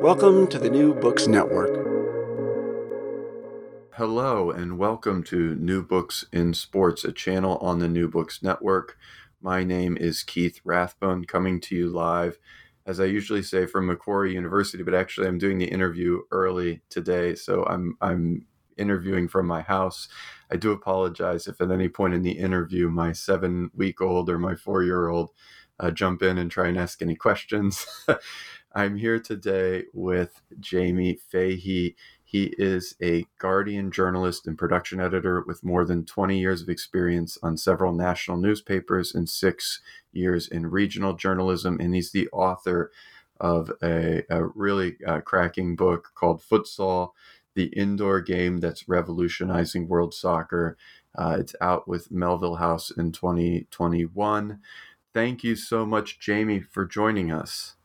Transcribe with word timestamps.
Welcome 0.00 0.46
to 0.48 0.60
the 0.60 0.70
New 0.70 0.94
Books 0.94 1.26
Network. 1.26 1.74
Hello, 3.94 4.50
and 4.52 4.78
welcome 4.78 5.24
to 5.24 5.56
New 5.56 5.82
Books 5.82 6.24
in 6.32 6.54
Sports, 6.54 7.04
a 7.04 7.10
channel 7.10 7.56
on 7.58 7.80
the 7.80 7.88
New 7.88 8.06
Books 8.06 8.40
Network. 8.40 8.96
My 9.42 9.64
name 9.64 9.96
is 9.96 10.22
Keith 10.22 10.60
Rathbone, 10.64 11.24
coming 11.24 11.60
to 11.62 11.74
you 11.74 11.88
live, 11.88 12.38
as 12.86 13.00
I 13.00 13.06
usually 13.06 13.42
say, 13.42 13.66
from 13.66 13.86
Macquarie 13.86 14.34
University, 14.34 14.84
but 14.84 14.94
actually 14.94 15.26
I'm 15.26 15.36
doing 15.36 15.58
the 15.58 15.66
interview 15.66 16.20
early 16.30 16.80
today, 16.90 17.34
so 17.34 17.64
I'm 17.64 17.96
I'm 18.00 18.46
interviewing 18.76 19.26
from 19.26 19.48
my 19.48 19.62
house. 19.62 20.06
I 20.50 20.56
do 20.56 20.70
apologize 20.70 21.48
if 21.48 21.60
at 21.60 21.72
any 21.72 21.88
point 21.88 22.14
in 22.14 22.22
the 22.22 22.38
interview 22.38 22.88
my 22.88 23.12
seven 23.12 23.72
week 23.74 24.00
old 24.00 24.30
or 24.30 24.38
my 24.38 24.54
four 24.54 24.84
year 24.84 25.08
old 25.08 25.30
uh, 25.80 25.90
jump 25.90 26.22
in 26.22 26.38
and 26.38 26.50
try 26.50 26.68
and 26.68 26.78
ask 26.78 27.02
any 27.02 27.14
questions. 27.14 27.86
I'm 28.74 28.96
here 28.96 29.18
today 29.18 29.84
with 29.92 30.42
Jamie 30.60 31.14
Fahey. 31.14 31.96
He 32.22 32.54
is 32.58 32.94
a 33.02 33.24
Guardian 33.38 33.90
journalist 33.90 34.46
and 34.46 34.58
production 34.58 35.00
editor 35.00 35.42
with 35.46 35.64
more 35.64 35.86
than 35.86 36.04
20 36.04 36.38
years 36.38 36.60
of 36.60 36.68
experience 36.68 37.38
on 37.42 37.56
several 37.56 37.94
national 37.94 38.36
newspapers 38.36 39.14
and 39.14 39.28
six 39.28 39.80
years 40.12 40.46
in 40.46 40.66
regional 40.66 41.14
journalism. 41.14 41.78
And 41.80 41.94
he's 41.94 42.12
the 42.12 42.28
author 42.28 42.90
of 43.40 43.72
a, 43.82 44.24
a 44.28 44.44
really 44.44 44.96
uh, 45.06 45.20
cracking 45.22 45.74
book 45.74 46.10
called 46.14 46.42
Futsal 46.42 47.12
The 47.54 47.66
Indoor 47.68 48.20
Game 48.20 48.58
That's 48.58 48.88
Revolutionizing 48.88 49.88
World 49.88 50.12
Soccer. 50.12 50.76
Uh, 51.16 51.38
it's 51.40 51.54
out 51.60 51.88
with 51.88 52.10
Melville 52.10 52.56
House 52.56 52.90
in 52.90 53.10
2021. 53.12 54.60
Thank 55.14 55.42
you 55.42 55.56
so 55.56 55.86
much, 55.86 56.20
Jamie, 56.20 56.60
for 56.60 56.84
joining 56.84 57.32
us. 57.32 57.76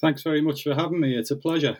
Thanks 0.00 0.22
very 0.22 0.40
much 0.40 0.62
for 0.62 0.74
having 0.74 1.00
me. 1.00 1.16
It's 1.16 1.30
a 1.30 1.36
pleasure. 1.36 1.78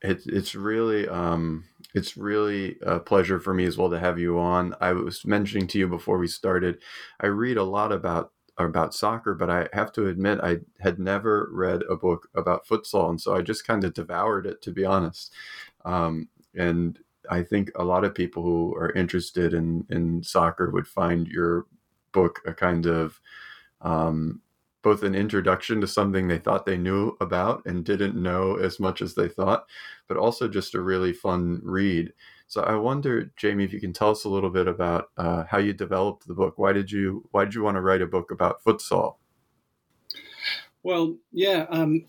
It's 0.00 0.26
it's 0.26 0.54
really 0.54 1.08
um, 1.08 1.64
it's 1.94 2.16
really 2.16 2.76
a 2.82 3.00
pleasure 3.00 3.38
for 3.40 3.54
me 3.54 3.64
as 3.64 3.78
well 3.78 3.90
to 3.90 3.98
have 3.98 4.18
you 4.18 4.38
on. 4.38 4.74
I 4.80 4.92
was 4.92 5.24
mentioning 5.24 5.66
to 5.68 5.78
you 5.78 5.88
before 5.88 6.18
we 6.18 6.26
started, 6.26 6.78
I 7.20 7.26
read 7.26 7.56
a 7.56 7.64
lot 7.64 7.92
about 7.92 8.32
about 8.58 8.94
soccer, 8.94 9.34
but 9.34 9.48
I 9.48 9.68
have 9.72 9.92
to 9.92 10.08
admit 10.08 10.40
I 10.42 10.58
had 10.80 10.98
never 10.98 11.48
read 11.52 11.82
a 11.88 11.96
book 11.96 12.28
about 12.34 12.66
futsal, 12.66 13.10
and 13.10 13.20
so 13.20 13.34
I 13.34 13.42
just 13.42 13.66
kind 13.66 13.84
of 13.84 13.94
devoured 13.94 14.46
it 14.46 14.60
to 14.62 14.72
be 14.72 14.84
honest. 14.84 15.32
Um, 15.84 16.28
and 16.54 16.98
I 17.30 17.42
think 17.42 17.70
a 17.76 17.84
lot 17.84 18.04
of 18.04 18.14
people 18.14 18.42
who 18.42 18.74
are 18.74 18.92
interested 18.92 19.54
in 19.54 19.86
in 19.88 20.22
soccer 20.22 20.70
would 20.70 20.86
find 20.86 21.28
your 21.28 21.66
book 22.12 22.40
a 22.46 22.52
kind 22.52 22.86
of 22.86 23.20
um, 23.82 24.40
both 24.82 25.02
an 25.02 25.14
introduction 25.14 25.80
to 25.80 25.86
something 25.86 26.26
they 26.26 26.38
thought 26.38 26.66
they 26.66 26.76
knew 26.76 27.16
about 27.20 27.64
and 27.66 27.84
didn't 27.84 28.20
know 28.20 28.56
as 28.56 28.80
much 28.80 29.00
as 29.00 29.14
they 29.14 29.28
thought, 29.28 29.66
but 30.08 30.16
also 30.16 30.48
just 30.48 30.74
a 30.74 30.80
really 30.80 31.12
fun 31.12 31.60
read. 31.62 32.12
So 32.48 32.62
I 32.62 32.74
wonder, 32.74 33.32
Jamie, 33.36 33.64
if 33.64 33.72
you 33.72 33.80
can 33.80 33.92
tell 33.92 34.10
us 34.10 34.24
a 34.24 34.28
little 34.28 34.50
bit 34.50 34.66
about 34.68 35.10
uh, 35.16 35.44
how 35.48 35.58
you 35.58 35.72
developed 35.72 36.26
the 36.26 36.34
book. 36.34 36.58
Why 36.58 36.72
did 36.72 36.90
you 36.90 37.26
Why 37.30 37.44
did 37.44 37.54
you 37.54 37.62
want 37.62 37.76
to 37.76 37.80
write 37.80 38.02
a 38.02 38.06
book 38.06 38.30
about 38.30 38.62
futsal? 38.62 39.16
Well, 40.82 41.16
yeah. 41.30 41.66
Um, 41.70 42.04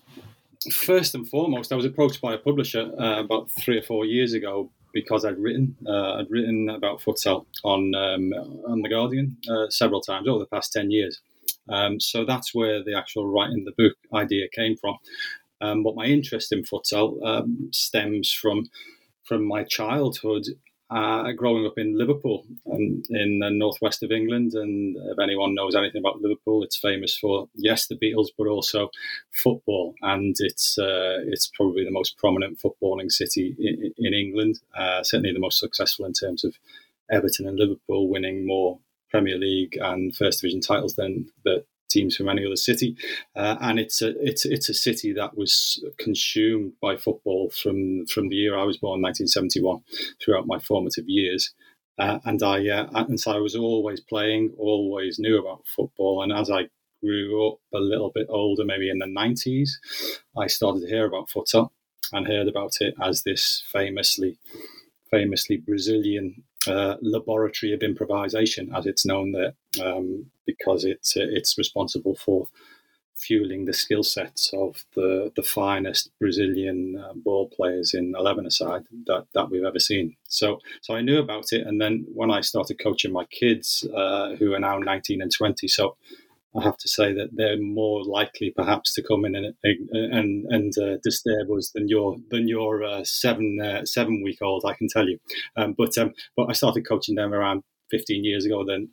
first 0.72 1.14
and 1.14 1.28
foremost, 1.28 1.72
I 1.72 1.76
was 1.76 1.84
approached 1.84 2.20
by 2.20 2.34
a 2.34 2.38
publisher 2.38 2.90
uh, 3.00 3.20
about 3.20 3.50
three 3.52 3.78
or 3.78 3.82
four 3.82 4.04
years 4.04 4.32
ago 4.34 4.70
because 4.92 5.24
I'd 5.24 5.38
written 5.38 5.76
uh, 5.86 6.16
I'd 6.16 6.30
written 6.30 6.68
about 6.68 7.00
futsal 7.00 7.46
on 7.62 7.94
um, 7.94 8.32
on 8.66 8.82
the 8.82 8.88
Guardian 8.88 9.38
uh, 9.48 9.70
several 9.70 10.00
times 10.00 10.28
over 10.28 10.40
the 10.40 10.46
past 10.46 10.72
ten 10.72 10.90
years. 10.90 11.20
Um, 11.68 12.00
so 12.00 12.24
that's 12.24 12.54
where 12.54 12.82
the 12.82 12.96
actual 12.96 13.30
writing 13.30 13.64
the 13.64 13.72
book 13.72 13.96
idea 14.14 14.48
came 14.48 14.76
from. 14.76 14.96
Um, 15.60 15.82
but 15.82 15.96
my 15.96 16.04
interest 16.04 16.52
in 16.52 16.62
futsal 16.62 17.24
um, 17.24 17.70
stems 17.72 18.32
from 18.32 18.68
from 19.24 19.46
my 19.46 19.64
childhood, 19.64 20.44
uh, 20.90 21.32
growing 21.32 21.64
up 21.64 21.78
in 21.78 21.96
Liverpool, 21.96 22.44
um, 22.70 23.02
in 23.08 23.38
the 23.38 23.48
northwest 23.50 24.02
of 24.02 24.12
England. 24.12 24.52
And 24.52 24.96
if 24.96 25.18
anyone 25.18 25.54
knows 25.54 25.74
anything 25.74 26.00
about 26.00 26.20
Liverpool, 26.20 26.62
it's 26.62 26.76
famous 26.76 27.16
for 27.16 27.48
yes, 27.54 27.86
the 27.86 27.96
Beatles, 27.96 28.28
but 28.36 28.46
also 28.46 28.90
football. 29.32 29.94
And 30.02 30.36
it's 30.38 30.78
uh, 30.78 31.20
it's 31.26 31.50
probably 31.54 31.84
the 31.84 31.90
most 31.90 32.18
prominent 32.18 32.60
footballing 32.60 33.10
city 33.10 33.56
in, 33.58 33.94
in 33.96 34.12
England. 34.12 34.60
Uh, 34.76 35.02
certainly 35.02 35.32
the 35.32 35.38
most 35.38 35.58
successful 35.58 36.04
in 36.04 36.12
terms 36.12 36.44
of 36.44 36.54
Everton 37.10 37.46
and 37.46 37.58
Liverpool 37.58 38.08
winning 38.08 38.46
more 38.46 38.78
Premier 39.14 39.38
League 39.38 39.78
and 39.80 40.14
First 40.16 40.40
Division 40.40 40.60
titles 40.60 40.96
than 40.96 41.30
the 41.44 41.64
teams 41.88 42.16
from 42.16 42.28
any 42.28 42.44
other 42.44 42.56
city. 42.56 42.96
Uh, 43.36 43.56
and 43.60 43.78
it's 43.78 44.02
a 44.02 44.12
it's 44.20 44.44
it's 44.44 44.68
a 44.68 44.74
city 44.74 45.12
that 45.12 45.36
was 45.36 45.84
consumed 45.98 46.72
by 46.82 46.96
football 46.96 47.50
from 47.50 48.06
from 48.06 48.28
the 48.28 48.34
year 48.34 48.58
I 48.58 48.64
was 48.64 48.78
born, 48.78 49.00
1971, 49.02 49.82
throughout 50.20 50.48
my 50.48 50.58
formative 50.58 51.08
years. 51.08 51.54
Uh, 51.96 52.18
and 52.24 52.42
I 52.42 52.68
uh, 52.68 52.88
and 52.92 53.20
so 53.20 53.30
I 53.30 53.38
was 53.38 53.54
always 53.54 54.00
playing, 54.00 54.52
always 54.58 55.20
knew 55.20 55.38
about 55.38 55.62
football. 55.64 56.24
And 56.24 56.32
as 56.32 56.50
I 56.50 56.68
grew 57.00 57.46
up 57.46 57.58
a 57.72 57.78
little 57.78 58.10
bit 58.12 58.26
older, 58.28 58.64
maybe 58.64 58.90
in 58.90 58.98
the 58.98 59.06
90s, 59.06 59.68
I 60.36 60.48
started 60.48 60.80
to 60.80 60.88
hear 60.88 61.06
about 61.06 61.28
futsal 61.28 61.68
and 62.12 62.26
heard 62.26 62.48
about 62.48 62.72
it 62.80 62.94
as 63.00 63.22
this 63.22 63.62
famously 63.70 64.38
famously 65.08 65.58
Brazilian 65.58 66.42
uh, 66.68 66.96
laboratory 67.02 67.72
of 67.72 67.82
improvisation, 67.82 68.74
as 68.74 68.86
it's 68.86 69.06
known 69.06 69.32
there, 69.32 69.54
um, 69.84 70.26
because 70.46 70.84
it's 70.84 71.16
it's 71.16 71.58
responsible 71.58 72.14
for 72.14 72.46
fueling 73.16 73.64
the 73.64 73.72
skill 73.72 74.02
sets 74.02 74.52
of 74.52 74.84
the 74.94 75.32
the 75.36 75.42
finest 75.42 76.10
Brazilian 76.18 76.96
uh, 77.02 77.12
ball 77.14 77.48
players 77.48 77.94
in 77.94 78.14
eleven 78.18 78.46
aside 78.46 78.82
that, 79.06 79.26
that 79.34 79.50
we've 79.50 79.64
ever 79.64 79.78
seen. 79.78 80.16
So 80.28 80.60
so 80.82 80.94
I 80.94 81.02
knew 81.02 81.18
about 81.18 81.52
it, 81.52 81.66
and 81.66 81.80
then 81.80 82.04
when 82.12 82.30
I 82.30 82.40
started 82.42 82.82
coaching 82.82 83.12
my 83.12 83.24
kids, 83.26 83.86
uh, 83.94 84.34
who 84.36 84.52
are 84.54 84.60
now 84.60 84.78
nineteen 84.78 85.22
and 85.22 85.32
twenty, 85.32 85.68
so 85.68 85.96
I 86.56 86.62
have 86.62 86.76
to 86.78 86.88
say 86.88 87.12
that 87.12 87.30
they're 87.32 87.60
more 87.60 88.04
likely, 88.04 88.52
perhaps, 88.54 88.94
to 88.94 89.02
come 89.02 89.24
in 89.24 89.34
and 89.34 89.54
and 89.64 90.46
and 90.48 90.72
uh, 90.78 90.96
disturb 91.02 91.50
us 91.50 91.70
than 91.74 91.88
your 91.88 92.16
than 92.30 92.46
your 92.46 92.84
uh, 92.84 93.02
seven 93.04 93.58
uh, 93.60 93.84
seven 93.84 94.22
week 94.22 94.38
old. 94.40 94.64
I 94.64 94.74
can 94.74 94.88
tell 94.88 95.08
you. 95.08 95.18
Um, 95.56 95.74
but 95.76 95.96
um, 95.98 96.12
but 96.36 96.46
I 96.48 96.52
started 96.52 96.86
coaching 96.86 97.16
them 97.16 97.34
around 97.34 97.62
15 97.90 98.24
years 98.24 98.44
ago. 98.44 98.64
Then 98.64 98.90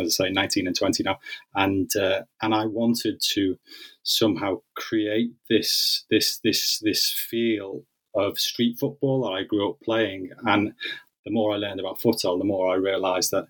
as 0.00 0.18
I 0.20 0.26
say, 0.26 0.30
19 0.30 0.66
and 0.66 0.76
20 0.76 1.02
now, 1.04 1.18
and 1.54 1.90
uh, 1.96 2.22
and 2.42 2.54
I 2.54 2.66
wanted 2.66 3.20
to 3.34 3.58
somehow 4.02 4.62
create 4.74 5.30
this 5.48 6.04
this 6.10 6.40
this 6.42 6.80
this 6.80 7.12
feel 7.12 7.84
of 8.14 8.38
street 8.38 8.78
football 8.78 9.22
that 9.22 9.36
I 9.36 9.44
grew 9.44 9.70
up 9.70 9.80
playing, 9.82 10.30
and 10.44 10.72
the 11.24 11.30
more 11.30 11.54
I 11.54 11.56
learned 11.56 11.80
about 11.80 12.00
futsal, 12.00 12.38
the 12.38 12.44
more 12.44 12.72
I 12.72 12.76
realised 12.76 13.30
that 13.30 13.46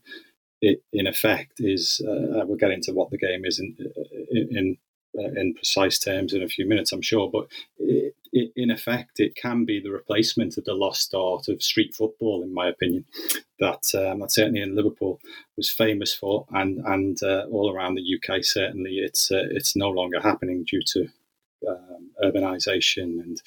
it, 0.65 0.83
in 0.93 1.07
effect, 1.07 1.55
is 1.59 2.01
uh, 2.07 2.45
we'll 2.47 2.57
get 2.57 2.71
into 2.71 2.93
what 2.93 3.11
the 3.11 3.19
game 3.19 3.45
is 3.45 3.59
in 3.59 3.77
in, 4.31 4.49
in 4.57 4.77
uh, 5.19 5.53
precise 5.55 5.99
terms 5.99 6.33
in 6.33 6.43
a 6.43 6.49
few 6.49 6.67
minutes, 6.67 6.93
I'm 6.93 7.03
sure. 7.03 7.31
But 7.31 7.47
it, 7.79 8.15
it, 8.33 8.53
in 8.57 8.71
effect, 8.71 9.21
it 9.21 9.37
can 9.37 9.65
be 9.65 9.81
the 9.81 9.93
replacement 9.93 10.57
of 10.59 10.65
the 10.65 10.75
lost 10.75 11.15
art 11.15 11.49
of 11.49 11.63
street 11.63 11.95
football, 11.95 12.43
in 12.43 12.53
my 12.53 12.69
opinion. 12.69 13.05
That 13.61 13.85
um, 13.95 14.21
that 14.21 14.33
certainly 14.33 14.63
in 14.63 14.75
Liverpool 14.75 15.21
was 15.57 15.71
famous 15.71 16.15
for, 16.15 16.47
and 16.51 16.79
and 16.87 17.23
uh, 17.23 17.45
all 17.51 17.73
around 17.73 17.95
the 17.95 18.17
UK, 18.17 18.43
certainly 18.43 18.95
it's 18.99 19.31
uh, 19.31 19.47
it's 19.51 19.77
no 19.77 19.91
longer 19.91 20.21
happening 20.21 20.65
due 20.65 20.83
to 20.95 21.09
um, 21.69 22.11
urbanisation 22.23 23.21
and 23.23 23.41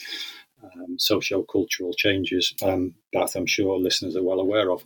um, 0.63 0.97
socio-cultural 0.97 1.93
changes 1.93 2.53
um, 2.63 2.93
that 3.13 3.35
I'm 3.35 3.45
sure 3.45 3.79
listeners 3.79 4.15
are 4.15 4.23
well 4.23 4.39
aware 4.39 4.71
of. 4.71 4.83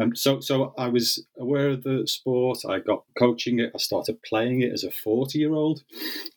Um, 0.00 0.14
so, 0.14 0.40
so 0.40 0.74
I 0.76 0.88
was 0.88 1.24
aware 1.38 1.70
of 1.70 1.84
the 1.84 2.06
sport. 2.06 2.58
I 2.68 2.80
got 2.80 3.04
coaching 3.18 3.60
it. 3.60 3.72
I 3.74 3.78
started 3.78 4.22
playing 4.22 4.62
it 4.62 4.72
as 4.72 4.84
a 4.84 4.88
40-year-old, 4.88 5.82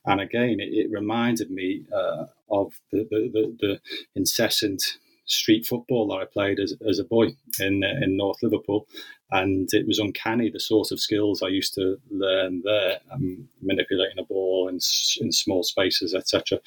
and 0.05 0.21
again, 0.21 0.57
it, 0.59 0.69
it 0.73 0.91
reminded 0.91 1.51
me 1.51 1.85
uh, 1.93 2.25
of 2.49 2.73
the, 2.91 3.07
the, 3.09 3.29
the, 3.33 3.57
the, 3.59 3.81
incessant 4.15 4.81
street 5.27 5.65
football 5.65 6.07
that 6.07 6.21
I 6.21 6.25
played 6.25 6.59
as, 6.59 6.75
as 6.87 6.99
a 6.99 7.03
boy 7.03 7.35
in 7.59 7.83
uh, 7.83 8.03
in 8.03 8.15
North 8.15 8.37
Liverpool. 8.43 8.87
And 9.31 9.67
it 9.71 9.87
was 9.87 9.97
uncanny 9.97 10.51
the 10.51 10.59
sort 10.59 10.91
of 10.91 10.99
skills 10.99 11.41
I 11.41 11.47
used 11.47 11.73
to 11.73 11.97
learn 12.11 12.61
there, 12.63 12.99
um, 13.11 13.49
manipulating 13.59 14.19
a 14.19 14.23
ball 14.23 14.67
in, 14.69 14.75
in 15.19 15.31
small 15.31 15.63
spaces, 15.63 16.13
etc 16.13 16.59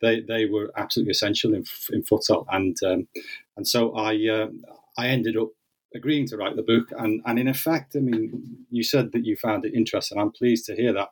they 0.00 0.20
they 0.20 0.46
were 0.46 0.70
absolutely 0.76 1.12
essential 1.12 1.54
in 1.54 1.64
in 1.92 2.02
futsal, 2.02 2.46
and 2.50 2.76
um, 2.84 3.08
and 3.56 3.66
so 3.66 3.94
I 3.94 4.14
uh, 4.28 4.48
I 4.98 5.08
ended 5.08 5.36
up 5.36 5.48
agreeing 5.94 6.26
to 6.28 6.36
write 6.36 6.56
the 6.56 6.62
book, 6.62 6.88
and 6.96 7.22
and 7.26 7.38
in 7.38 7.48
effect, 7.48 7.96
I 7.96 8.00
mean, 8.00 8.66
you 8.70 8.82
said 8.82 9.12
that 9.12 9.24
you 9.24 9.36
found 9.36 9.64
it 9.64 9.74
interesting. 9.74 10.18
I'm 10.18 10.32
pleased 10.32 10.66
to 10.66 10.76
hear 10.76 10.92
that. 10.92 11.08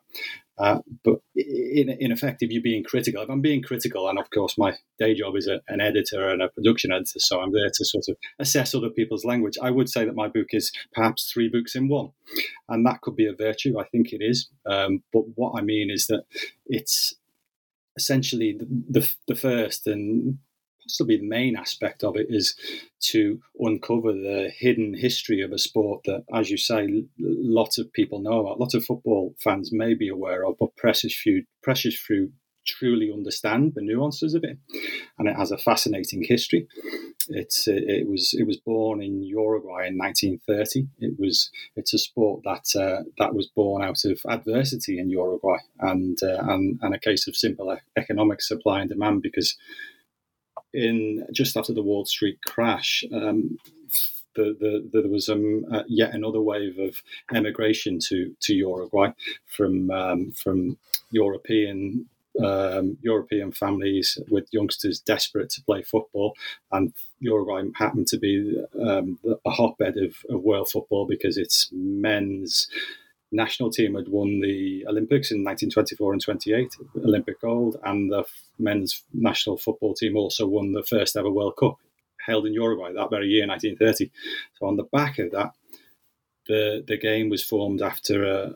Uh, 0.57 0.79
but 1.03 1.19
in, 1.35 1.89
in 1.89 2.11
effect, 2.13 2.41
if 2.41 2.49
you're 2.49 2.61
being 2.61 2.83
critical, 2.83 3.21
if 3.21 3.29
I'm 3.29 3.41
being 3.41 3.61
critical, 3.61 4.07
and 4.07 4.17
of 4.17 4.29
course 4.29 4.57
my 4.57 4.73
day 4.97 5.13
job 5.13 5.35
is 5.35 5.47
a, 5.47 5.59
an 5.67 5.81
editor 5.81 6.29
and 6.29 6.41
a 6.41 6.47
production 6.47 6.93
editor, 6.93 7.19
so 7.19 7.41
I'm 7.41 7.51
there 7.51 7.69
to 7.69 7.85
sort 7.85 8.05
of 8.07 8.15
assess 8.39 8.73
other 8.73 8.89
people's 8.89 9.25
language, 9.25 9.57
I 9.61 9.69
would 9.69 9.89
say 9.89 10.05
that 10.05 10.15
my 10.15 10.29
book 10.29 10.47
is 10.51 10.71
perhaps 10.93 11.29
three 11.29 11.49
books 11.49 11.75
in 11.75 11.89
one. 11.89 12.11
And 12.69 12.85
that 12.85 13.01
could 13.01 13.17
be 13.17 13.27
a 13.27 13.35
virtue, 13.35 13.77
I 13.79 13.83
think 13.83 14.13
it 14.13 14.21
is. 14.21 14.49
Um, 14.65 15.03
but 15.11 15.23
what 15.35 15.59
I 15.59 15.61
mean 15.61 15.89
is 15.91 16.07
that 16.07 16.23
it's 16.67 17.13
essentially 17.97 18.57
the, 18.57 18.67
the, 18.99 19.09
the 19.27 19.35
first 19.35 19.87
and 19.87 20.37
possibly 20.85 21.17
the 21.17 21.27
main 21.27 21.55
aspect 21.55 22.03
of 22.03 22.15
it 22.15 22.27
is 22.29 22.55
to 22.99 23.41
uncover 23.59 24.13
the 24.13 24.51
hidden 24.55 24.93
history 24.93 25.41
of 25.41 25.51
a 25.51 25.57
sport 25.57 26.01
that, 26.05 26.23
as 26.33 26.51
you 26.51 26.57
say, 26.57 27.05
lots 27.17 27.77
of 27.77 27.91
people 27.91 28.19
know 28.19 28.39
about, 28.41 28.59
lots 28.59 28.75
of 28.75 28.85
football 28.85 29.35
fans 29.39 29.71
may 29.71 29.93
be 29.93 30.07
aware 30.07 30.45
of, 30.45 30.55
but 30.59 30.75
precious 30.75 31.15
few, 31.15 31.43
precious 31.63 31.97
few 31.97 32.31
truly 32.65 33.11
understand 33.11 33.73
the 33.75 33.81
nuances 33.81 34.33
of 34.33 34.43
it, 34.43 34.57
and 35.17 35.27
it 35.27 35.35
has 35.35 35.51
a 35.51 35.57
fascinating 35.57 36.23
history. 36.23 36.67
It's 37.29 37.67
it 37.67 38.07
was 38.07 38.33
it 38.37 38.45
was 38.45 38.57
born 38.57 39.01
in 39.01 39.23
Uruguay 39.23 39.87
in 39.87 39.97
1930. 39.97 40.87
It 40.99 41.19
was 41.19 41.49
it's 41.75 41.93
a 41.93 41.97
sport 41.97 42.43
that 42.43 42.79
uh, 42.79 43.03
that 43.17 43.33
was 43.33 43.47
born 43.47 43.83
out 43.83 44.03
of 44.05 44.19
adversity 44.27 44.99
in 44.99 45.09
Uruguay 45.09 45.57
and 45.79 46.17
uh, 46.21 46.43
and 46.47 46.79
and 46.81 46.93
a 46.93 46.99
case 46.99 47.27
of 47.27 47.35
simple 47.35 47.77
economic 47.97 48.41
supply 48.41 48.81
and 48.81 48.89
demand 48.89 49.21
because 49.21 49.55
in 50.73 51.25
just 51.31 51.57
after 51.57 51.73
the 51.73 51.83
Wall 51.83 52.05
Street 52.05 52.39
crash. 52.45 53.03
Um, 53.11 53.57
the, 54.35 54.55
the, 54.59 54.89
the, 54.91 55.01
there 55.01 55.09
was 55.09 55.29
um, 55.29 55.65
uh, 55.71 55.83
yet 55.87 56.13
another 56.13 56.41
wave 56.41 56.77
of 56.77 57.01
emigration 57.33 57.99
to, 58.09 58.35
to 58.41 58.53
Uruguay 58.53 59.11
from 59.47 59.89
um, 59.91 60.31
from 60.31 60.77
European 61.11 62.09
um, 62.43 62.97
European 63.01 63.51
families 63.51 64.17
with 64.29 64.47
youngsters 64.51 64.99
desperate 64.99 65.49
to 65.51 65.63
play 65.63 65.83
football, 65.83 66.35
and 66.71 66.93
Uruguay 67.19 67.63
happened 67.75 68.07
to 68.07 68.17
be 68.17 68.61
um, 68.81 69.19
a 69.45 69.49
hotbed 69.49 69.97
of, 69.97 70.15
of, 70.29 70.41
world 70.41 70.69
football 70.69 71.05
because 71.05 71.37
its 71.37 71.69
men's 71.71 72.67
national 73.31 73.69
team 73.69 73.95
had 73.95 74.07
won 74.07 74.39
the 74.39 74.85
Olympics 74.87 75.31
in 75.31 75.43
1924 75.43 76.13
and 76.13 76.21
28, 76.21 76.75
Olympic 77.03 77.41
gold, 77.41 77.77
and 77.83 78.11
the 78.11 78.23
men's 78.59 79.03
national 79.13 79.57
football 79.57 79.93
team 79.93 80.15
also 80.15 80.47
won 80.47 80.71
the 80.71 80.83
first 80.83 81.15
ever 81.15 81.29
World 81.29 81.55
Cup 81.57 81.77
held 82.25 82.45
in 82.45 82.53
Uruguay 82.53 82.91
that 82.93 83.09
very 83.09 83.27
year, 83.27 83.47
1930. 83.47 84.11
So 84.59 84.67
on 84.67 84.77
the 84.77 84.83
back 84.83 85.19
of 85.19 85.31
that, 85.31 85.51
the 86.47 86.83
the 86.87 86.97
game 86.97 87.29
was 87.29 87.43
formed 87.43 87.81
after 87.81 88.23
a 88.23 88.55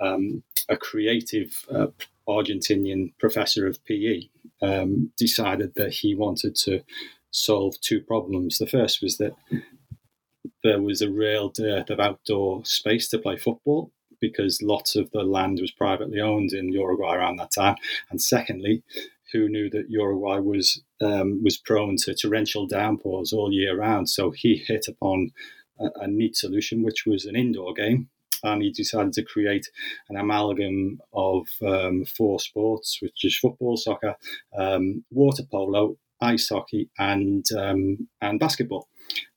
um, 0.00 0.42
a 0.68 0.76
creative 0.76 1.64
uh, 1.70 1.88
Argentinian 2.28 3.12
professor 3.18 3.66
of 3.66 3.82
PE 3.84 4.28
um, 4.62 5.12
decided 5.16 5.74
that 5.76 5.92
he 5.92 6.14
wanted 6.14 6.54
to 6.56 6.82
solve 7.30 7.80
two 7.80 8.00
problems. 8.00 8.58
The 8.58 8.66
first 8.66 9.02
was 9.02 9.18
that 9.18 9.34
there 10.62 10.82
was 10.82 11.00
a 11.02 11.10
real 11.10 11.48
dearth 11.48 11.90
of 11.90 12.00
outdoor 12.00 12.64
space 12.64 13.08
to 13.08 13.18
play 13.18 13.36
football 13.36 13.92
because 14.20 14.62
lots 14.62 14.96
of 14.96 15.10
the 15.12 15.22
land 15.22 15.58
was 15.60 15.70
privately 15.70 16.20
owned 16.20 16.52
in 16.52 16.72
Uruguay 16.72 17.14
around 17.14 17.36
that 17.36 17.52
time. 17.52 17.76
And 18.10 18.20
secondly, 18.20 18.82
who 19.32 19.48
knew 19.48 19.70
that 19.70 19.90
Uruguay 19.90 20.38
was 20.38 20.82
um, 21.00 21.42
was 21.44 21.58
prone 21.58 21.96
to 21.98 22.14
torrential 22.14 22.66
downpours 22.66 23.32
all 23.32 23.52
year 23.52 23.76
round? 23.76 24.08
So 24.08 24.30
he 24.30 24.56
hit 24.56 24.88
upon 24.88 25.30
a, 25.78 25.86
a 26.00 26.08
neat 26.08 26.36
solution, 26.36 26.82
which 26.82 27.06
was 27.06 27.26
an 27.26 27.36
indoor 27.36 27.74
game 27.74 28.08
and 28.42 28.62
he 28.62 28.70
decided 28.70 29.12
to 29.14 29.24
create 29.24 29.66
an 30.08 30.16
amalgam 30.16 31.00
of 31.12 31.46
um, 31.66 32.04
four 32.04 32.40
sports, 32.40 32.98
which 33.00 33.24
is 33.24 33.38
football, 33.38 33.76
soccer, 33.76 34.16
um, 34.56 35.04
water 35.10 35.42
polo, 35.50 35.96
ice 36.20 36.48
hockey, 36.48 36.90
and 36.98 37.44
um, 37.56 38.08
and 38.20 38.40
basketball. 38.40 38.88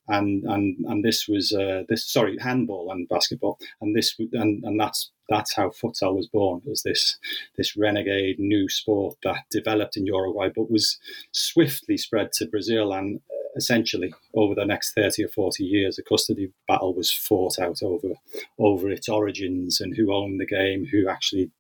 And 0.08 0.44
and 0.44 0.78
and 0.88 1.06
this 1.06 1.28
was 1.28 1.54
uh, 1.54 1.84
this 1.88 2.12
sorry 2.12 2.38
handball 2.40 2.92
and 2.92 3.08
basketball, 3.08 3.58
and 3.80 3.96
this 3.96 4.16
and 4.34 4.64
and 4.64 4.80
that's 4.80 5.12
that's 5.32 5.56
how 5.56 5.70
futsal 5.70 6.16
was 6.16 6.28
born 6.28 6.62
as 6.70 6.84
this 6.84 7.18
this 7.58 7.78
renegade 7.78 8.38
new 8.38 8.68
sport 8.70 9.18
that 9.24 9.46
developed 9.50 9.98
in 9.98 10.06
Uruguay, 10.06 10.50
but 10.56 10.70
was 10.70 11.00
swiftly 11.32 11.98
spread 11.98 12.32
to 12.34 12.46
Brazil 12.46 12.94
and 12.94 13.22
essentially 13.56 14.14
over 14.34 14.56
the 14.56 14.66
next 14.66 14.94
30 14.94 15.26
or 15.26 15.28
40 15.28 15.66
years 15.66 16.00
a 16.00 16.04
custody 16.04 16.54
battle 16.70 16.94
was 16.96 17.12
fought 17.12 17.60
out 17.60 17.84
over 17.84 18.14
over 18.58 18.90
its 18.90 19.10
origins 19.10 19.82
and 19.82 19.94
who 19.98 20.14
owned 20.14 20.40
the 20.40 20.46
game 20.46 20.86
who 20.90 21.10
actually 21.10 21.52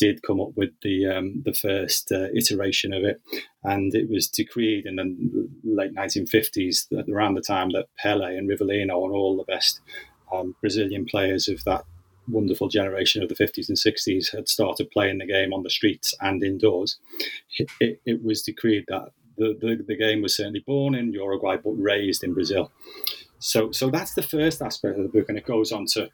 did 0.00 0.22
come 0.22 0.40
up 0.40 0.50
with 0.56 0.70
the 0.82 1.06
um, 1.06 1.42
the 1.44 1.52
first 1.52 2.10
uh, 2.10 2.28
iteration 2.34 2.94
of 2.94 3.04
it. 3.04 3.20
And 3.62 3.94
it 3.94 4.08
was 4.08 4.28
decreed 4.28 4.86
in 4.86 4.96
the 4.96 5.48
late 5.62 5.94
1950s 5.94 6.88
that 6.90 7.12
around 7.12 7.34
the 7.34 7.42
time 7.42 7.70
that 7.72 7.88
Pele 7.98 8.34
and 8.36 8.48
Rivellino 8.48 9.04
and 9.04 9.12
all 9.14 9.36
the 9.36 9.52
best 9.52 9.80
um, 10.32 10.56
Brazilian 10.62 11.04
players 11.04 11.48
of 11.48 11.62
that 11.64 11.84
wonderful 12.28 12.68
generation 12.68 13.22
of 13.22 13.28
the 13.28 13.34
50s 13.34 13.68
and 13.68 13.78
60s 13.78 14.34
had 14.34 14.48
started 14.48 14.90
playing 14.90 15.18
the 15.18 15.26
game 15.26 15.52
on 15.52 15.62
the 15.62 15.70
streets 15.70 16.14
and 16.20 16.42
indoors, 16.42 16.98
it, 17.58 17.68
it, 17.80 18.00
it 18.04 18.24
was 18.24 18.42
decreed 18.42 18.84
that 18.88 19.10
the, 19.36 19.56
the, 19.60 19.84
the 19.86 19.96
game 19.96 20.22
was 20.22 20.36
certainly 20.36 20.62
born 20.66 20.94
in 20.94 21.12
Uruguay 21.12 21.56
but 21.56 21.72
raised 21.72 22.22
in 22.22 22.34
Brazil. 22.34 22.70
So 23.40 23.72
so 23.72 23.90
that's 23.90 24.14
the 24.14 24.22
first 24.22 24.60
aspect 24.60 24.98
of 24.98 25.02
the 25.02 25.08
book, 25.08 25.28
and 25.28 25.38
it 25.38 25.46
goes 25.46 25.72
on 25.72 25.86
to 25.94 26.10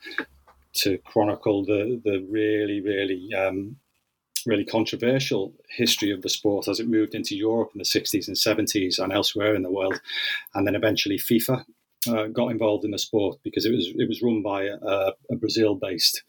to 0.75 0.99
chronicle 0.99 1.65
the 1.65 2.01
the 2.05 2.25
really 2.31 2.81
really 2.81 3.35
um, 3.35 3.77
really 4.47 4.65
controversial 4.65 5.53
history 5.69 6.13
of 6.13 6.23
the 6.23 6.29
sport 6.29 6.69
as 6.69 6.79
it 6.79 6.89
moved 6.89 7.17
into 7.17 7.35
Europe 7.35 7.71
in 7.75 7.79
the 7.79 7.85
60s 7.85 8.29
and 8.29 8.37
70s 8.37 9.01
and 9.01 9.13
elsewhere 9.13 9.57
in 9.57 9.63
the 9.63 9.73
world, 9.73 10.01
and 10.55 10.67
then 10.67 10.77
eventually 10.77 11.19
FIFA 11.19 11.65
uh, 12.09 12.27
got 12.27 12.49
involved 12.49 12.85
in 12.85 12.91
the 12.91 12.99
sport 12.99 13.39
because 13.43 13.65
it 13.67 13.73
was 13.73 13.93
it 13.95 14.09
was 14.09 14.23
run 14.23 14.43
by 14.43 14.65
a, 14.65 15.13
a 15.31 15.37
Brazil-based 15.37 16.23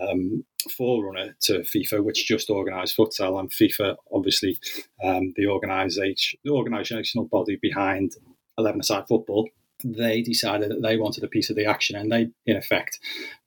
um, 0.00 0.44
forerunner 0.76 1.34
to 1.42 1.60
FIFA, 1.60 2.04
which 2.04 2.26
just 2.26 2.50
organised 2.50 2.96
futsal, 2.96 3.38
and 3.38 3.50
FIFA, 3.50 3.96
obviously, 4.12 4.58
um, 5.02 5.32
the 5.36 5.46
organisation, 5.46 6.38
the 6.44 6.50
organisational 6.50 7.28
body 7.28 7.58
behind 7.60 8.12
eleven-a-side 8.58 9.06
football, 9.08 9.48
they 9.84 10.22
decided 10.22 10.70
that 10.70 10.82
they 10.82 10.96
wanted 10.96 11.24
a 11.24 11.28
piece 11.28 11.50
of 11.50 11.56
the 11.56 11.66
action, 11.66 11.96
and 11.96 12.10
they, 12.10 12.28
in 12.46 12.56
effect, 12.56 12.98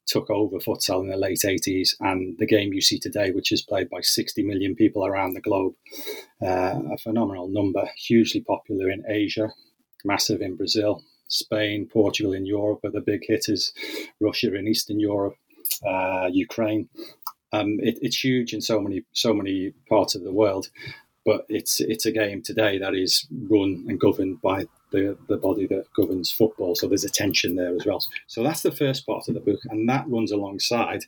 took 0.09 0.29
over 0.29 0.57
futsal 0.57 1.01
in 1.01 1.09
the 1.09 1.15
late 1.15 1.41
80s 1.45 1.95
and 1.99 2.35
the 2.39 2.47
game 2.47 2.73
you 2.73 2.81
see 2.81 2.99
today, 2.99 3.31
which 3.31 3.51
is 3.51 3.61
played 3.61 3.89
by 3.89 4.01
60 4.01 4.43
million 4.43 4.75
people 4.75 5.05
around 5.05 5.33
the 5.33 5.41
globe. 5.41 5.73
Uh, 6.41 6.79
a 6.91 6.97
phenomenal 6.97 7.47
number, 7.47 7.87
hugely 7.95 8.41
popular 8.41 8.89
in 8.89 9.03
Asia, 9.07 9.49
massive 10.03 10.41
in 10.41 10.55
Brazil, 10.55 11.03
Spain, 11.29 11.87
Portugal 11.87 12.33
in 12.33 12.45
Europe 12.45 12.81
are 12.83 12.91
the 12.91 13.01
big 13.01 13.21
hitters, 13.25 13.71
Russia 14.19 14.53
in 14.53 14.67
Eastern 14.67 14.99
Europe, 14.99 15.35
uh, 15.87 16.27
Ukraine. 16.31 16.89
Um, 17.53 17.79
it, 17.81 17.97
it's 18.01 18.23
huge 18.23 18.53
in 18.53 18.61
so 18.61 18.79
many 18.79 19.03
so 19.13 19.33
many 19.33 19.73
parts 19.87 20.15
of 20.15 20.23
the 20.23 20.33
world, 20.33 20.69
but 21.25 21.45
it's 21.49 21.79
it's 21.79 22.05
a 22.05 22.11
game 22.11 22.41
today 22.41 22.77
that 22.77 22.93
is 22.93 23.27
run 23.49 23.85
and 23.87 23.99
governed 23.99 24.41
by 24.41 24.65
the, 24.91 25.17
the 25.27 25.37
body 25.37 25.67
that 25.67 25.85
governs 25.95 26.31
football. 26.31 26.75
So 26.75 26.87
there's 26.87 27.03
a 27.03 27.09
tension 27.09 27.55
there 27.55 27.75
as 27.75 27.85
well. 27.85 28.01
So 28.27 28.43
that's 28.43 28.61
the 28.61 28.71
first 28.71 29.05
part 29.05 29.27
of 29.27 29.33
the 29.33 29.39
book, 29.39 29.59
and 29.69 29.87
that 29.89 30.07
runs 30.07 30.31
alongside 30.31 31.05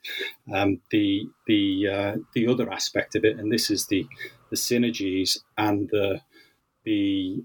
um, 0.54 0.82
the 0.92 1.28
the 1.48 1.88
uh, 1.88 2.16
the 2.34 2.48
other 2.48 2.72
aspect 2.72 3.16
of 3.16 3.26
it, 3.26 3.40
and 3.40 3.52
this 3.52 3.70
is 3.70 3.88
the 3.88 4.08
the 4.50 4.56
synergies 4.56 5.40
and 5.58 5.90
the 5.90 6.22
the 6.86 7.44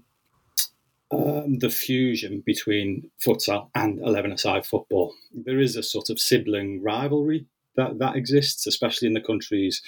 um, 1.11 1.59
the 1.59 1.69
fusion 1.69 2.43
between 2.45 3.09
futsal 3.19 3.69
and 3.75 3.99
11 3.99 4.31
aside 4.31 4.65
football. 4.65 5.13
There 5.33 5.59
is 5.59 5.75
a 5.75 5.83
sort 5.83 6.09
of 6.09 6.19
sibling 6.19 6.83
rivalry 6.83 7.45
that, 7.75 7.99
that 7.99 8.15
exists, 8.15 8.67
especially 8.67 9.07
in 9.07 9.13
the 9.13 9.21
countries, 9.21 9.81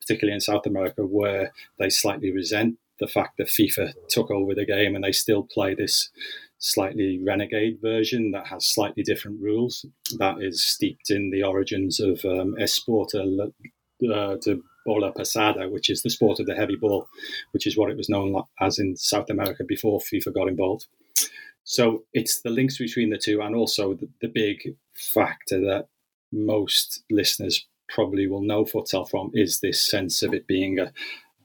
particularly 0.00 0.34
in 0.34 0.40
South 0.40 0.66
America, 0.66 1.06
where 1.06 1.52
they 1.78 1.88
slightly 1.88 2.32
resent 2.32 2.78
the 3.00 3.06
fact 3.06 3.36
that 3.38 3.48
FIFA 3.48 3.92
took 4.08 4.30
over 4.30 4.54
the 4.54 4.64
game 4.64 4.94
and 4.94 5.04
they 5.04 5.12
still 5.12 5.42
play 5.42 5.74
this 5.74 6.10
slightly 6.58 7.20
renegade 7.24 7.78
version 7.82 8.30
that 8.30 8.46
has 8.46 8.66
slightly 8.66 9.02
different 9.02 9.40
rules 9.40 9.84
that 10.18 10.40
is 10.40 10.64
steeped 10.64 11.10
in 11.10 11.30
the 11.30 11.42
origins 11.42 12.00
of 12.00 12.24
um, 12.24 12.56
Esporte 12.58 13.14
uh, 13.14 14.36
de 14.36 14.58
bola 14.86 15.12
pesada, 15.12 15.70
which 15.70 15.90
is 15.90 16.02
the 16.02 16.10
sport 16.10 16.40
of 16.40 16.46
the 16.46 16.54
heavy 16.54 16.76
ball, 16.76 17.08
which 17.50 17.66
is 17.66 17.76
what 17.76 17.90
it 17.90 17.96
was 17.96 18.08
known 18.08 18.42
as 18.60 18.78
in 18.78 18.96
South 18.96 19.28
America 19.28 19.64
before 19.64 20.00
FIFA 20.00 20.34
got 20.34 20.48
involved. 20.48 20.86
So 21.64 22.04
it's 22.14 22.40
the 22.42 22.50
links 22.50 22.78
between 22.78 23.10
the 23.10 23.18
two, 23.18 23.40
and 23.42 23.54
also 23.56 23.94
the, 23.94 24.08
the 24.20 24.28
big 24.28 24.76
factor 24.94 25.60
that 25.60 25.88
most 26.32 27.02
listeners 27.10 27.66
probably 27.88 28.26
will 28.26 28.42
know 28.42 28.64
futsal 28.64 29.08
from 29.08 29.30
is 29.34 29.60
this 29.60 29.86
sense 29.86 30.22
of 30.22 30.32
it 30.32 30.46
being 30.46 30.78
a, 30.78 30.92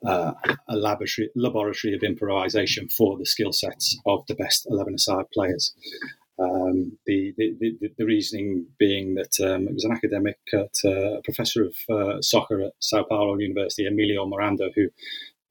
uh, 0.07 0.33
a 0.69 0.75
laboratory, 0.75 1.29
laboratory 1.35 1.95
of 1.95 2.03
improvisation 2.03 2.87
for 2.87 3.17
the 3.17 3.25
skill 3.25 3.51
sets 3.51 3.97
of 4.05 4.25
the 4.27 4.35
best 4.35 4.67
11 4.69 4.95
aside 4.95 5.25
players. 5.33 5.73
Um, 6.41 6.97
the, 7.05 7.33
the, 7.37 7.55
the, 7.59 7.91
the, 7.97 8.05
reasoning 8.05 8.65
being 8.79 9.15
that 9.15 9.39
um, 9.41 9.67
it 9.67 9.73
was 9.73 9.83
an 9.83 9.91
academic 9.91 10.39
at, 10.53 10.73
uh, 10.83 11.17
a 11.17 11.21
professor 11.21 11.63
of 11.63 11.75
uh, 11.89 12.21
soccer 12.21 12.61
at 12.61 12.71
Sao 12.79 13.03
Paulo 13.03 13.37
University, 13.37 13.85
Emilio 13.85 14.25
Miranda, 14.25 14.71
who 14.75 14.87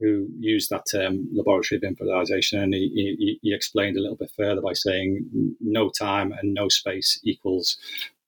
who 0.00 0.26
used 0.38 0.70
that 0.70 0.86
term 0.90 1.28
laboratory 1.32 1.76
of 1.76 1.84
improvisation, 1.84 2.58
and 2.58 2.72
he, 2.72 3.16
he, 3.18 3.38
he 3.42 3.54
explained 3.54 3.96
a 3.96 4.00
little 4.00 4.16
bit 4.16 4.32
further 4.34 4.62
by 4.62 4.72
saying 4.72 5.26
no 5.60 5.90
time 5.90 6.32
and 6.32 6.54
no 6.54 6.68
space 6.68 7.20
equals 7.22 7.76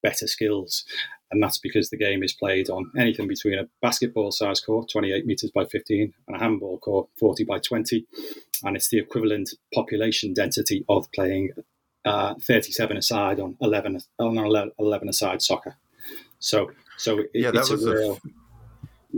better 0.02 0.26
skills. 0.26 0.85
And 1.31 1.42
that's 1.42 1.59
because 1.59 1.88
the 1.88 1.97
game 1.97 2.23
is 2.23 2.35
played 2.35 2.69
on 2.69 2.92
anything 2.99 3.26
between 3.26 3.59
a 3.59 3.69
basketball 3.81 4.33
size 4.33 4.61
court, 4.61 4.90
28 4.92 5.25
metres 5.25 5.50
by 5.50 5.64
15, 5.64 6.12
and 6.28 6.37
a 6.37 6.38
handball 6.38 6.78
court, 6.78 7.09
40 7.19 7.45
by 7.45 7.59
20. 7.59 8.07
And 8.64 8.76
it's 8.76 8.90
the 8.90 8.99
equivalent 8.99 9.54
population 9.73 10.35
density 10.35 10.85
of 10.90 11.11
playing 11.12 11.52
uh, 12.04 12.35
37 12.40 12.97
aside 12.97 13.40
on 13.40 13.56
11 13.61 14.00
on 14.18 14.73
11 14.78 15.09
aside 15.09 15.42
soccer. 15.42 15.76
So, 16.38 16.73
so 16.97 17.18
it, 17.18 17.30
yeah, 17.35 17.50
that 17.50 17.68
was 17.68 17.87
a 17.87 17.94
real. 17.94 18.12
A, 18.12 18.18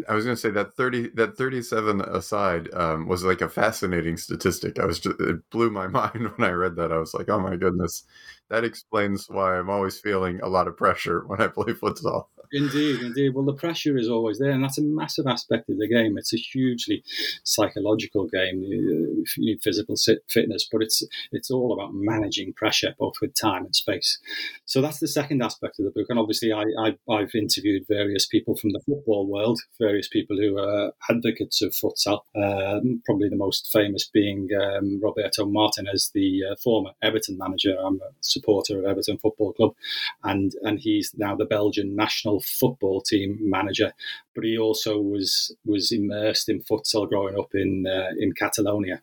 I 0.09 0.15
was 0.15 0.25
going 0.25 0.35
to 0.37 0.41
say 0.41 0.51
that 0.51 0.75
30 0.75 1.11
that 1.11 1.37
37 1.37 2.01
aside 2.01 2.69
um, 2.75 3.07
was 3.07 3.25
like 3.25 3.41
a 3.41 3.49
fascinating 3.49 4.17
statistic. 4.17 4.79
I 4.79 4.87
was 4.87 4.99
just 4.99 5.21
it 5.21 5.49
blew 5.51 5.71
my 5.71 5.87
mind 6.01 6.29
when 6.37 6.49
I 6.49 6.53
read 6.53 6.77
that. 6.77 6.93
I 6.93 6.99
was 6.99 7.15
like, 7.15 7.29
oh 7.29 7.39
my 7.39 7.57
goodness, 7.57 8.05
that 8.49 8.65
explains 8.65 9.29
why 9.29 9.57
I'm 9.57 9.71
always 9.71 9.99
feeling 9.99 10.41
a 10.41 10.49
lot 10.49 10.69
of 10.69 10.77
pressure 10.77 11.25
when 11.27 11.41
I 11.41 11.49
play 11.49 11.73
futsal. 11.73 12.27
Indeed, 12.53 13.01
indeed. 13.01 13.35
Well, 13.35 13.45
the 13.45 13.55
pressure 13.55 13.97
is 13.97 14.09
always 14.09 14.39
there, 14.39 14.51
and 14.51 14.63
that's 14.63 14.79
a 14.79 14.83
massive 14.83 15.27
aspect 15.27 15.69
of 15.69 15.79
the 15.79 15.89
game. 15.89 16.17
It's 16.19 16.35
a 16.35 16.39
hugely 16.39 17.03
psychological 17.45 18.27
game. 18.27 18.63
You 18.63 19.25
need 19.39 19.63
physical 19.63 19.97
fitness, 20.29 20.69
but 20.71 20.83
it's 20.83 21.03
it's 21.33 21.51
all 21.51 21.73
about 21.73 21.95
managing 21.95 22.53
pressure, 22.53 22.95
both 22.99 23.15
with 23.21 23.35
time 23.35 23.65
and 23.65 23.75
space. 23.77 24.19
So 24.67 24.81
that's 24.81 25.01
the 25.01 25.09
second 25.09 25.43
aspect 25.43 25.79
of 25.79 25.85
the 25.85 25.91
book. 25.91 26.07
And 26.09 26.19
obviously, 26.19 26.53
I, 26.53 26.65
I 27.09 27.21
have 27.21 27.35
interviewed 27.35 27.87
various 27.89 28.27
people 28.27 28.57
from 28.57 28.71
the 28.71 28.81
football 28.81 29.27
world, 29.27 29.61
various 29.79 30.09
people 30.09 30.37
who 30.37 30.59
are 30.59 30.93
advocates 31.11 31.63
of 31.63 31.73
futsal. 31.73 32.21
Um, 32.37 33.03
probably 33.05 33.29
the 33.29 33.37
most 33.37 33.71
famous 33.73 34.09
being 34.09 34.49
um, 34.61 35.01
Roberto 35.03 35.47
Martinez, 35.47 36.11
the 36.15 36.43
uh, 36.51 36.57
former 36.57 36.91
Everton 37.03 37.39
manager. 37.39 37.77
I'm 37.79 37.97
a 37.97 38.11
supporter 38.21 38.79
of 38.79 38.85
Everton 38.85 39.19
Football 39.19 39.53
Club, 39.53 39.75
and 40.23 40.53
and 40.63 40.79
he's 40.79 41.13
now 41.17 41.35
the 41.35 41.45
Belgian 41.45 41.97
national 41.97 42.41
football 42.45 43.01
team 43.01 43.39
manager, 43.41 43.93
but 44.35 44.45
he 44.45 44.59
also 44.59 45.01
was 45.01 45.55
was 45.65 45.93
immersed 45.93 46.49
in 46.49 46.63
futsal 46.63 47.09
growing 47.09 47.39
up 47.39 47.55
in 47.55 47.87
uh, 47.87 48.11
in 48.19 48.33
Catalonia, 48.33 49.03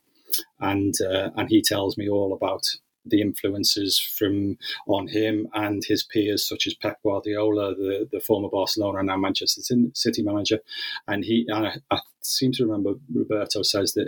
and 0.59 0.93
uh, 1.01 1.29
and 1.35 1.49
he 1.49 1.61
tells 1.61 1.97
me 1.97 2.09
all 2.09 2.33
about 2.33 2.63
the 3.05 3.21
influences 3.21 3.99
from 3.99 4.57
on 4.87 5.07
him 5.07 5.47
and 5.53 5.83
his 5.83 6.03
peers, 6.03 6.47
such 6.47 6.67
as 6.67 6.73
Pep 6.75 6.99
Guardiola, 7.03 7.75
the, 7.75 8.07
the 8.11 8.19
former 8.19 8.49
Barcelona 8.49 8.99
and 8.99 9.07
now 9.07 9.17
Manchester 9.17 9.61
City 9.93 10.21
manager. 10.21 10.59
And 11.07 11.25
he, 11.25 11.45
and 11.47 11.67
I, 11.67 11.75
I 11.89 11.99
seem 12.21 12.51
to 12.53 12.65
remember 12.65 12.93
Roberto 13.13 13.61
says 13.63 13.93
that 13.93 14.07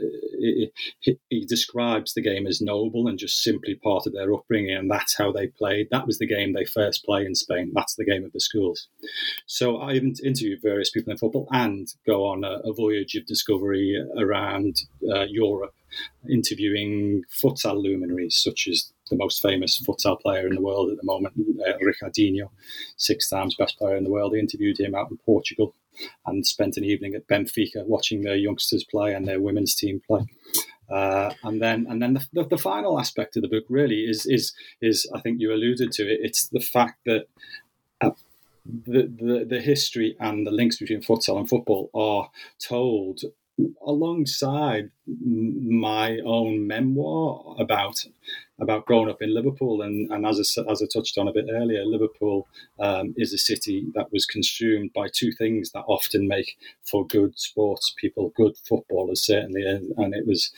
he 1.29 1.45
describes 1.45 2.13
the 2.13 2.21
game 2.21 2.47
as 2.47 2.61
noble 2.61 3.07
and 3.07 3.17
just 3.17 3.43
simply 3.43 3.75
part 3.75 4.05
of 4.05 4.13
their 4.13 4.33
upbringing, 4.33 4.75
and 4.75 4.89
that's 4.89 5.17
how 5.17 5.31
they 5.31 5.47
played. 5.47 5.87
That 5.91 6.07
was 6.07 6.19
the 6.19 6.27
game 6.27 6.53
they 6.53 6.65
first 6.65 7.05
play 7.05 7.25
in 7.25 7.35
Spain. 7.35 7.71
That's 7.73 7.95
the 7.95 8.05
game 8.05 8.23
of 8.23 8.31
the 8.31 8.39
schools. 8.39 8.87
So 9.45 9.77
I 9.77 9.93
even 9.93 10.13
interviewed 10.23 10.61
various 10.61 10.89
people 10.89 11.11
in 11.11 11.17
football 11.17 11.47
and 11.51 11.87
go 12.05 12.25
on 12.25 12.43
a, 12.43 12.59
a 12.63 12.73
voyage 12.73 13.15
of 13.15 13.25
discovery 13.25 14.03
around 14.17 14.77
uh, 15.09 15.23
Europe 15.23 15.73
interviewing 16.29 17.23
futsal 17.29 17.81
luminaries 17.81 18.35
such 18.41 18.67
as 18.69 18.91
the 19.09 19.15
most 19.15 19.41
famous 19.41 19.81
futsal 19.85 20.19
player 20.19 20.47
in 20.47 20.55
the 20.55 20.61
world 20.61 20.89
at 20.89 20.97
the 20.97 21.03
moment, 21.03 21.35
uh, 21.67 21.73
Ricardinho, 21.83 22.49
six 22.97 23.29
times 23.29 23.55
best 23.55 23.77
player 23.77 23.95
in 23.95 24.03
the 24.03 24.09
world. 24.09 24.33
They 24.33 24.39
interviewed 24.39 24.79
him 24.79 24.95
out 24.95 25.11
in 25.11 25.17
Portugal 25.17 25.75
and 26.25 26.45
spent 26.45 26.77
an 26.77 26.83
evening 26.83 27.15
at 27.15 27.27
Benfica 27.27 27.85
watching 27.85 28.21
their 28.21 28.35
youngsters 28.35 28.83
play 28.83 29.13
and 29.13 29.27
their 29.27 29.41
women's 29.41 29.75
team 29.75 30.01
play. 30.05 30.25
Uh, 30.89 31.33
and 31.43 31.61
then, 31.61 31.85
and 31.89 32.01
then 32.01 32.13
the, 32.13 32.27
the, 32.33 32.43
the, 32.49 32.57
final 32.57 32.99
aspect 32.99 33.35
of 33.35 33.41
the 33.41 33.47
book 33.47 33.63
really 33.69 34.01
is 34.01 34.25
is 34.25 34.53
is 34.81 35.09
I 35.15 35.21
think 35.21 35.39
you 35.39 35.53
alluded 35.53 35.91
to 35.93 36.03
it. 36.03 36.19
It's 36.21 36.49
the 36.49 36.59
fact 36.59 36.99
that 37.05 37.27
uh, 38.01 38.11
the, 38.65 39.03
the 39.03 39.45
the 39.49 39.61
history 39.61 40.15
and 40.19 40.45
the 40.45 40.51
links 40.51 40.77
between 40.77 41.01
futsal 41.01 41.37
and 41.37 41.47
football 41.47 41.89
are 41.93 42.29
told 42.59 43.21
alongside 43.85 44.89
my 45.07 46.19
own 46.25 46.67
memoir 46.67 47.55
about 47.59 48.05
about 48.59 48.85
growing 48.85 49.09
up 49.09 49.21
in 49.21 49.33
Liverpool, 49.33 49.81
and, 49.81 50.11
and 50.11 50.25
as 50.25 50.57
I, 50.57 50.71
as 50.71 50.81
I 50.81 50.85
touched 50.91 51.17
on 51.17 51.27
a 51.27 51.33
bit 51.33 51.45
earlier, 51.51 51.83
Liverpool 51.83 52.47
um, 52.79 53.13
is 53.17 53.33
a 53.33 53.37
city 53.37 53.87
that 53.95 54.11
was 54.11 54.25
consumed 54.25 54.91
by 54.93 55.07
two 55.11 55.31
things 55.31 55.71
that 55.71 55.83
often 55.87 56.27
make 56.27 56.57
for 56.83 57.05
good 57.07 57.37
sports 57.37 57.93
people, 57.97 58.33
good 58.35 58.55
footballers 58.57 59.25
certainly, 59.25 59.63
and, 59.63 59.91
and 59.97 60.13
it 60.13 60.27
was 60.27 60.51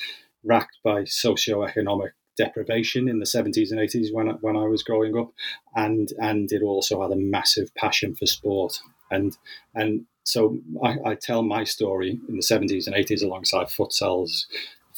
racked 0.44 0.78
by 0.84 1.04
socio-economic 1.06 2.14
deprivation 2.38 3.08
in 3.08 3.20
the 3.20 3.26
70s 3.26 3.72
and 3.72 3.80
80s 3.80 4.14
when 4.14 4.28
when 4.42 4.58
I 4.58 4.66
was 4.66 4.84
growing 4.84 5.18
up, 5.18 5.32
and 5.76 6.12
and 6.20 6.52
it 6.52 6.62
also 6.62 7.02
had 7.02 7.12
a 7.12 7.16
massive 7.16 7.74
passion 7.76 8.16
for 8.16 8.26
sport, 8.26 8.82
and 9.10 9.38
and 9.74 10.06
so 10.24 10.58
I, 10.84 10.98
I, 11.06 11.16
tell 11.16 11.44
my 11.44 11.64
story 11.64 12.20
in 12.28 12.36
the 12.36 12.42
70s 12.42 12.88
and 12.88 12.96
80s 12.96 13.24
alongside 13.24 13.68
futsal's 13.68 14.48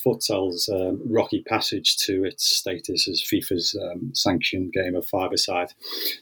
futsal's 0.07 0.69
um, 0.69 1.01
rocky 1.09 1.43
passage 1.43 1.97
to 1.97 2.23
its 2.23 2.45
status 2.45 3.07
as 3.07 3.21
FIFA's 3.21 3.77
um, 3.81 4.11
sanctioned 4.13 4.71
game 4.71 4.95
of 4.95 5.05
five-a-side. 5.05 5.73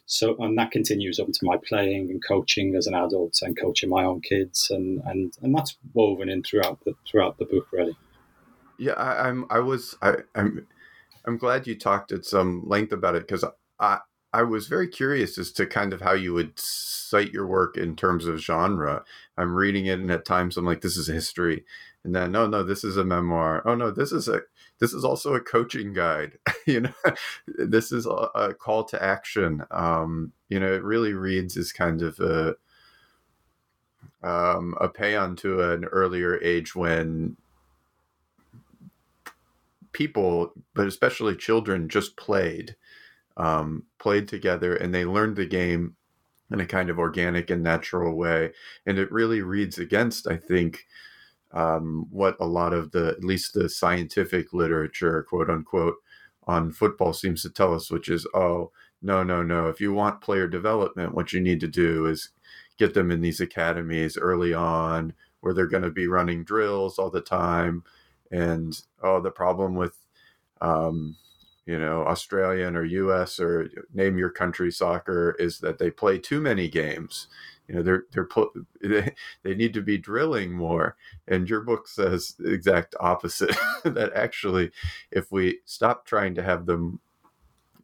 So, 0.06 0.36
and 0.40 0.58
that 0.58 0.72
continues 0.72 1.20
up 1.20 1.28
to 1.28 1.46
my 1.46 1.58
playing 1.58 2.10
and 2.10 2.24
coaching 2.24 2.76
as 2.76 2.88
an 2.88 2.96
adult 2.96 3.40
and 3.42 3.60
coaching 3.60 3.90
my 3.90 4.04
own 4.04 4.22
kids, 4.22 4.68
and 4.70 5.02
and 5.06 5.34
and 5.42 5.56
that's 5.56 5.78
woven 5.94 6.30
in 6.30 6.44
throughout 6.44 6.84
the 6.86 6.94
throughout 7.10 7.38
the 7.38 7.46
book, 7.46 7.68
really. 7.72 7.96
Yeah, 8.78 8.94
I, 8.94 9.30
am 9.30 9.46
I 9.50 9.60
was. 9.60 9.96
I, 10.02 10.16
I'm. 10.34 10.68
I'm 11.28 11.38
glad 11.38 11.66
you 11.66 11.76
talked 11.78 12.12
at 12.12 12.24
some 12.26 12.64
length 12.68 12.92
about 12.92 13.16
it 13.16 13.28
because 13.28 13.44
I 13.80 14.00
I 14.36 14.44
was 14.44 14.68
very 14.68 14.88
curious 14.88 15.38
as 15.38 15.52
to 15.54 15.66
kind 15.66 15.94
of 15.94 16.02
how 16.02 16.14
you 16.14 16.34
would 16.34 16.60
cite 16.60 17.32
your 17.32 17.48
work 17.48 17.78
in 17.78 17.96
terms 17.96 18.26
of 18.26 18.40
genre. 18.40 19.04
I'm 19.38 19.56
reading 19.56 19.86
it, 19.86 20.00
and 20.00 20.12
at 20.12 20.26
times 20.26 20.58
I'm 20.58 20.66
like, 20.66 20.82
"This 20.82 20.98
is 20.98 21.08
history," 21.08 21.64
and 22.06 22.16
then, 22.16 22.32
"No, 22.32 22.48
no, 22.48 22.64
this 22.64 22.84
is 22.84 22.98
a 22.98 23.04
memoir." 23.04 23.62
Oh 23.66 23.76
no, 23.76 23.92
this 23.92 24.12
is 24.12 24.28
a 24.28 24.42
this 24.80 24.94
is 24.94 25.04
also 25.04 25.34
a 25.34 25.42
coaching 25.42 25.92
guide. 25.94 26.38
you 26.66 26.82
know, 26.82 26.94
this 27.48 27.92
is 27.92 28.06
a, 28.06 28.30
a, 28.36 28.54
call 28.54 28.84
to 28.86 29.04
action. 29.04 29.64
Um, 29.72 30.32
you 30.50 30.60
know, 30.60 30.72
it 30.74 30.84
really 30.84 31.14
reads 31.14 31.58
as 31.58 31.72
kind 31.72 32.02
of 32.02 32.20
a 32.20 32.56
um, 34.24 34.76
a 34.80 34.88
pay 34.88 35.16
on 35.16 35.36
to 35.38 35.62
an 35.62 35.86
earlier 35.86 36.42
age 36.42 36.76
when 36.76 37.38
people, 39.92 40.54
but 40.74 40.88
especially 40.88 41.36
children, 41.36 41.90
just 41.90 42.16
played 42.18 42.76
um, 43.38 43.84
played 44.00 44.28
together 44.28 44.76
and 44.76 44.94
they 44.94 45.06
learned 45.06 45.36
the 45.36 45.46
game 45.46 45.96
in 46.52 46.60
a 46.60 46.66
kind 46.66 46.90
of 46.90 47.00
organic 47.00 47.50
and 47.50 47.64
natural 47.64 48.16
way. 48.16 48.52
And 48.86 49.00
it 49.00 49.12
really 49.12 49.42
reads 49.42 49.80
against, 49.80 50.28
I 50.28 50.38
think, 50.38 50.86
um, 51.56 52.08
what 52.12 52.38
a 52.40 52.46
lot 52.46 52.74
of 52.74 52.92
the, 52.92 53.08
at 53.10 53.24
least 53.24 53.56
the 53.56 53.70
scientific 53.70 54.54
literature, 54.54 55.24
quote 55.24 55.50
unquote, 55.50 55.96
on 56.48 56.72
football 56.72 57.14
seems 57.14 57.42
to 57.44 57.50
tell 57.50 57.74
us, 57.74 57.90
which 57.90 58.10
is, 58.10 58.28
oh, 58.36 58.72
no, 59.02 59.24
no, 59.24 59.44
no. 59.44 59.68
If 59.70 59.82
you 59.82 59.94
want 59.94 60.22
player 60.22 60.48
development, 60.48 61.16
what 61.16 61.34
you 61.34 61.42
need 61.42 61.62
to 61.62 61.68
do 61.68 62.08
is 62.08 62.30
get 62.78 62.94
them 62.94 63.12
in 63.12 63.22
these 63.22 63.42
academies 63.42 64.18
early 64.18 64.54
on 64.54 65.14
where 65.42 65.54
they're 65.54 65.68
going 65.68 65.84
to 65.84 65.92
be 65.92 66.08
running 66.08 66.44
drills 66.44 67.00
all 67.00 67.10
the 67.10 67.22
time. 67.22 67.84
And, 68.32 68.80
oh, 69.02 69.22
the 69.22 69.32
problem 69.32 69.76
with, 69.76 69.96
um, 70.62 71.18
you 71.66 71.80
know, 71.80 72.04
Australian 72.06 72.76
or 72.76 72.84
US 72.84 73.40
or 73.40 73.70
name 73.94 74.18
your 74.18 74.30
country 74.30 74.72
soccer 74.72 75.36
is 75.40 75.60
that 75.60 75.80
they 75.80 75.92
play 75.92 76.20
too 76.20 76.42
many 76.42 76.68
games. 76.68 77.28
You 77.68 77.76
know, 77.76 77.84
they're 77.84 78.04
they're 78.12 78.28
they 79.44 79.56
need 79.56 79.74
to 79.74 79.82
be 79.82 79.98
drilling 79.98 80.54
more. 80.54 80.96
And 81.28 81.50
your 81.50 81.62
book 81.62 81.88
says 81.88 82.36
the 82.38 82.52
exact 82.54 82.96
opposite. 83.00 83.56
that 83.84 84.12
actually, 84.16 84.72
if 85.12 85.32
we 85.32 85.60
stop 85.66 86.06
trying 86.06 86.36
to 86.36 86.44
have 86.44 86.66
them, 86.66 87.00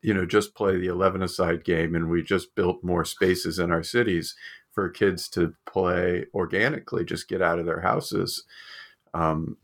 you 0.02 0.14
know, 0.14 0.26
just 0.26 0.56
play 0.56 0.78
the 0.78 0.88
eleven 0.88 1.22
aside 1.24 1.64
game, 1.64 1.96
and 1.96 2.10
we 2.10 2.22
just 2.24 2.56
built 2.56 2.84
more 2.84 3.06
spaces 3.06 3.60
in 3.60 3.72
our 3.72 3.84
cities 3.84 4.36
for 4.72 4.90
kids 4.90 5.28
to 5.30 5.54
play 5.66 6.26
organically, 6.34 7.04
just 7.04 7.28
get 7.28 7.42
out 7.42 7.60
of 7.60 7.66
their 7.66 7.82
houses. 7.82 8.44
Um, 9.14 9.58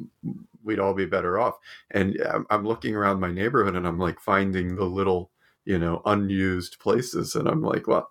we'd 0.64 0.80
all 0.80 0.94
be 0.94 1.06
better 1.06 1.40
off. 1.40 1.58
And 1.92 2.18
I'm 2.50 2.68
looking 2.68 2.96
around 2.96 3.22
my 3.22 3.32
neighborhood 3.32 3.76
and 3.76 3.88
I'm 3.88 3.98
like 4.00 4.20
finding 4.20 4.76
the 4.76 4.84
little, 4.86 5.32
you 5.64 5.80
know, 5.80 6.02
unused 6.06 6.78
places. 6.80 7.36
And 7.36 7.48
I'm 7.48 7.62
like, 7.62 7.88
well, 7.88 8.10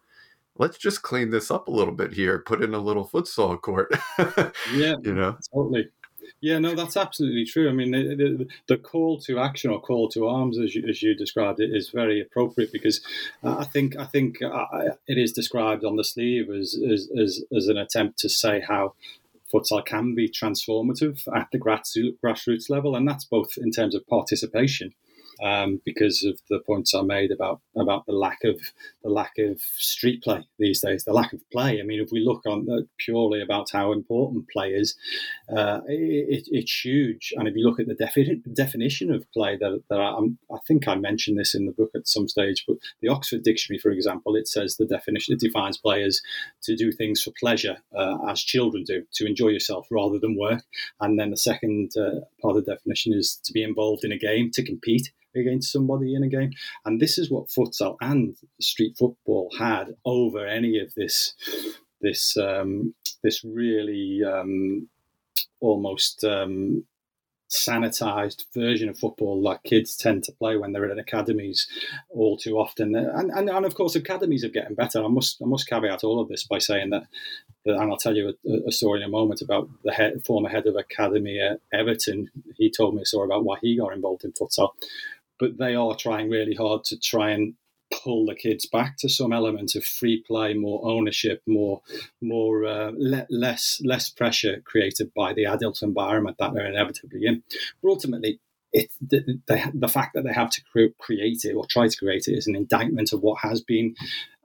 let's 0.59 0.79
just 0.79 1.03
clean 1.03 1.31
this 1.31 1.51
up 1.51 1.69
a 1.69 1.71
little 1.71 1.95
bit 1.95 2.13
here, 2.13 2.39
put 2.39 2.63
in 2.63 2.75
a 2.75 2.79
little 2.79 3.07
futsal 3.07 3.61
court. 3.61 3.93
yeah, 4.75 4.95
you 5.03 5.15
know, 5.15 5.37
totally. 5.53 5.89
Yeah, 6.41 6.59
no, 6.59 6.75
that's 6.75 6.97
absolutely 6.97 7.45
true. 7.45 7.69
I 7.69 7.73
mean, 7.73 7.93
the, 7.93 8.15
the, 8.15 8.47
the, 8.67 8.77
call 8.77 9.19
to 9.21 9.39
action 9.39 9.71
or 9.71 9.81
call 9.81 10.09
to 10.11 10.27
arms, 10.27 10.59
as 10.59 10.75
you, 10.75 10.85
as 10.89 11.03
you 11.03 11.15
described 11.15 11.61
it, 11.61 11.71
is 11.75 11.91
very 11.91 12.21
appropriate 12.21 12.73
because 12.73 13.01
I 13.43 13.65
think 13.65 13.97
I 13.97 14.05
think 14.05 14.43
uh, 14.43 14.67
it 15.07 15.19
is 15.19 15.33
described 15.33 15.85
on 15.85 15.97
the 15.97 16.05
sleeve 16.05 16.51
as, 16.51 16.79
as 16.91 17.09
as, 17.19 17.45
as 17.57 17.69
an 17.69 17.79
attempt 17.79 18.19
to 18.21 18.29
say 18.29 18.61
how 18.61 18.95
futsal 19.53 19.85
can 19.85 20.15
be 20.15 20.29
transformative 20.29 21.27
at 21.35 21.49
the 21.53 21.59
grassroots 21.59 22.69
level, 22.69 22.97
and 22.97 23.09
that's 23.09 23.25
both 23.25 23.57
in 23.57 23.71
terms 23.71 23.95
of 23.95 24.07
participation 24.07 24.95
um, 25.43 25.81
because 25.85 26.25
of 26.25 26.38
the 26.49 26.61
points 26.61 26.95
I 26.95 27.02
made 27.02 27.31
about 27.31 27.61
about 27.76 28.07
the 28.07 28.12
lack 28.12 28.38
of 28.45 28.61
the 29.02 29.11
lack 29.11 29.33
of 29.38 29.61
street 29.61 30.23
play 30.23 30.47
these 30.59 30.81
days, 30.81 31.05
the 31.05 31.12
lack 31.12 31.33
of 31.33 31.40
play. 31.50 31.81
I 31.81 31.85
mean, 31.85 32.00
if 32.00 32.11
we 32.11 32.21
look 32.21 32.43
on 32.47 32.66
uh, 32.71 32.83
purely 32.99 33.40
about 33.40 33.71
how 33.73 33.93
important 33.93 34.49
play 34.49 34.71
is, 34.71 34.97
uh, 35.55 35.81
it, 35.87 36.49
it's 36.50 36.85
huge. 36.85 37.33
And 37.37 37.47
if 37.47 37.55
you 37.55 37.66
look 37.66 37.81
at 37.81 37.87
the 37.87 37.95
defi- 37.95 38.43
definition 38.52 39.12
of 39.12 39.31
play, 39.33 39.57
that, 39.57 39.83
that 39.90 40.00
I, 40.00 40.19
I, 40.52 40.59
think 40.66 40.88
I 40.88 40.95
mentioned 40.95 41.38
this 41.38 41.55
in 41.55 41.66
the 41.66 41.73
book 41.73 41.90
at 41.95 42.09
some 42.09 42.28
stage, 42.28 42.64
but 42.66 42.76
the 43.00 43.09
Oxford 43.09 43.43
Dictionary, 43.43 43.78
for 43.78 43.90
example, 43.90 44.37
it 44.37 44.49
says 44.49 44.76
the 44.76 44.87
definition 44.87 45.35
it 45.35 45.40
defines 45.40 45.76
play 45.76 46.02
as 46.02 46.21
to 46.62 46.76
do 46.76 46.93
things 46.93 47.23
for 47.23 47.33
pleasure, 47.38 47.78
uh, 47.97 48.16
as 48.28 48.40
children 48.40 48.85
do, 48.85 49.05
to 49.14 49.26
enjoy 49.26 49.49
yourself 49.49 49.87
rather 49.90 50.19
than 50.19 50.38
work. 50.38 50.62
And 51.00 51.19
then 51.19 51.31
the 51.31 51.37
second 51.37 51.93
uh, 51.97 52.21
part 52.43 52.57
of 52.57 52.64
the 52.64 52.75
definition 52.75 53.12
is 53.12 53.40
to 53.45 53.52
be 53.52 53.62
involved 53.62 54.05
in 54.05 54.12
a 54.12 54.19
game, 54.19 54.50
to 54.52 54.64
compete 54.64 55.11
against 55.37 55.73
somebody 55.73 56.14
in 56.14 56.23
a 56.23 56.28
game. 56.28 56.52
And 56.85 57.00
this 57.00 57.19
is 57.19 57.31
what 57.31 57.49
futsal 57.49 57.97
and 58.00 58.37
street 58.61 58.97
football 58.99 59.50
had 59.59 59.95
over 60.05 60.47
any 60.47 60.78
of 60.78 60.95
this 60.95 61.35
this 62.00 62.37
um, 62.37 62.95
this 63.23 63.43
really 63.45 64.23
um, 64.25 64.88
almost 65.61 66.25
um, 66.25 66.85
sanitized 67.49 68.45
version 68.55 68.88
of 68.88 68.99
football 68.99 69.40
that 69.43 69.62
kids 69.62 69.97
tend 69.97 70.25
to 70.25 70.33
play 70.33 70.57
when 70.57 70.73
they're 70.73 70.90
in 70.90 70.99
academies 70.99 71.69
all 72.11 72.37
too 72.37 72.58
often. 72.58 72.95
And, 72.97 73.30
and, 73.30 73.49
and 73.49 73.65
of 73.65 73.75
course 73.75 73.95
academies 73.95 74.45
are 74.45 74.49
getting 74.49 74.75
better. 74.75 75.04
I 75.04 75.08
must 75.08 75.41
i 75.41 75.47
must 75.47 75.69
caveat 75.69 76.02
all 76.02 76.21
of 76.21 76.28
this 76.28 76.45
by 76.45 76.58
saying 76.58 76.91
that, 76.91 77.04
and 77.65 77.91
i'll 77.91 77.97
tell 77.97 78.17
you 78.17 78.34
a, 78.49 78.69
a, 78.69 78.73
story 78.73 79.00
in 79.00 79.06
a 79.06 79.11
moment 79.11 79.43
about 79.43 79.69
the 79.84 79.93
head, 79.93 80.25
former 80.26 80.49
head 80.49 80.67
of 80.67 80.76
academy 80.76 81.39
at 81.39 81.61
everton. 81.73 82.30
He 82.56 82.71
told 82.71 82.95
me 82.95 83.02
a 83.02 83.06
story 83.06 83.26
about 83.26 83.45
why 83.45 83.58
he 83.61 83.76
got 83.76 83.93
involved 83.93 84.25
in 84.25 84.32
futsal 84.32 84.71
but 85.39 85.59
they 85.59 85.75
are 85.75 85.97
trying 85.97 86.31
really 86.31 86.55
hard 86.55 86.85
to 86.85 86.99
try 86.99 87.31
and 87.31 87.55
pull 87.93 88.27
the 88.27 88.35
kids 88.35 88.67
back 88.67 88.97
to 88.99 89.09
some 89.09 89.33
element 89.33 89.75
of 89.75 89.85
free 89.85 90.23
play, 90.27 90.55
more 90.55 90.81
ownership, 90.85 91.43
more 91.47 91.83
more 92.21 92.67
uh, 92.67 92.91
le- 92.97 93.27
less 93.31 93.81
less 93.85 94.11
pressure 94.11 94.61
created 94.65 95.13
by 95.15 95.33
the 95.33 95.47
adult 95.47 95.83
environment 95.83 96.37
that 96.39 96.53
they're 96.55 96.67
inevitably 96.67 97.25
in. 97.25 97.43
But 97.83 97.91
ultimately, 97.91 98.41
it, 98.73 98.91
the, 99.01 99.41
the, 99.47 99.73
the 99.73 99.89
fact 99.89 100.15
that 100.15 100.25
they 100.25 100.33
have 100.33 100.51
to 100.51 100.63
create 100.99 101.45
it 101.45 101.55
or 101.55 101.67
try 101.67 101.89
to 101.89 101.97
create 101.97 102.25
it 102.27 102.37
is 102.37 102.47
an 102.47 102.57
indictment 102.57 103.13
of 103.13 103.21
what 103.23 103.41
has 103.41 103.61
been 103.61 103.95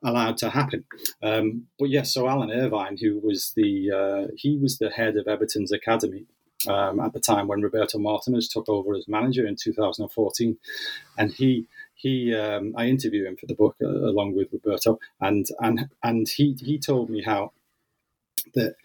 allowed 0.04 0.38
to 0.38 0.50
happen. 0.50 0.86
Um, 1.22 1.68
but 1.78 1.90
yes, 1.90 2.14
so 2.14 2.28
Alan 2.28 2.52
Irvine, 2.52 2.98
who 2.98 3.20
was 3.20 3.54
the 3.56 3.92
uh, 3.92 4.32
he 4.38 4.58
was 4.58 4.78
the 4.78 4.90
head 4.90 5.18
of 5.18 5.28
Everton's 5.28 5.72
academy 5.72 6.26
um, 6.68 7.00
at 7.00 7.14
the 7.14 7.20
time 7.20 7.48
when 7.48 7.62
Roberto 7.62 7.98
Martinez 7.98 8.48
took 8.48 8.68
over 8.70 8.94
as 8.96 9.08
manager 9.08 9.46
in 9.46 9.56
2014, 9.56 10.58
and 11.18 11.32
he 11.32 11.68
he 11.96 12.34
um, 12.36 12.74
I 12.76 12.88
interviewed 12.88 13.28
him 13.28 13.38
for 13.38 13.46
the 13.46 13.56
book 13.56 13.76
uh, 13.82 13.88
along 13.88 14.36
with 14.36 14.52
Roberto, 14.52 15.00
and 15.20 15.46
and 15.60 15.90
and 16.04 16.28
he 16.28 16.58
he 16.60 16.80
told 16.80 17.10
me 17.10 17.22
how 17.22 17.52
that 18.56 18.76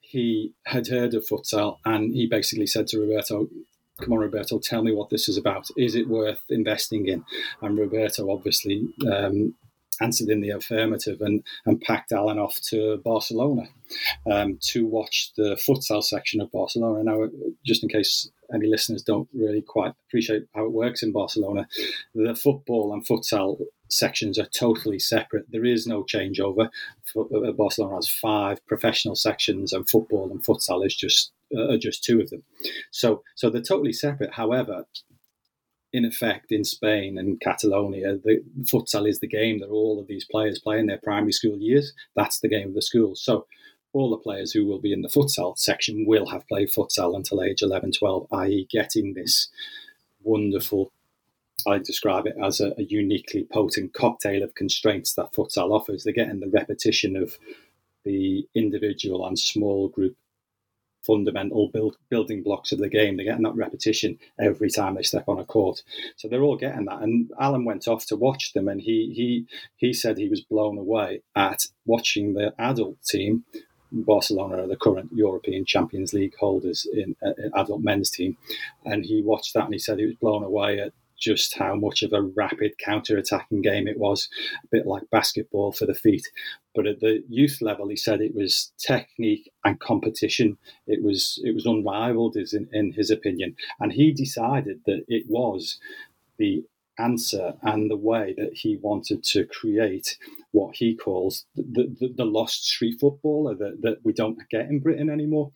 he 0.00 0.52
had 0.64 0.88
heard 0.88 1.14
of 1.14 1.26
futsal, 1.26 1.78
and 1.84 2.14
he 2.14 2.26
basically 2.26 2.66
said 2.66 2.86
to 2.88 3.00
Roberto. 3.00 3.48
Come 4.00 4.12
on, 4.12 4.18
Roberto, 4.18 4.58
tell 4.58 4.82
me 4.82 4.92
what 4.92 5.10
this 5.10 5.28
is 5.28 5.36
about. 5.36 5.68
Is 5.76 5.94
it 5.94 6.08
worth 6.08 6.40
investing 6.48 7.06
in? 7.06 7.24
And 7.62 7.78
Roberto 7.78 8.28
obviously 8.28 8.88
um, 9.08 9.54
answered 10.00 10.28
in 10.28 10.40
the 10.40 10.50
affirmative 10.50 11.20
and, 11.20 11.42
and 11.66 11.80
packed 11.80 12.12
Alan 12.12 12.38
off 12.38 12.60
to 12.70 12.98
Barcelona 12.98 13.68
um, 14.30 14.58
to 14.62 14.86
watch 14.86 15.32
the 15.36 15.56
futsal 15.56 16.02
section 16.02 16.40
of 16.40 16.52
Barcelona. 16.52 17.04
Now, 17.04 17.28
just 17.64 17.82
in 17.82 17.88
case 17.88 18.30
any 18.52 18.66
listeners 18.66 19.02
don't 19.02 19.28
really 19.32 19.62
quite 19.62 19.92
appreciate 20.08 20.44
how 20.54 20.64
it 20.64 20.72
works 20.72 21.02
in 21.02 21.12
Barcelona, 21.12 21.66
the 22.14 22.34
football 22.34 22.92
and 22.92 23.06
futsal 23.06 23.60
sections 23.88 24.38
are 24.38 24.46
totally 24.46 24.98
separate. 24.98 25.46
There 25.50 25.64
is 25.64 25.86
no 25.86 26.02
changeover. 26.02 26.70
Uh, 27.16 27.52
Barcelona 27.52 27.96
has 27.96 28.08
five 28.08 28.64
professional 28.66 29.14
sections, 29.14 29.72
and 29.72 29.88
football 29.88 30.30
and 30.30 30.42
futsal 30.42 30.84
is 30.84 30.94
just 30.94 31.32
uh, 31.56 31.74
are 31.74 31.78
just 31.78 32.02
two 32.02 32.20
of 32.20 32.30
them. 32.30 32.42
So, 32.90 33.22
so 33.34 33.50
they're 33.50 33.62
totally 33.62 33.92
separate. 33.92 34.34
However, 34.34 34.86
in 35.94 36.04
effect, 36.04 36.50
in 36.50 36.64
Spain 36.64 37.16
and 37.16 37.40
Catalonia, 37.40 38.16
the 38.16 38.42
futsal 38.62 39.08
is 39.08 39.20
the 39.20 39.28
game 39.28 39.60
that 39.60 39.68
all 39.68 40.00
of 40.00 40.08
these 40.08 40.24
players 40.24 40.58
play 40.58 40.80
in 40.80 40.86
their 40.86 40.98
primary 40.98 41.30
school 41.30 41.56
years. 41.56 41.92
That's 42.16 42.40
the 42.40 42.48
game 42.48 42.70
of 42.70 42.74
the 42.74 42.82
school. 42.82 43.14
So 43.14 43.46
all 43.92 44.10
the 44.10 44.16
players 44.16 44.50
who 44.50 44.66
will 44.66 44.80
be 44.80 44.92
in 44.92 45.02
the 45.02 45.08
futsal 45.08 45.56
section 45.56 46.04
will 46.04 46.26
have 46.30 46.48
played 46.48 46.72
futsal 46.72 47.14
until 47.14 47.40
age 47.40 47.62
11, 47.62 47.92
12, 47.92 48.26
i.e., 48.32 48.66
getting 48.68 49.14
this 49.14 49.48
wonderful, 50.24 50.90
I 51.64 51.78
describe 51.78 52.26
it 52.26 52.34
as 52.42 52.60
a, 52.60 52.74
a 52.76 52.82
uniquely 52.82 53.44
potent 53.44 53.94
cocktail 53.94 54.42
of 54.42 54.56
constraints 54.56 55.14
that 55.14 55.32
futsal 55.32 55.70
offers. 55.70 56.02
They're 56.02 56.12
getting 56.12 56.40
the 56.40 56.50
repetition 56.50 57.14
of 57.14 57.38
the 58.04 58.48
individual 58.52 59.24
and 59.24 59.38
small 59.38 59.90
group 59.90 60.16
fundamental 61.06 61.68
build, 61.68 61.96
building 62.08 62.42
blocks 62.42 62.72
of 62.72 62.78
the 62.78 62.88
game. 62.88 63.16
They're 63.16 63.26
getting 63.26 63.44
that 63.44 63.54
repetition 63.54 64.18
every 64.38 64.70
time 64.70 64.94
they 64.94 65.02
step 65.02 65.28
on 65.28 65.38
a 65.38 65.44
court. 65.44 65.82
So 66.16 66.28
they're 66.28 66.42
all 66.42 66.56
getting 66.56 66.86
that. 66.86 67.02
And 67.02 67.30
Alan 67.40 67.64
went 67.64 67.88
off 67.88 68.06
to 68.06 68.16
watch 68.16 68.52
them, 68.52 68.68
and 68.68 68.80
he 68.80 69.12
he 69.14 69.46
he 69.76 69.92
said 69.92 70.16
he 70.16 70.28
was 70.28 70.40
blown 70.40 70.78
away 70.78 71.22
at 71.34 71.66
watching 71.86 72.34
the 72.34 72.54
adult 72.58 73.02
team. 73.02 73.44
Barcelona 73.92 74.64
are 74.64 74.66
the 74.66 74.76
current 74.76 75.10
European 75.14 75.64
Champions 75.64 76.12
League 76.12 76.34
holders 76.36 76.84
in, 76.92 77.14
uh, 77.24 77.32
adult 77.54 77.82
men's 77.82 78.10
team, 78.10 78.36
and 78.84 79.04
he 79.04 79.22
watched 79.22 79.54
that 79.54 79.64
and 79.64 79.72
he 79.72 79.78
said 79.78 79.98
he 79.98 80.06
was 80.06 80.16
blown 80.16 80.42
away 80.42 80.80
at 80.80 80.92
just 81.24 81.56
how 81.56 81.74
much 81.74 82.02
of 82.02 82.12
a 82.12 82.22
rapid 82.22 82.76
counter-attacking 82.78 83.62
game 83.62 83.88
it 83.88 83.98
was, 83.98 84.28
a 84.62 84.66
bit 84.70 84.86
like 84.86 85.08
basketball 85.10 85.72
for 85.72 85.86
the 85.86 85.94
feet. 85.94 86.28
But 86.74 86.86
at 86.86 87.00
the 87.00 87.24
youth 87.28 87.58
level, 87.62 87.88
he 87.88 87.96
said 87.96 88.20
it 88.20 88.34
was 88.34 88.72
technique 88.78 89.50
and 89.64 89.80
competition. 89.80 90.58
It 90.86 91.02
was 91.02 91.40
it 91.42 91.54
was 91.54 91.66
unrivaled, 91.66 92.36
in, 92.36 92.68
in 92.72 92.92
his 92.92 93.10
opinion, 93.10 93.56
and 93.80 93.92
he 93.92 94.12
decided 94.12 94.80
that 94.86 95.04
it 95.08 95.24
was 95.28 95.78
the 96.36 96.64
answer 96.98 97.54
and 97.62 97.90
the 97.90 97.96
way 97.96 98.34
that 98.36 98.52
he 98.54 98.76
wanted 98.76 99.24
to 99.24 99.44
create 99.46 100.18
what 100.54 100.76
he 100.76 100.94
calls 100.94 101.46
the, 101.56 101.92
the, 101.98 102.14
the 102.16 102.24
lost 102.24 102.64
street 102.64 102.94
footballer 103.00 103.56
that, 103.56 103.82
that 103.82 103.96
we 104.04 104.12
don't 104.12 104.38
get 104.52 104.66
in 104.66 104.78
Britain 104.78 105.10
anymore. 105.10 105.50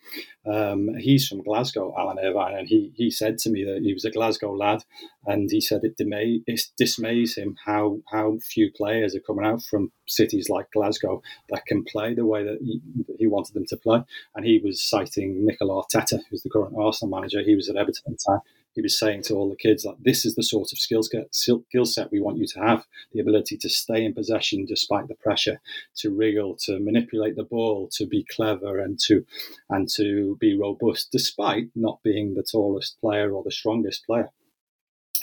Um, 0.44 0.88
he's 0.98 1.28
from 1.28 1.44
Glasgow, 1.44 1.94
Alan 1.96 2.18
Irvine, 2.18 2.56
and 2.56 2.66
he, 2.66 2.92
he 2.96 3.08
said 3.08 3.38
to 3.38 3.50
me 3.50 3.62
that 3.62 3.82
he 3.82 3.94
was 3.94 4.04
a 4.04 4.11
Glasgow 4.11 4.52
lad, 4.52 4.82
and 5.24 5.48
he 5.52 5.61
said 5.61 5.84
it, 5.84 5.96
dismay, 5.96 6.40
it 6.48 6.61
dismays 6.76 7.37
him 7.37 7.54
how, 7.64 8.00
how 8.11 8.38
few 8.42 8.72
players 8.76 9.14
are 9.14 9.20
coming 9.20 9.46
out 9.46 9.62
from 9.62 9.92
cities 10.08 10.48
like 10.50 10.72
Glasgow 10.72 11.22
that 11.50 11.64
can 11.66 11.84
play 11.84 12.12
the 12.12 12.26
way 12.26 12.42
that 12.42 12.58
he, 12.61 12.80
he 13.20 13.28
wanted 13.28 13.54
them 13.54 13.66
to 13.66 13.76
play. 13.76 14.00
And 14.34 14.44
he 14.44 14.61
was 14.62 14.82
citing 14.82 15.46
Mikel 15.46 15.70
Arteta, 15.70 16.18
who's 16.28 16.42
the 16.42 16.50
current 16.50 16.74
Arsenal 16.76 17.16
manager. 17.16 17.40
He 17.40 17.54
was 17.54 17.68
at 17.68 17.76
Everton 17.76 18.02
at 18.08 18.18
the 18.18 18.32
time 18.32 18.40
he 18.78 18.82
was 18.82 18.96
saying 18.96 19.20
to 19.20 19.34
all 19.34 19.50
the 19.50 19.56
kids 19.56 19.84
like 19.84 19.96
this 19.98 20.24
is 20.24 20.36
the 20.36 20.42
sort 20.44 20.70
of 20.70 20.78
skill 20.78 21.02
set, 21.02 21.34
skill 21.34 21.84
set 21.84 22.12
we 22.12 22.20
want 22.20 22.38
you 22.38 22.46
to 22.46 22.60
have 22.60 22.86
the 23.12 23.18
ability 23.18 23.56
to 23.56 23.68
stay 23.68 24.04
in 24.04 24.14
possession 24.14 24.64
despite 24.64 25.08
the 25.08 25.16
pressure 25.16 25.60
to 25.96 26.10
wriggle 26.10 26.54
to 26.54 26.78
manipulate 26.78 27.34
the 27.34 27.42
ball 27.42 27.88
to 27.90 28.06
be 28.06 28.24
clever 28.30 28.78
and 28.78 29.00
to 29.00 29.26
and 29.68 29.88
to 29.88 30.36
be 30.38 30.56
robust 30.56 31.10
despite 31.10 31.68
not 31.74 31.98
being 32.04 32.34
the 32.34 32.44
tallest 32.44 33.00
player 33.00 33.32
or 33.32 33.42
the 33.42 33.50
strongest 33.50 34.06
player. 34.06 34.30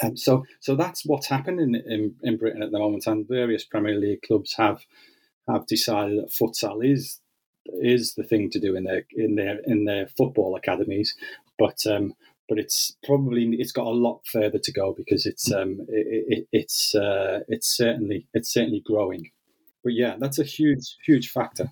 Um, 0.03 0.17
so 0.17 0.43
so 0.59 0.75
that's 0.75 1.05
what's 1.05 1.27
happening 1.27 1.75
in, 1.75 2.15
in 2.23 2.35
Britain 2.35 2.61
at 2.61 2.73
the 2.73 2.79
moment 2.79 3.07
and 3.07 3.25
various 3.25 3.63
Premier 3.63 3.95
League 3.95 4.23
clubs 4.23 4.53
have 4.55 4.81
have 5.47 5.65
decided 5.65 6.17
that 6.17 6.33
futsal 6.33 6.85
is 6.85 7.21
is 7.65 8.15
the 8.15 8.23
thing 8.23 8.49
to 8.49 8.59
do 8.59 8.75
in 8.75 8.83
their 8.83 9.05
in 9.15 9.35
their 9.35 9.59
in 9.65 9.85
their 9.85 10.07
football 10.07 10.57
academies. 10.57 11.15
But 11.57 11.87
um, 11.87 12.15
but 12.47 12.60
it's 12.60 12.95
probably 13.03 13.55
it's 13.60 13.71
got 13.71 13.88
a 13.88 13.89
lot 13.89 14.21
further 14.25 14.60
to 14.60 14.71
go 14.71 14.93
because 14.93 15.25
it's 15.25 15.51
um, 15.51 15.79
it, 15.89 16.25
it, 16.27 16.47
it's 16.51 16.95
uh, 16.95 17.39
it's 17.47 17.75
certainly 17.75 18.27
it's 18.34 18.53
certainly 18.53 18.84
growing. 18.86 19.31
But 19.84 19.93
yeah, 19.93 20.15
that's 20.19 20.39
a 20.39 20.43
huge 20.43 20.95
huge 21.05 21.29
factor. 21.29 21.71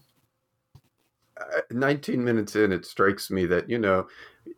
Uh, 1.39 1.61
19 1.71 2.23
minutes 2.23 2.55
in, 2.55 2.71
it 2.71 2.85
strikes 2.85 3.31
me 3.31 3.45
that 3.47 3.69
you 3.69 3.79
know 3.79 4.07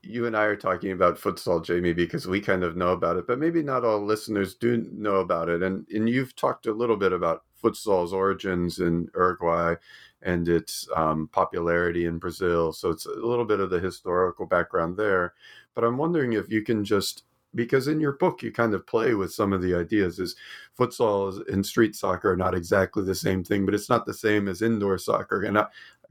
you 0.01 0.25
and 0.25 0.36
I 0.36 0.43
are 0.43 0.56
talking 0.56 0.91
about 0.91 1.17
futsal, 1.17 1.63
Jamie, 1.63 1.93
because 1.93 2.28
we 2.28 2.41
kind 2.41 2.63
of 2.63 2.75
know 2.75 2.89
about 2.89 3.17
it, 3.17 3.28
but 3.28 3.39
maybe 3.39 3.62
not 3.62 3.86
all 3.86 4.04
listeners 4.04 4.56
do 4.56 4.86
know 4.91 5.17
about 5.17 5.49
it. 5.49 5.63
And 5.63 5.88
and 5.93 6.10
you've 6.10 6.36
talked 6.36 6.65
a 6.65 6.73
little 6.73 6.97
bit 6.97 7.13
about 7.13 7.43
futsal's 7.63 8.13
origins 8.13 8.80
in 8.80 9.10
Uruguay 9.15 9.75
and 10.21 10.47
its 10.47 10.88
um, 10.95 11.30
popularity 11.32 12.06
in 12.06 12.17
Brazil. 12.17 12.73
So 12.73 12.89
it's 12.89 13.06
a 13.06 13.12
little 13.12 13.45
bit 13.45 13.60
of 13.60 13.69
the 13.69 13.80
historical 13.80 14.45
background 14.45 14.97
there. 14.97 15.34
But 15.75 15.83
I'm 15.83 15.97
wondering 15.97 16.33
if 16.33 16.49
you 16.49 16.61
can 16.61 16.83
just 16.83 17.23
because 17.53 17.88
in 17.88 18.01
your 18.01 18.13
book 18.13 18.43
you 18.43 18.51
kind 18.51 18.73
of 18.73 18.85
play 18.85 19.13
with 19.13 19.33
some 19.33 19.53
of 19.53 19.61
the 19.61 19.73
ideas 19.73 20.19
is 20.19 20.35
futsal 20.77 21.41
and 21.47 21.65
street 21.65 21.95
soccer 21.95 22.31
are 22.31 22.35
not 22.35 22.53
exactly 22.53 23.01
the 23.01 23.15
same 23.15 23.45
thing 23.45 23.65
but 23.65 23.73
it's 23.73 23.89
not 23.89 24.05
the 24.05 24.13
same 24.13 24.49
as 24.49 24.61
indoor 24.61 24.97
soccer. 24.97 25.43
And 25.43 25.57
I, 25.57 25.65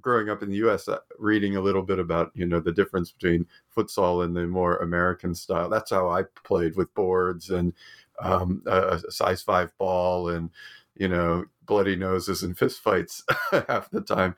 growing 0.05 0.29
up 0.29 0.42
in 0.42 0.50
the 0.50 0.59
us 0.59 0.87
uh, 0.87 0.98
reading 1.18 1.57
a 1.57 1.61
little 1.61 1.83
bit 1.83 1.98
about 1.98 2.31
you 2.35 2.46
know 2.46 2.61
the 2.61 2.70
difference 2.70 3.11
between 3.11 3.46
futsal 3.74 4.24
and 4.24 4.37
the 4.37 4.46
more 4.46 4.77
american 4.77 5.35
style 5.35 5.68
that's 5.68 5.90
how 5.90 6.11
i 6.11 6.22
played 6.44 6.77
with 6.77 6.92
boards 6.94 7.48
and 7.50 7.72
um, 8.20 8.62
a, 8.66 9.00
a 9.09 9.11
size 9.11 9.42
five 9.42 9.77
ball 9.79 10.29
and 10.29 10.50
you 10.97 11.09
know 11.09 11.45
bloody 11.67 11.97
noses 11.97 12.43
and 12.43 12.57
fistfights 12.57 13.23
half 13.69 13.91
the 13.91 14.01
time. 14.01 14.37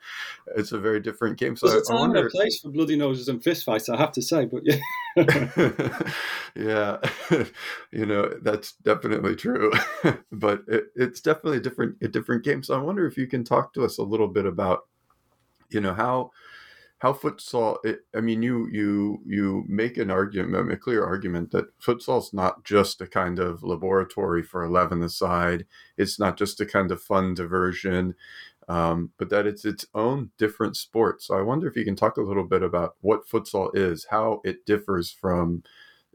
It's 0.55 0.71
a 0.71 0.79
very 0.79 0.99
different 0.99 1.37
game. 1.37 1.55
So 1.55 1.69
There's 1.69 1.89
a 1.89 1.91
time 1.91 1.99
wonder... 1.99 2.19
and 2.19 2.27
a 2.27 2.31
place 2.31 2.59
for 2.59 2.69
bloody 2.69 2.95
noses 2.95 3.27
and 3.27 3.41
fistfights, 3.41 3.93
I 3.93 3.97
have 3.97 4.11
to 4.13 4.21
say. 4.21 4.45
But 4.45 4.63
yeah, 4.65 4.79
yeah, 6.55 6.97
you 7.91 8.05
know 8.05 8.33
that's 8.41 8.73
definitely 8.73 9.35
true. 9.35 9.71
but 10.31 10.63
it, 10.67 10.85
it's 10.95 11.21
definitely 11.21 11.57
a 11.57 11.61
different 11.61 11.97
a 12.01 12.07
different 12.07 12.43
game. 12.43 12.63
So 12.63 12.75
I 12.75 12.81
wonder 12.81 13.05
if 13.05 13.17
you 13.17 13.27
can 13.27 13.43
talk 13.43 13.73
to 13.73 13.83
us 13.83 13.97
a 13.97 14.03
little 14.03 14.27
bit 14.27 14.45
about, 14.45 14.87
you 15.69 15.81
know, 15.81 15.93
how 15.93 16.31
how 16.99 17.13
futsal 17.13 17.77
it, 17.83 17.99
i 18.15 18.21
mean 18.21 18.41
you 18.41 18.67
you 18.71 19.21
you 19.25 19.63
make 19.67 19.97
an 19.97 20.09
argument 20.09 20.71
a 20.71 20.77
clear 20.77 21.03
argument 21.05 21.51
that 21.51 21.77
futsal's 21.79 22.33
not 22.33 22.63
just 22.63 23.01
a 23.01 23.07
kind 23.07 23.39
of 23.39 23.63
laboratory 23.63 24.43
for 24.43 24.63
11 24.63 25.03
aside. 25.03 25.65
It's 25.97 26.19
not 26.19 26.37
just 26.37 26.61
a 26.61 26.65
kind 26.65 26.91
of 26.91 27.01
fun 27.01 27.33
diversion 27.33 28.15
um, 28.69 29.11
but 29.17 29.29
that 29.29 29.47
it's 29.47 29.63
its 29.65 29.85
own 29.95 30.31
different 30.37 30.75
sport. 30.77 31.21
So 31.21 31.37
i 31.37 31.41
wonder 31.41 31.67
if 31.67 31.75
you 31.77 31.85
can 31.85 31.95
talk 31.95 32.17
a 32.17 32.21
little 32.21 32.43
bit 32.43 32.63
about 32.63 32.95
what 33.01 33.27
futsal 33.27 33.69
is 33.75 34.07
how 34.09 34.41
it 34.43 34.65
differs 34.65 35.11
from 35.11 35.63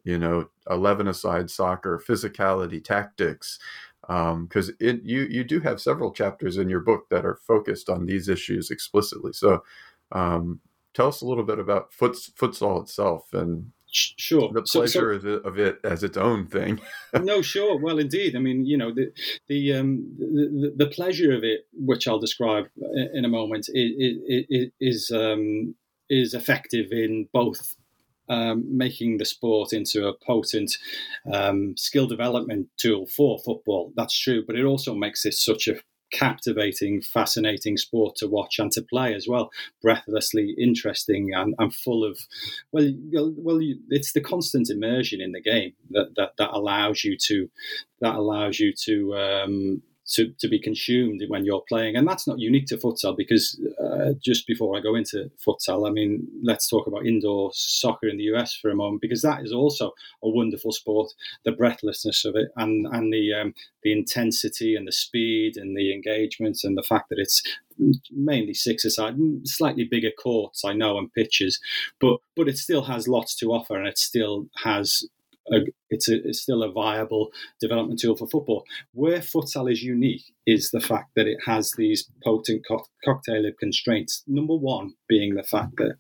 you 0.05 0.19
know 0.19 0.49
11 0.71 1.09
aside 1.09 1.51
soccer 1.51 2.03
physicality 2.07 2.83
tactics 2.83 3.59
because 4.03 4.69
um, 4.69 4.77
it 4.81 5.01
you 5.05 5.23
you 5.31 5.45
do 5.45 5.61
have 5.61 5.81
several 5.81 6.13
chapters 6.13 6.57
in 6.57 6.69
your 6.69 6.81
book 6.81 7.09
that 7.11 7.25
are 7.25 7.37
focused 7.37 7.89
on 7.89 8.07
these 8.07 8.29
issues 8.29 8.71
explicitly. 8.71 9.33
So 9.33 9.63
um, 10.11 10.61
tell 10.95 11.09
us 11.09 11.21
a 11.21 11.27
little 11.27 11.45
bit 11.45 11.59
about 11.59 11.93
foot, 11.93 12.17
futsal 12.37 12.83
itself 12.83 13.33
and 13.33 13.73
sure. 13.91 14.51
the 14.53 14.63
pleasure 14.63 15.21
so, 15.21 15.41
so, 15.43 15.49
of 15.49 15.59
it 15.59 15.79
as 15.85 16.03
its 16.03 16.17
own 16.17 16.47
thing. 16.47 16.81
No 17.21 17.43
sure. 17.43 17.79
Well 17.79 17.99
indeed. 17.99 18.35
I 18.35 18.39
mean 18.39 18.65
you 18.65 18.79
know 18.79 18.93
the 18.93 19.13
the, 19.49 19.75
um, 19.75 20.15
the, 20.19 20.73
the 20.75 20.87
pleasure 20.87 21.33
of 21.35 21.45
it 21.45 21.67
which 21.75 22.09
i'll 22.09 22.19
describe 22.19 22.67
in 23.13 23.25
a 23.25 23.29
moment 23.29 23.69
is 23.73 24.71
is 24.81 25.11
um, 25.11 25.75
is 26.09 26.35
effective 26.35 26.91
in 26.91 27.29
both 27.33 27.77
um, 28.29 28.65
making 28.77 29.19
the 29.19 29.25
sport 29.25 29.73
into 29.73 30.07
a 30.07 30.15
potent 30.15 30.73
um, 31.33 31.77
skill 31.77 32.07
development 32.07 32.69
tool 32.79 33.07
for 33.07 33.39
football. 33.39 33.93
That's 33.97 34.19
true, 34.19 34.45
but 34.47 34.57
it 34.57 34.65
also 34.65 34.95
makes 34.95 35.27
it 35.27 35.35
such 35.35 35.69
a 35.69 35.75
captivating, 36.13 37.03
fascinating 37.03 37.77
sport 37.77 38.17
to 38.17 38.29
watch 38.29 38.59
and 38.59 38.71
to 38.73 38.83
play 38.83 39.15
as 39.15 39.27
well. 39.27 39.51
Breathlessly 39.81 40.55
interesting 40.59 41.33
and, 41.35 41.55
and 41.59 41.75
full 41.75 42.05
of, 42.05 42.19
well, 42.71 42.93
well, 43.37 43.59
it's 43.89 44.13
the 44.13 44.21
constant 44.21 44.71
immersion 44.71 45.21
in 45.21 45.33
the 45.33 45.41
game 45.41 45.73
that, 45.91 46.15
that, 46.17 46.33
that 46.39 46.51
allows 46.53 47.05
you 47.05 47.17
to 47.29 47.51
that 48.01 48.15
allows 48.17 48.59
you 48.59 48.73
to 48.73 49.17
um, 49.17 49.83
to, 50.13 50.33
to 50.39 50.49
be 50.49 50.59
consumed 50.59 51.23
when 51.29 51.45
you're 51.45 51.65
playing. 51.69 51.97
And 51.97 52.07
that's 52.07 52.27
not 52.27 52.39
unique 52.39 52.67
to 52.67 52.77
futsal 52.77 53.17
because 53.17 53.61
uh, 53.83 54.13
just 54.23 54.47
before 54.47 54.77
I 54.77 54.81
go 54.81 54.95
into 54.95 55.31
futsal, 55.45 55.89
I 55.89 55.93
mean, 55.93 56.27
let's 56.43 56.69
talk 56.69 56.87
about 56.87 57.07
indoor 57.07 57.51
soccer 57.55 58.09
in 58.09 58.17
the 58.17 58.25
US 58.35 58.55
for 58.55 58.71
a 58.71 58.75
moment 58.75 59.03
because 59.03 59.23
that 59.23 59.43
is 59.43 59.53
also 59.53 59.93
a 60.23 60.29
wonderful 60.29 60.73
sport. 60.73 61.13
The 61.45 61.53
breathlessness 61.53 62.25
of 62.25 62.37
it 62.37 62.49
and, 62.57 62.87
and 62.87 63.13
the, 63.13 63.33
um, 63.33 63.55
the 63.83 63.93
intensity 63.93 64.77
and 64.77 64.87
the 64.87 64.93
speed 64.93 65.57
and 65.57 65.77
the 65.77 65.93
engagement 65.93 66.59
and 66.65 66.77
the 66.77 66.83
fact 66.83 67.09
that 67.09 67.19
it's 67.19 67.43
mainly 68.11 68.55
six 68.55 68.85
aside, 68.85 69.17
slightly 69.45 69.85
bigger 69.85 70.11
courts, 70.11 70.65
I 70.65 70.73
know, 70.73 70.99
and 70.99 71.13
pitches, 71.13 71.61
but 72.01 72.19
but 72.37 72.49
it 72.49 72.59
still 72.59 72.83
has 72.85 73.09
lots 73.09 73.35
to 73.37 73.53
offer, 73.53 73.77
and 73.77 73.87
it 73.87 73.99
still 73.99 74.47
has 74.65 75.05
a, 75.53 75.61
it's, 75.91 76.09
a, 76.09 76.17
it's 76.27 76.43
still 76.43 76.63
a 76.63 76.71
viable 76.71 77.31
development 77.61 78.01
tool 78.01 78.17
for 78.17 78.29
football. 78.29 78.65
Where 78.93 79.19
futsal 79.19 79.71
is 79.71 79.83
unique 79.83 80.25
is 80.47 80.71
the 80.71 80.81
fact 80.81 81.11
that 81.17 81.27
it 81.27 81.39
has 81.47 81.73
these 81.77 82.09
potent 82.25 82.65
co- 82.67 82.87
cocktail 83.05 83.47
of 83.47 83.57
constraints. 83.59 84.23
Number 84.27 84.55
one 84.55 84.95
being 85.09 85.35
the 85.35 85.43
fact 85.43 85.77
that 85.77 85.97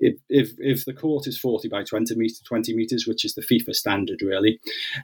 if, 0.00 0.16
if, 0.28 0.52
if 0.58 0.84
the 0.84 0.92
court 0.92 1.26
is 1.26 1.38
40 1.38 1.68
by 1.68 1.82
20 1.82 2.14
meters, 2.14 2.40
20 2.46 2.74
meters, 2.74 3.06
which 3.06 3.24
is 3.24 3.34
the 3.34 3.42
FIFA 3.42 3.74
standard, 3.74 4.22
really, 4.22 4.60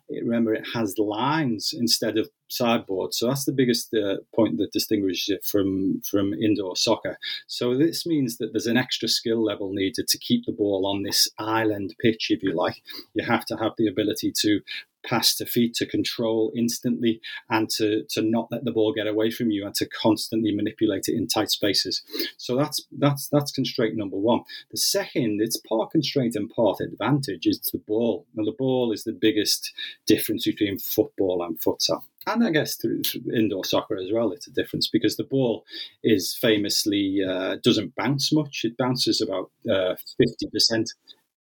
remember 0.09 0.55
it 0.55 0.67
has 0.75 0.99
lines 0.99 1.75
instead 1.77 2.17
of 2.17 2.29
sideboards. 2.49 3.19
So 3.19 3.29
that's 3.29 3.45
the 3.45 3.53
biggest 3.53 3.93
uh, 3.95 4.17
point 4.35 4.59
that 4.59 4.73
distinguishes 4.73 5.29
it 5.29 5.45
from, 5.45 6.03
from 6.09 6.35
indoor 6.35 6.77
soccer. 6.77 7.19
So 7.47 7.77
this 7.77 8.07
means 8.07 8.39
that 8.39 8.53
there's 8.53 8.67
an 8.67 8.77
extra 8.77 9.09
skill 9.09 9.43
level 9.45 9.73
needed 9.73 10.09
to 10.09 10.19
keep 10.19 10.47
the 10.47 10.53
ball 10.53 10.87
on 10.87 11.03
this 11.03 11.29
island 11.39 11.95
pitch, 12.01 12.31
if 12.31 12.43
you 12.43 12.55
like. 12.55 12.83
You 13.15 13.25
have 13.25 13.45
to 13.47 13.57
have 13.57 13.73
the 13.77 13.89
ability 13.89 14.33
to 14.41 14.61
pass 15.05 15.35
to 15.37 15.47
feet 15.47 15.75
to 15.75 15.87
control 15.87 16.53
instantly 16.57 17.21
and 17.51 17.69
to 17.71 18.05
to 18.11 18.23
not 18.23 18.49
let 18.51 18.65
the 18.65 18.73
ball 18.73 18.93
get 18.93 19.07
away 19.07 19.31
from 19.31 19.51
you 19.51 19.67
and 19.67 19.75
to 19.75 19.87
constantly 19.87 20.55
manipulate 20.55 21.09
it 21.09 21.17
in 21.17 21.27
tight 21.27 21.51
spaces. 21.51 22.03
So 22.37 22.57
that's 22.57 22.85
that's 22.99 23.29
that's 23.29 23.53
constraint 23.53 23.97
number 23.97 24.17
one. 24.17 24.43
The 24.71 24.79
second, 24.79 25.41
it's 25.41 25.57
part 25.57 25.91
constraint 25.91 26.37
and 26.37 26.51
part 26.51 26.81
advantage 26.81 27.47
is 27.47 27.61
the 27.73 27.79
ball. 27.79 28.27
Now 28.35 28.45
the 28.45 28.53
ball 28.53 28.93
is 28.93 29.05
the 29.05 29.13
biggest 29.13 29.73
difference 30.07 30.45
between 30.47 30.79
football 30.79 31.45
and 31.45 31.59
futsal. 31.61 32.03
And 32.27 32.43
I 32.43 32.51
guess 32.51 32.77
through, 32.77 33.03
through 33.03 33.35
indoor 33.35 33.65
soccer 33.65 33.97
as 33.97 34.11
well, 34.11 34.33
it's 34.33 34.47
a 34.47 34.51
difference 34.51 34.89
because 34.89 35.17
the 35.17 35.25
ball 35.25 35.65
is 36.03 36.35
famously 36.35 37.23
uh, 37.23 37.57
doesn't 37.63 37.95
bounce 37.97 38.33
much. 38.33 38.63
It 38.65 38.79
bounces 38.79 39.21
about 39.21 39.51
uh, 39.71 39.97
fifty 40.17 40.47
uh, 40.47 40.51
percent 40.51 40.93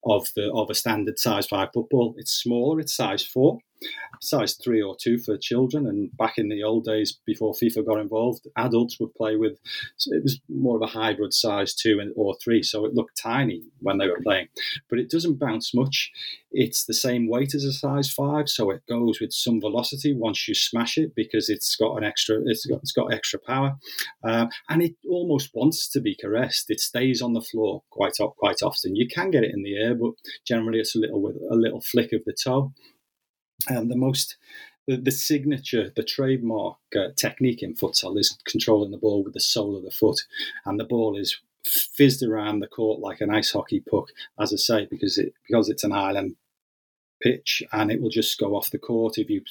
of 0.06 0.28
the 0.36 0.52
of 0.52 0.70
a 0.70 0.74
standard 0.74 1.18
size 1.18 1.46
five 1.46 1.68
football. 1.72 2.14
It's 2.18 2.32
smaller, 2.32 2.80
it's 2.80 2.94
size 2.94 3.24
four, 3.24 3.58
size 4.20 4.54
three 4.54 4.82
or 4.82 4.96
two 5.00 5.18
for 5.18 5.36
children. 5.36 5.86
And 5.86 6.16
back 6.16 6.34
in 6.38 6.48
the 6.48 6.62
old 6.62 6.84
days, 6.84 7.18
before 7.26 7.52
FIFA 7.52 7.86
got 7.86 8.00
involved, 8.00 8.46
adults 8.56 8.98
would 9.00 9.14
play 9.14 9.36
with. 9.36 9.58
It 10.06 10.22
was 10.22 10.40
more 10.48 10.76
of 10.76 10.82
a 10.82 10.86
hybrid 10.86 11.32
size 11.32 11.74
two 11.74 11.98
and 12.00 12.12
or 12.16 12.34
three, 12.42 12.62
so 12.62 12.84
it 12.84 12.94
looked 12.94 13.20
tiny 13.20 13.62
when 13.80 13.98
they 13.98 14.08
were 14.08 14.20
playing, 14.22 14.48
but 14.88 14.98
it 14.98 15.10
doesn't 15.10 15.38
bounce 15.38 15.74
much. 15.74 16.10
It's 16.52 16.84
the 16.84 16.94
same 16.94 17.28
weight 17.28 17.54
as 17.54 17.64
a 17.64 17.72
size 17.72 18.10
five, 18.10 18.48
so 18.48 18.70
it 18.70 18.82
goes 18.88 19.20
with 19.20 19.32
some 19.32 19.60
velocity 19.60 20.14
once 20.14 20.46
you 20.46 20.54
smash 20.54 20.96
it 20.96 21.12
because 21.16 21.48
it's 21.48 21.74
got 21.76 21.96
an 21.96 22.04
extra. 22.04 22.40
It's 22.46 22.64
got 22.66 22.80
it's 22.80 22.92
got 22.92 23.12
extra 23.12 23.40
power, 23.40 23.76
uh, 24.22 24.46
and 24.68 24.82
it 24.82 24.94
almost 25.08 25.50
wants 25.54 25.88
to 25.88 26.00
be 26.00 26.14
caressed. 26.14 26.70
It 26.70 26.80
stays 26.80 27.20
on 27.20 27.32
the 27.32 27.40
floor 27.40 27.82
quite 27.90 28.14
quite 28.38 28.62
often. 28.62 28.96
You 28.96 29.08
can 29.08 29.30
get 29.30 29.44
it 29.44 29.52
in 29.54 29.62
the 29.62 29.76
air, 29.76 29.94
but 29.94 30.12
generally 30.46 30.78
it's 30.78 30.94
a 30.94 31.00
little 31.00 31.20
with 31.20 31.36
a 31.50 31.56
little 31.56 31.80
flick 31.80 32.12
of 32.12 32.24
the 32.24 32.34
toe. 32.34 32.72
And 33.68 33.78
um, 33.78 33.88
the 33.88 33.96
most 33.96 34.36
the, 34.86 34.96
the, 34.96 35.10
signature, 35.10 35.90
the 35.96 36.02
trademark 36.02 36.76
uh, 36.94 37.08
technique 37.16 37.62
in 37.62 37.74
futsal 37.74 38.18
is 38.18 38.36
controlling 38.46 38.90
the 38.90 38.98
ball 38.98 39.24
with 39.24 39.32
the 39.32 39.40
sole 39.40 39.76
of 39.76 39.82
the 39.82 39.90
foot, 39.90 40.24
and 40.66 40.78
the 40.78 40.84
ball 40.84 41.16
is 41.18 41.40
fizzed 41.66 42.22
around 42.22 42.60
the 42.60 42.66
court 42.66 43.00
like 43.00 43.20
an 43.20 43.34
ice 43.34 43.52
hockey 43.52 43.80
puck, 43.80 44.08
as 44.38 44.52
I 44.52 44.56
say, 44.56 44.86
because 44.90 45.16
it 45.16 45.32
because 45.46 45.68
it's 45.68 45.84
an 45.84 45.92
island 45.92 46.36
pitch 47.22 47.62
and 47.72 47.90
it 47.90 48.02
will 48.02 48.10
just 48.10 48.38
go 48.38 48.54
off 48.54 48.70
the 48.70 48.78
court 48.78 49.16
if 49.16 49.30
you 49.30 49.42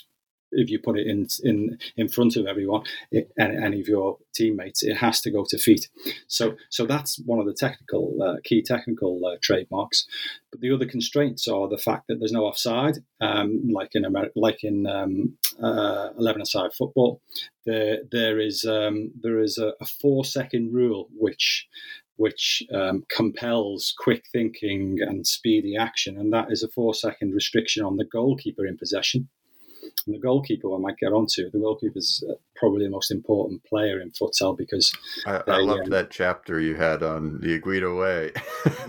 if 0.56 0.70
you 0.70 0.80
put 0.80 0.98
it 0.98 1.08
in 1.08 1.28
in 1.44 1.78
in 1.98 2.08
front 2.08 2.36
of 2.36 2.46
everyone, 2.46 2.84
it, 3.12 3.32
any 3.38 3.82
of 3.82 3.88
your 3.88 4.18
teammates, 4.34 4.84
it 4.84 4.96
has 4.96 5.22
to 5.22 5.32
go 5.32 5.46
to 5.50 5.58
feet. 5.58 5.90
So 6.28 6.56
so 6.70 6.86
that's 6.86 7.20
one 7.26 7.40
of 7.40 7.46
the 7.46 7.54
technical 7.54 8.18
uh, 8.22 8.38
key 8.44 8.62
technical 8.62 9.22
uh, 9.26 9.38
trademarks. 9.42 10.08
But 10.52 10.62
the 10.62 10.72
other 10.72 10.86
constraints 10.86 11.48
are 11.48 11.68
the 11.68 11.78
fact 11.78 12.08
that 12.08 12.20
there's 12.20 12.32
no 12.32 12.46
offside, 12.46 13.00
um, 13.22 13.70
like 13.72 13.96
in 13.96 14.06
America, 14.06 14.34
like 14.36 14.64
in 14.64 14.86
um, 14.88 15.38
uh, 15.62 16.10
eleven-a-side 16.18 16.74
football. 16.78 17.22
There 17.66 18.00
there 18.12 18.40
is 18.40 18.66
um, 18.66 19.12
there 19.20 19.40
is 19.40 19.58
a, 19.58 19.74
a 19.82 19.86
four 19.86 20.26
second 20.26 20.74
rule 20.74 21.08
which 21.18 21.68
which 22.16 22.62
um, 22.72 23.04
compels 23.10 23.94
quick 23.98 24.24
thinking 24.32 25.00
and 25.02 25.26
speedy 25.26 25.76
action, 25.76 26.18
and 26.18 26.32
that 26.32 26.52
is 26.52 26.62
a 26.62 26.68
four 26.68 26.94
second 26.94 27.34
restriction 27.34 27.84
on 27.84 27.98
the 27.98 28.06
goalkeeper 28.06 28.66
in 28.68 28.78
possession. 28.78 29.30
And 30.06 30.16
the 30.16 30.20
goalkeeper, 30.20 30.74
I 30.74 30.78
might 30.78 30.98
get 30.98 31.14
onto, 31.14 31.50
the 31.50 31.60
goalkeeper 31.60 31.98
is 31.98 32.24
uh, 32.30 32.34
probably 32.56 32.86
the 32.86 32.92
most 32.92 33.12
important 33.12 33.64
player 33.64 34.02
in 34.02 34.12
futsal 34.12 34.58
because 34.58 34.94
I, 35.26 35.42
they, 35.46 35.54
I 35.54 35.58
loved 35.60 35.84
um, 35.84 35.90
that 35.92 36.12
chapter 36.12 36.60
you 36.60 36.76
had 36.76 37.04
on 37.04 37.40
the 37.40 37.60
Higuita 37.60 37.98
way. 37.98 38.32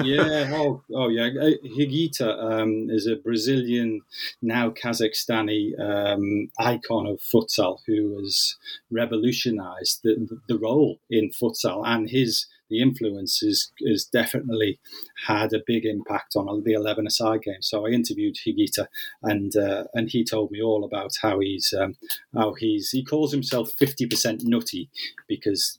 yeah, 0.04 0.50
oh, 0.54 0.82
oh 0.92 1.08
yeah, 1.08 1.26
uh, 1.40 1.50
Higuita 1.64 2.60
um, 2.60 2.88
is 2.90 3.06
a 3.06 3.16
Brazilian, 3.16 4.00
now 4.42 4.70
Kazakhstani 4.70 5.78
um, 5.78 6.50
icon 6.58 7.06
of 7.06 7.20
futsal 7.20 7.78
who 7.86 8.18
has 8.18 8.56
revolutionised 8.90 10.00
the, 10.02 10.40
the 10.48 10.58
role 10.58 10.98
in 11.10 11.30
futsal, 11.30 11.82
and 11.86 12.10
his 12.10 12.46
the 12.68 12.80
influence 12.80 13.42
is, 13.42 13.70
is 13.80 14.04
definitely 14.04 14.78
had 15.26 15.52
a 15.52 15.62
big 15.66 15.84
impact 15.84 16.36
on 16.36 16.62
the 16.64 16.72
11 16.72 17.06
aside 17.06 17.42
game. 17.42 17.62
So 17.62 17.86
I 17.86 17.90
interviewed 17.90 18.36
Higuita 18.36 18.86
and 19.22 19.56
uh, 19.56 19.84
and 19.94 20.10
he 20.10 20.24
told 20.24 20.50
me 20.50 20.62
all 20.62 20.84
about 20.84 21.12
how 21.20 21.40
he's 21.40 21.72
um, 21.78 21.96
how 22.34 22.54
he's 22.54 22.90
he 22.90 23.04
calls 23.04 23.32
himself 23.32 23.72
50% 23.80 24.44
nutty 24.44 24.88
because 25.28 25.78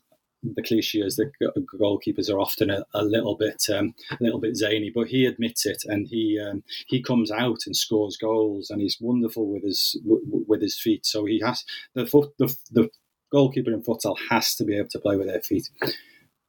the 0.54 0.62
cliche 0.62 1.00
is 1.00 1.16
that 1.16 1.32
goalkeepers 1.80 2.30
are 2.30 2.40
often 2.40 2.70
a, 2.70 2.86
a 2.94 3.04
little 3.04 3.36
bit 3.36 3.64
um, 3.74 3.96
a 4.12 4.24
little 4.24 4.40
bit 4.40 4.56
zany, 4.56 4.92
but 4.94 5.08
he 5.08 5.26
admits 5.26 5.66
it, 5.66 5.84
and 5.86 6.08
he 6.08 6.40
um, 6.40 6.64
he 6.88 7.02
comes 7.02 7.32
out 7.32 7.62
and 7.66 7.76
scores 7.76 8.18
goals, 8.18 8.70
and 8.70 8.82
he's 8.82 8.98
wonderful 9.02 9.48
with 9.48 9.64
his 9.64 10.00
w- 10.04 10.46
with 10.48 10.62
his 10.62 10.78
feet. 10.78 11.06
So 11.06 11.26
he 11.26 11.42
has 11.44 11.64
the 11.94 12.06
foot 12.06 12.34
the, 12.38 12.56
the 12.72 12.90
goalkeeper 13.32 13.72
in 13.72 13.82
futsal 13.82 14.18
has 14.30 14.56
to 14.56 14.64
be 14.64 14.78
able 14.78 14.90
to 14.90 15.00
play 15.00 15.18
with 15.18 15.28
their 15.28 15.42
feet 15.42 15.70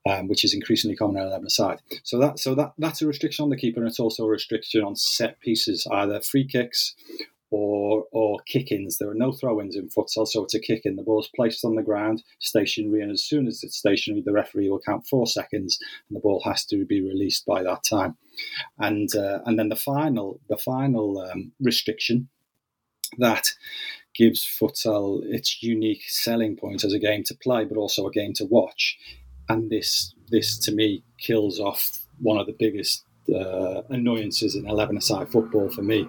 um, 0.06 0.28
which 0.28 0.44
is 0.44 0.54
increasingly 0.54 0.96
common 0.96 1.20
on 1.20 1.28
11 1.28 1.50
side. 1.50 1.80
So 2.04 2.18
that 2.18 2.38
so 2.38 2.54
that 2.54 2.72
that's 2.78 3.02
a 3.02 3.06
restriction 3.06 3.42
on 3.42 3.50
the 3.50 3.56
keeper, 3.56 3.80
and 3.80 3.88
it's 3.88 4.00
also 4.00 4.24
a 4.24 4.30
restriction 4.30 4.82
on 4.82 4.96
set 4.96 5.40
pieces, 5.40 5.86
either 5.90 6.20
free 6.20 6.46
kicks 6.46 6.94
or 7.50 8.04
or 8.12 8.38
kick-ins. 8.46 8.98
There 8.98 9.10
are 9.10 9.14
no 9.14 9.32
throw-ins 9.32 9.76
in 9.76 9.88
futsal, 9.88 10.26
so 10.26 10.44
it's 10.44 10.54
a 10.54 10.60
kick-in. 10.60 10.96
The 10.96 11.02
ball's 11.02 11.30
placed 11.34 11.64
on 11.64 11.74
the 11.74 11.82
ground, 11.82 12.22
stationary, 12.38 13.02
and 13.02 13.10
as 13.10 13.24
soon 13.24 13.46
as 13.46 13.62
it's 13.62 13.76
stationary, 13.76 14.22
the 14.24 14.32
referee 14.32 14.70
will 14.70 14.80
count 14.80 15.06
four 15.06 15.26
seconds, 15.26 15.78
and 16.08 16.16
the 16.16 16.20
ball 16.20 16.42
has 16.44 16.64
to 16.66 16.84
be 16.84 17.00
released 17.00 17.44
by 17.44 17.62
that 17.62 17.82
time. 17.88 18.16
And 18.78 19.14
uh, 19.14 19.40
and 19.44 19.58
then 19.58 19.68
the 19.68 19.76
final 19.76 20.40
the 20.48 20.58
final 20.58 21.18
um, 21.18 21.52
restriction 21.60 22.28
that 23.18 23.52
gives 24.14 24.44
futsal 24.44 25.22
its 25.24 25.62
unique 25.62 26.02
selling 26.08 26.56
point 26.56 26.84
as 26.84 26.92
a 26.92 26.98
game 26.98 27.22
to 27.24 27.34
play, 27.34 27.64
but 27.64 27.76
also 27.76 28.06
a 28.06 28.10
game 28.10 28.32
to 28.34 28.44
watch, 28.44 28.98
and 29.48 29.70
this 29.70 30.14
this 30.30 30.58
to 30.58 30.72
me 30.72 31.02
kills 31.18 31.60
off 31.60 32.06
one 32.18 32.38
of 32.38 32.46
the 32.46 32.56
biggest 32.58 33.04
uh, 33.34 33.82
annoyances 33.90 34.54
in 34.54 34.68
11 34.68 34.96
aside 34.96 35.28
football 35.28 35.68
for 35.68 35.82
me, 35.82 36.02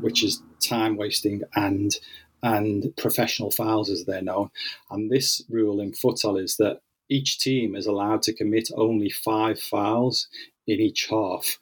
which 0.00 0.24
is 0.24 0.42
time 0.60 0.96
wasting 0.96 1.42
and 1.54 1.96
and 2.42 2.94
professional 2.96 3.50
fouls 3.50 3.90
as 3.90 4.04
they're 4.04 4.22
known. 4.22 4.50
And 4.90 5.10
this 5.10 5.42
rule 5.48 5.80
in 5.80 5.92
futsal 5.92 6.40
is 6.40 6.56
that 6.58 6.80
each 7.08 7.38
team 7.38 7.74
is 7.74 7.86
allowed 7.86 8.22
to 8.22 8.34
commit 8.34 8.68
only 8.76 9.10
five 9.10 9.60
fouls 9.60 10.28
in 10.66 10.80
each 10.80 11.06
half 11.08 11.58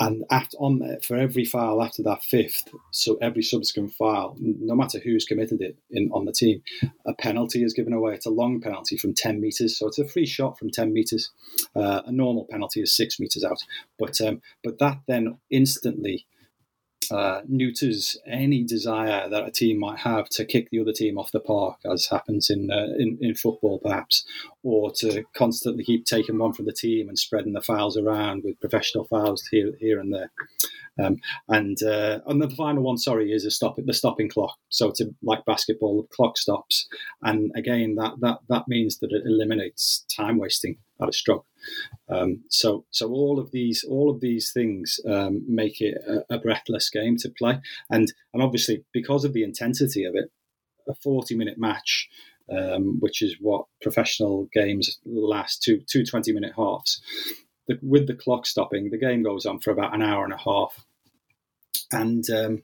and 0.00 0.24
on 0.58 0.98
for 1.02 1.16
every 1.16 1.44
file 1.44 1.82
after 1.82 2.02
that 2.02 2.24
fifth, 2.24 2.68
so 2.90 3.16
every 3.20 3.42
subsequent 3.42 3.92
file, 3.92 4.34
no 4.40 4.74
matter 4.74 4.98
who's 4.98 5.26
committed 5.26 5.60
it 5.60 5.76
in 5.90 6.10
on 6.12 6.24
the 6.24 6.32
team, 6.32 6.62
a 7.06 7.12
penalty 7.12 7.62
is 7.62 7.74
given 7.74 7.92
away. 7.92 8.14
It's 8.14 8.26
a 8.26 8.30
long 8.30 8.60
penalty 8.62 8.96
from 8.96 9.12
ten 9.14 9.40
meters, 9.40 9.78
so 9.78 9.86
it's 9.88 9.98
a 9.98 10.08
free 10.08 10.26
shot 10.26 10.58
from 10.58 10.70
ten 10.70 10.92
meters. 10.94 11.30
Uh, 11.76 12.00
a 12.06 12.12
normal 12.12 12.46
penalty 12.50 12.80
is 12.80 12.96
six 12.96 13.20
meters 13.20 13.44
out, 13.44 13.62
but 13.98 14.20
um, 14.22 14.40
but 14.64 14.78
that 14.78 15.00
then 15.06 15.38
instantly 15.50 16.26
uh, 17.10 17.42
neuters 17.48 18.16
any 18.26 18.64
desire 18.64 19.28
that 19.28 19.46
a 19.46 19.50
team 19.50 19.78
might 19.78 19.98
have 19.98 20.28
to 20.30 20.44
kick 20.44 20.68
the 20.70 20.80
other 20.80 20.92
team 20.92 21.18
off 21.18 21.32
the 21.32 21.40
park, 21.40 21.78
as 21.90 22.06
happens 22.06 22.50
in, 22.50 22.70
uh, 22.70 22.94
in, 22.98 23.18
in 23.20 23.34
football, 23.34 23.78
perhaps, 23.78 24.24
or 24.62 24.90
to 24.92 25.24
constantly 25.34 25.84
keep 25.84 26.04
taking 26.04 26.38
one 26.38 26.52
from 26.52 26.66
the 26.66 26.72
team 26.72 27.08
and 27.08 27.18
spreading 27.18 27.52
the 27.52 27.60
fouls 27.60 27.96
around 27.96 28.42
with 28.44 28.60
professional 28.60 29.04
fouls 29.04 29.46
here 29.50 29.72
here 29.80 29.98
and 29.98 30.12
there. 30.12 30.30
Um, 31.02 31.16
and 31.48 31.82
uh, 31.82 32.20
and 32.26 32.42
the 32.42 32.50
final 32.50 32.82
one, 32.82 32.98
sorry, 32.98 33.32
is 33.32 33.44
a 33.44 33.50
stop 33.50 33.76
the 33.78 33.92
stopping 33.92 34.28
clock. 34.28 34.56
So 34.68 34.90
to 34.96 35.14
like 35.22 35.44
basketball, 35.44 36.02
the 36.02 36.14
clock 36.14 36.36
stops, 36.36 36.88
and 37.22 37.52
again 37.56 37.94
that 37.96 38.14
that 38.20 38.38
that 38.48 38.64
means 38.68 38.98
that 38.98 39.12
it 39.12 39.22
eliminates 39.24 40.04
time 40.14 40.38
wasting 40.38 40.78
at 41.00 41.08
a 41.08 41.12
stroke. 41.12 41.46
Um, 42.08 42.44
so, 42.48 42.84
so 42.90 43.10
all 43.10 43.38
of 43.38 43.50
these, 43.50 43.84
all 43.84 44.10
of 44.10 44.20
these 44.20 44.52
things 44.52 45.00
um, 45.08 45.42
make 45.46 45.80
it 45.80 45.96
a, 46.06 46.34
a, 46.34 46.38
breathless 46.38 46.90
game 46.90 47.16
to 47.18 47.30
play, 47.30 47.60
and 47.90 48.12
and 48.34 48.42
obviously 48.42 48.84
because 48.92 49.24
of 49.24 49.32
the 49.32 49.44
intensity 49.44 50.04
of 50.04 50.14
it, 50.14 50.30
a 50.88 50.94
forty-minute 50.94 51.58
match, 51.58 52.08
um, 52.50 52.98
which 53.00 53.22
is 53.22 53.36
what 53.40 53.66
professional 53.80 54.48
games 54.52 54.98
last 55.04 55.62
two 55.62 55.82
two 55.88 56.02
20-minute 56.02 56.52
halves. 56.56 57.00
The, 57.68 57.78
with 57.82 58.06
the 58.06 58.14
clock 58.14 58.46
stopping, 58.46 58.90
the 58.90 58.98
game 58.98 59.22
goes 59.22 59.46
on 59.46 59.60
for 59.60 59.70
about 59.70 59.94
an 59.94 60.02
hour 60.02 60.24
and 60.24 60.32
a 60.32 60.38
half, 60.38 60.84
and 61.92 62.28
um, 62.30 62.62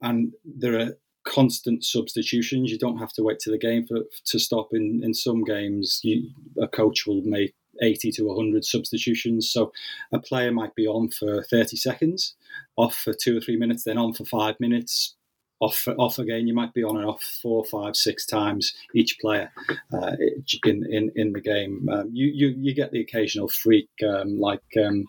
and 0.00 0.32
there 0.44 0.80
are 0.80 0.96
constant 1.24 1.84
substitutions. 1.84 2.70
You 2.70 2.78
don't 2.78 2.98
have 2.98 3.12
to 3.12 3.22
wait 3.22 3.38
to 3.40 3.50
the 3.50 3.58
game 3.58 3.86
for 3.86 4.00
to 4.24 4.38
stop. 4.38 4.68
In 4.72 5.02
in 5.04 5.14
some 5.14 5.44
games, 5.44 6.00
you, 6.02 6.30
a 6.60 6.68
coach 6.68 7.06
will 7.06 7.22
make 7.22 7.54
80 7.82 8.12
to 8.12 8.24
100 8.24 8.64
substitutions. 8.64 9.50
So 9.50 9.72
a 10.12 10.18
player 10.18 10.52
might 10.52 10.74
be 10.74 10.86
on 10.86 11.10
for 11.10 11.42
30 11.42 11.76
seconds, 11.76 12.34
off 12.76 12.96
for 12.96 13.12
two 13.12 13.36
or 13.36 13.40
three 13.40 13.56
minutes, 13.56 13.84
then 13.84 13.98
on 13.98 14.14
for 14.14 14.24
five 14.24 14.58
minutes, 14.60 15.14
off 15.62 15.86
off 15.98 16.18
again. 16.18 16.46
You 16.46 16.54
might 16.54 16.74
be 16.74 16.82
on 16.82 16.96
and 16.96 17.06
off 17.06 17.22
four, 17.22 17.64
five, 17.64 17.96
six 17.96 18.26
times 18.26 18.74
each 18.94 19.18
player 19.20 19.50
uh, 19.92 20.16
in, 20.64 20.86
in 20.90 21.12
in 21.14 21.32
the 21.32 21.40
game. 21.40 21.88
Um, 21.90 22.10
you, 22.12 22.26
you 22.26 22.54
you 22.58 22.74
get 22.74 22.90
the 22.90 23.00
occasional 23.00 23.48
freak 23.48 23.88
um, 24.06 24.38
like. 24.38 24.64
Um, 24.84 25.06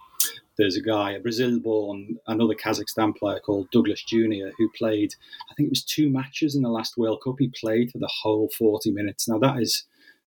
there's 0.55 0.77
a 0.77 0.81
guy, 0.81 1.13
a 1.13 1.19
Brazil-born, 1.19 2.19
another 2.27 2.53
Kazakhstan 2.53 3.17
player 3.17 3.39
called 3.39 3.71
Douglas 3.71 4.03
Junior, 4.03 4.51
who 4.55 4.69
played. 4.77 5.15
I 5.49 5.55
think 5.55 5.65
it 5.65 5.71
was 5.71 5.83
two 5.83 6.11
matches 6.11 6.55
in 6.55 6.61
the 6.61 6.69
last 6.69 6.95
World 6.95 7.21
Cup. 7.23 7.37
He 7.39 7.47
played 7.59 7.91
for 7.91 7.97
the 7.97 8.11
whole 8.21 8.49
40 8.55 8.91
minutes. 8.91 9.27
Now 9.27 9.39
that 9.39 9.59
is 9.59 9.83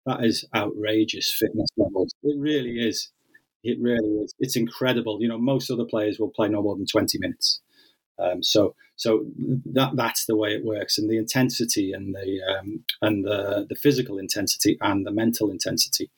that 0.06 0.24
is 0.24 0.46
outrageous 0.56 1.36
fitness 1.38 1.70
levels. 1.78 2.14
It 2.24 2.38
really 2.40 2.80
is. 2.80 3.10
It 3.64 3.78
really 3.82 4.10
is. 4.24 4.34
It's 4.40 4.56
incredible. 4.56 5.22
You 5.22 5.28
know, 5.28 5.40
most 5.40 5.72
other 5.72 5.86
players 5.86 6.20
will 6.20 6.30
play 6.30 6.48
no 6.48 6.62
more 6.62 6.76
than 6.76 6.86
20 6.86 7.18
minutes. 7.20 7.62
Um, 8.20 8.44
so, 8.44 8.76
so 8.96 9.26
that 9.74 9.96
that's 9.96 10.26
the 10.26 10.38
way 10.38 10.52
it 10.52 10.64
works, 10.64 10.98
and 10.98 11.10
the 11.10 11.18
intensity 11.18 11.92
and 11.92 12.16
the 12.16 12.40
um, 12.48 12.86
and 13.02 13.26
the 13.26 13.66
the 13.68 13.76
physical 13.76 14.18
intensity 14.18 14.78
and 14.80 15.06
the 15.06 15.12
mental 15.12 15.52
intensity 15.52 16.10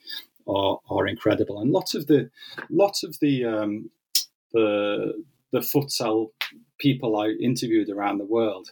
are 0.48 0.80
are 0.90 1.08
incredible. 1.08 1.60
And 1.60 1.72
lots 1.72 1.96
of 1.96 2.06
the 2.06 2.30
lots 2.70 3.04
of 3.04 3.18
the 3.20 3.46
um, 3.46 3.90
the 4.54 5.24
the 5.52 5.60
futsal 5.60 6.32
people 6.78 7.18
I 7.18 7.30
interviewed 7.30 7.90
around 7.90 8.20
the 8.20 8.26
world, 8.26 8.70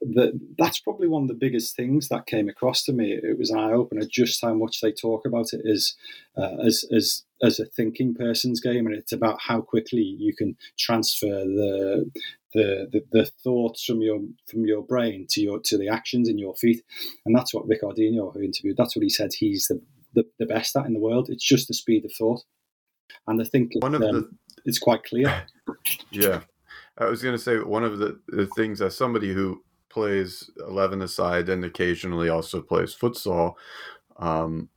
that 0.00 0.38
that's 0.58 0.80
probably 0.80 1.08
one 1.08 1.22
of 1.22 1.28
the 1.28 1.34
biggest 1.34 1.76
things 1.76 2.08
that 2.08 2.26
came 2.26 2.48
across 2.48 2.84
to 2.84 2.92
me. 2.92 3.12
It 3.12 3.38
was 3.38 3.50
an 3.50 3.58
eye 3.58 3.72
opener 3.72 4.02
just 4.10 4.40
how 4.40 4.54
much 4.54 4.80
they 4.80 4.92
talk 4.92 5.26
about 5.26 5.52
it 5.52 5.60
as 5.66 5.94
uh, 6.36 6.56
as 6.64 6.84
as 6.94 7.24
as 7.42 7.60
a 7.60 7.66
thinking 7.66 8.14
person's 8.14 8.60
game, 8.60 8.86
and 8.86 8.94
it's 8.94 9.12
about 9.12 9.38
how 9.40 9.60
quickly 9.60 10.02
you 10.02 10.34
can 10.34 10.56
transfer 10.78 11.26
the, 11.44 12.10
the 12.54 12.88
the, 12.92 13.04
the 13.12 13.26
thoughts 13.44 13.84
from 13.84 14.00
your 14.00 14.20
from 14.50 14.64
your 14.64 14.82
brain 14.82 15.26
to 15.30 15.42
your 15.42 15.60
to 15.60 15.76
the 15.76 15.88
actions 15.88 16.28
in 16.28 16.38
your 16.38 16.54
feet, 16.54 16.82
and 17.26 17.36
that's 17.36 17.52
what 17.52 17.68
Ricardinho, 17.68 18.32
who 18.32 18.40
interviewed, 18.40 18.76
that's 18.76 18.96
what 18.96 19.02
he 19.02 19.10
said 19.10 19.30
he's 19.34 19.66
the, 19.68 19.80
the, 20.14 20.24
the 20.38 20.46
best 20.46 20.76
at 20.76 20.86
in 20.86 20.94
the 20.94 21.00
world. 21.00 21.28
It's 21.28 21.46
just 21.46 21.68
the 21.68 21.74
speed 21.74 22.04
of 22.06 22.12
thought, 22.12 22.42
and 23.26 23.40
I 23.40 23.44
think 23.44 23.72
one 23.80 23.94
of 23.94 24.02
um, 24.02 24.14
the 24.14 24.30
it's 24.64 24.78
quite 24.78 25.04
clear. 25.04 25.44
Yeah, 26.10 26.40
I 26.98 27.04
was 27.04 27.22
going 27.22 27.36
to 27.36 27.42
say 27.42 27.58
one 27.58 27.84
of 27.84 27.98
the, 27.98 28.18
the 28.26 28.46
things 28.46 28.82
as 28.82 28.96
somebody 28.96 29.32
who 29.32 29.62
plays 29.90 30.50
11 30.66 31.02
aside 31.02 31.48
and 31.48 31.64
occasionally 31.64 32.28
also 32.28 32.62
plays 32.62 32.94
futsal 32.94 33.54
um, 34.16 34.68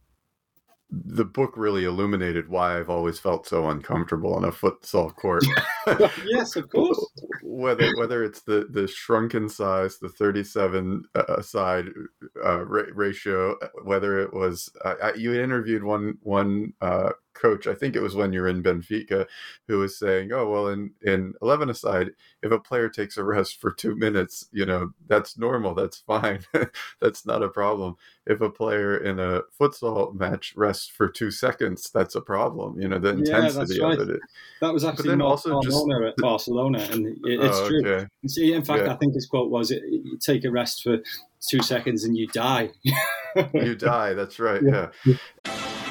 the 0.93 1.25
book 1.25 1.53
really 1.55 1.85
illuminated 1.85 2.47
why 2.49 2.77
I've 2.77 2.89
always 2.89 3.19
felt 3.19 3.47
so 3.47 3.69
uncomfortable 3.69 4.35
on 4.35 4.45
a 4.45 4.51
futsal 4.51 5.13
court. 5.15 5.43
yes, 6.25 6.55
of 6.55 6.69
course. 6.69 6.99
whether 7.41 7.89
whether 7.97 8.23
it's 8.23 8.41
the 8.41 8.67
the 8.69 8.87
shrunken 8.87 9.49
size, 9.49 9.97
the 9.97 10.09
thirty 10.09 10.43
seven 10.43 11.03
uh, 11.15 11.41
side 11.41 11.87
uh, 12.45 12.63
ra- 12.65 12.83
ratio, 12.93 13.57
whether 13.83 14.19
it 14.19 14.33
was 14.33 14.69
uh, 14.85 15.11
you 15.15 15.33
interviewed 15.33 15.83
one 15.83 16.17
one 16.21 16.73
uh, 16.81 17.09
coach, 17.33 17.67
I 17.67 17.73
think 17.73 17.95
it 17.95 18.01
was 18.01 18.15
when 18.15 18.33
you're 18.33 18.47
in 18.47 18.63
Benfica, 18.63 19.25
who 19.67 19.79
was 19.79 19.97
saying, 19.97 20.31
"Oh 20.31 20.49
well, 20.49 20.67
in 20.67 20.91
in 21.01 21.33
eleven 21.41 21.69
aside, 21.69 22.11
if 22.41 22.51
a 22.51 22.59
player 22.59 22.89
takes 22.89 23.17
a 23.17 23.23
rest 23.23 23.59
for 23.59 23.71
two 23.71 23.95
minutes, 23.95 24.47
you 24.51 24.65
know 24.65 24.91
that's 25.07 25.37
normal, 25.37 25.73
that's 25.73 25.97
fine, 25.97 26.39
that's 27.01 27.25
not 27.25 27.43
a 27.43 27.49
problem. 27.49 27.95
If 28.25 28.41
a 28.41 28.49
player 28.49 28.97
in 28.97 29.19
a 29.19 29.41
futsal 29.59 30.13
match 30.15 30.53
rests 30.55 30.87
for 30.87 31.09
two 31.09 31.31
seconds, 31.31 31.89
that's 31.93 32.15
a 32.15 32.21
problem. 32.21 32.79
You 32.79 32.87
know 32.87 32.99
the 32.99 33.09
intensity 33.09 33.79
yeah, 33.79 33.85
right. 33.85 33.99
of 33.99 34.09
it. 34.09 34.19
That 34.61 34.73
was 34.73 34.85
actually 34.85 35.15
not 35.15 35.27
also 35.27 35.61
just 35.61 35.85
at 36.05 36.15
Barcelona, 36.17 36.79
and 36.91 37.07
it, 37.07 37.17
it's 37.25 37.57
oh, 37.57 37.67
true. 37.67 37.85
Okay. 37.85 38.07
See, 38.27 38.53
in 38.53 38.63
fact, 38.63 38.85
yeah. 38.85 38.93
I 38.93 38.95
think 38.95 39.13
his 39.13 39.25
quote 39.25 39.49
was, 39.49 39.71
"You 39.71 40.17
take 40.19 40.45
a 40.45 40.51
rest 40.51 40.83
for." 40.83 40.99
two 41.45 41.61
seconds 41.61 42.03
and 42.03 42.15
you 42.17 42.27
die. 42.27 42.69
you 43.53 43.75
die. 43.75 44.13
That's 44.13 44.39
right. 44.39 44.61
Yeah. 44.73 44.89
yeah. 45.05 45.62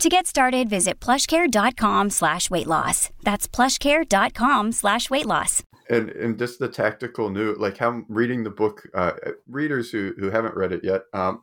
To 0.00 0.10
get 0.10 0.26
started, 0.26 0.68
visit 0.68 1.00
plushcare.com 1.00 2.10
slash 2.10 2.50
weight 2.50 2.66
loss. 2.66 3.10
That's 3.22 3.48
plushcare.com 3.48 4.72
slash 4.72 5.08
weight 5.08 5.24
loss. 5.24 5.62
And 5.88 6.10
and 6.10 6.38
just 6.38 6.58
the 6.58 6.68
tactical 6.68 7.30
new 7.30 7.54
like 7.54 7.78
how 7.78 8.02
reading 8.08 8.44
the 8.44 8.50
book 8.50 8.88
uh, 8.92 9.12
readers 9.48 9.90
who 9.90 10.12
who 10.18 10.30
haven't 10.30 10.54
read 10.54 10.72
it 10.72 10.84
yet, 10.84 11.04
um, 11.14 11.42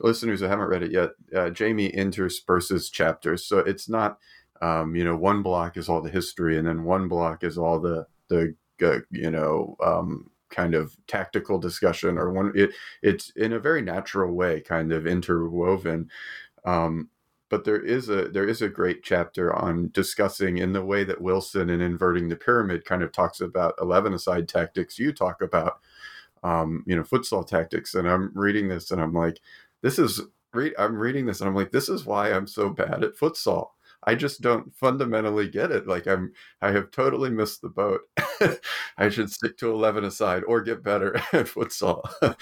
listeners 0.00 0.40
who 0.40 0.46
haven't 0.46 0.68
read 0.68 0.82
it 0.82 0.92
yet, 0.92 1.10
uh, 1.34 1.50
Jamie 1.50 1.90
intersperses 1.90 2.90
chapters. 2.90 3.46
So 3.46 3.58
it's 3.58 3.88
not 3.88 4.18
um, 4.60 4.94
you 4.94 5.04
know, 5.04 5.16
one 5.16 5.42
block 5.42 5.76
is 5.76 5.88
all 5.88 6.02
the 6.02 6.10
history 6.10 6.58
and 6.58 6.66
then 6.66 6.84
one 6.84 7.08
block 7.08 7.44
is 7.44 7.56
all 7.56 7.80
the 7.80 8.06
the 8.28 8.54
uh, 8.82 8.98
you 9.10 9.30
know, 9.30 9.76
um, 9.82 10.30
kind 10.50 10.74
of 10.74 10.96
tactical 11.06 11.58
discussion 11.58 12.18
or 12.18 12.30
one 12.30 12.52
it, 12.54 12.70
it's 13.02 13.30
in 13.36 13.54
a 13.54 13.58
very 13.58 13.80
natural 13.82 14.34
way 14.34 14.60
kind 14.60 14.92
of 14.92 15.06
interwoven 15.06 16.10
um, 16.66 17.08
but 17.48 17.64
there 17.64 17.80
is 17.80 18.08
a 18.08 18.28
there 18.28 18.48
is 18.48 18.62
a 18.62 18.68
great 18.68 19.02
chapter 19.02 19.54
on 19.54 19.90
discussing 19.92 20.58
in 20.58 20.72
the 20.72 20.84
way 20.84 21.04
that 21.04 21.20
Wilson 21.20 21.70
and 21.70 21.82
inverting 21.82 22.28
the 22.28 22.36
pyramid 22.36 22.84
kind 22.84 23.02
of 23.02 23.12
talks 23.12 23.40
about 23.40 23.74
eleven 23.80 24.14
aside 24.14 24.48
tactics. 24.48 24.98
You 24.98 25.12
talk 25.12 25.42
about 25.42 25.80
um, 26.42 26.84
you 26.86 26.96
know 26.96 27.02
futsal 27.02 27.46
tactics, 27.46 27.94
and 27.94 28.08
I'm 28.08 28.30
reading 28.34 28.68
this 28.68 28.90
and 28.90 29.00
I'm 29.00 29.12
like, 29.14 29.40
this 29.82 29.98
is 29.98 30.20
read. 30.52 30.74
I'm 30.78 30.96
reading 30.96 31.26
this 31.26 31.40
and 31.40 31.48
I'm 31.48 31.54
like, 31.54 31.72
this 31.72 31.88
is 31.88 32.04
why 32.04 32.32
I'm 32.32 32.46
so 32.46 32.68
bad 32.70 33.04
at 33.04 33.16
futsal. 33.16 33.70
I 34.04 34.14
just 34.14 34.40
don't 34.40 34.74
fundamentally 34.74 35.48
get 35.48 35.72
it. 35.72 35.86
Like 35.86 36.06
I'm, 36.06 36.32
I 36.62 36.70
have 36.70 36.90
totally 36.90 37.30
missed 37.30 37.60
the 37.62 37.68
boat. 37.68 38.02
I 38.98 39.08
should 39.08 39.30
stick 39.30 39.58
to 39.58 39.70
eleven 39.70 40.04
aside 40.04 40.44
or 40.44 40.62
get 40.62 40.82
better 40.82 41.16
at 41.32 41.46
futsal. 41.46 42.02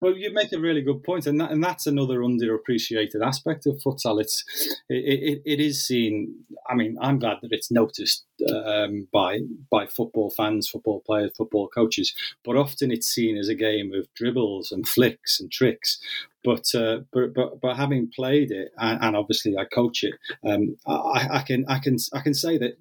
Well, 0.00 0.16
you 0.16 0.32
make 0.32 0.52
a 0.52 0.58
really 0.58 0.80
good 0.80 1.02
point, 1.04 1.26
and 1.26 1.38
that, 1.40 1.50
and 1.50 1.62
that's 1.62 1.86
another 1.86 2.20
underappreciated 2.20 3.22
aspect 3.22 3.66
of 3.66 3.76
futsal. 3.84 4.18
It's 4.18 4.44
it, 4.88 4.94
it, 4.94 5.42
it 5.44 5.60
is 5.60 5.86
seen. 5.86 6.36
I 6.68 6.74
mean, 6.74 6.96
I'm 7.02 7.18
glad 7.18 7.38
that 7.42 7.52
it's 7.52 7.70
noticed 7.70 8.24
um, 8.50 9.08
by 9.12 9.40
by 9.70 9.86
football 9.86 10.30
fans, 10.30 10.70
football 10.70 11.02
players, 11.04 11.32
football 11.36 11.68
coaches, 11.68 12.14
but 12.44 12.56
often 12.56 12.90
it's 12.90 13.08
seen 13.08 13.36
as 13.36 13.48
a 13.48 13.54
game 13.54 13.92
of 13.92 14.08
dribbles 14.14 14.72
and 14.72 14.88
flicks 14.88 15.38
and 15.38 15.52
tricks. 15.52 16.00
But 16.42 16.74
uh, 16.74 17.00
but, 17.12 17.34
but 17.34 17.60
but 17.60 17.76
having 17.76 18.10
played 18.10 18.50
it, 18.52 18.68
and, 18.78 18.98
and 19.02 19.16
obviously 19.16 19.58
I 19.58 19.66
coach 19.66 20.02
it, 20.02 20.14
um, 20.46 20.76
I, 20.86 21.28
I 21.30 21.42
can 21.42 21.66
I 21.68 21.78
can 21.78 21.98
I 22.14 22.20
can 22.20 22.32
say 22.32 22.56
that 22.56 22.78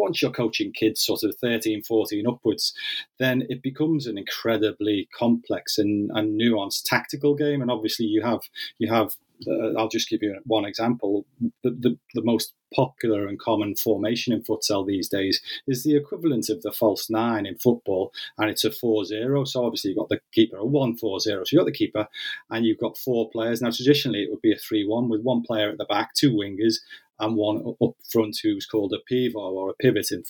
once 0.00 0.20
you're 0.20 0.30
coaching 0.30 0.72
kids 0.72 1.04
sort 1.04 1.22
of 1.22 1.36
13, 1.40 1.82
14 1.82 2.26
upwards, 2.26 2.72
then 3.18 3.44
it 3.48 3.62
becomes 3.62 4.06
an 4.06 4.18
incredibly 4.18 5.08
complex 5.16 5.78
and, 5.78 6.10
and 6.14 6.40
nuanced 6.40 6.82
tactical 6.84 7.34
game. 7.34 7.62
And 7.62 7.70
obviously 7.70 8.06
you 8.06 8.22
have 8.22 8.40
you 8.78 8.92
have 8.92 9.16
uh, 9.46 9.72
I'll 9.78 9.88
just 9.88 10.08
give 10.08 10.22
you 10.22 10.38
one 10.44 10.64
example. 10.64 11.24
The, 11.62 11.70
the, 11.70 11.98
the, 12.14 12.22
most 12.22 12.52
popular 12.74 13.26
and 13.26 13.38
common 13.38 13.74
formation 13.74 14.32
in 14.32 14.42
futsal 14.42 14.86
these 14.86 15.08
days 15.08 15.40
is 15.66 15.82
the 15.82 15.96
equivalent 15.96 16.48
of 16.48 16.62
the 16.62 16.70
false 16.70 17.10
nine 17.10 17.46
in 17.46 17.56
football, 17.58 18.12
and 18.38 18.50
it's 18.50 18.64
a 18.64 18.70
4 18.70 19.04
0. 19.04 19.44
So 19.44 19.64
obviously, 19.64 19.90
you've 19.90 19.98
got 19.98 20.08
the 20.08 20.20
keeper, 20.32 20.58
a 20.58 20.64
1 20.64 20.96
4 20.96 21.20
0. 21.20 21.44
So 21.44 21.56
you've 21.56 21.60
got 21.60 21.66
the 21.66 21.72
keeper, 21.72 22.06
and 22.50 22.64
you've 22.64 22.78
got 22.78 22.98
four 22.98 23.30
players. 23.30 23.62
Now, 23.62 23.70
traditionally, 23.70 24.22
it 24.22 24.30
would 24.30 24.42
be 24.42 24.52
a 24.52 24.58
3 24.58 24.86
1 24.86 25.08
with 25.08 25.22
one 25.22 25.42
player 25.42 25.70
at 25.70 25.78
the 25.78 25.86
back, 25.86 26.14
two 26.14 26.32
wingers, 26.32 26.76
and 27.20 27.36
one 27.36 27.74
up 27.82 27.94
front 28.10 28.38
who's 28.42 28.66
called 28.66 28.92
a 28.92 28.98
pivot 29.08 29.36
or 29.36 29.70
a 29.70 29.74
pivot 29.74 30.10
in. 30.10 30.24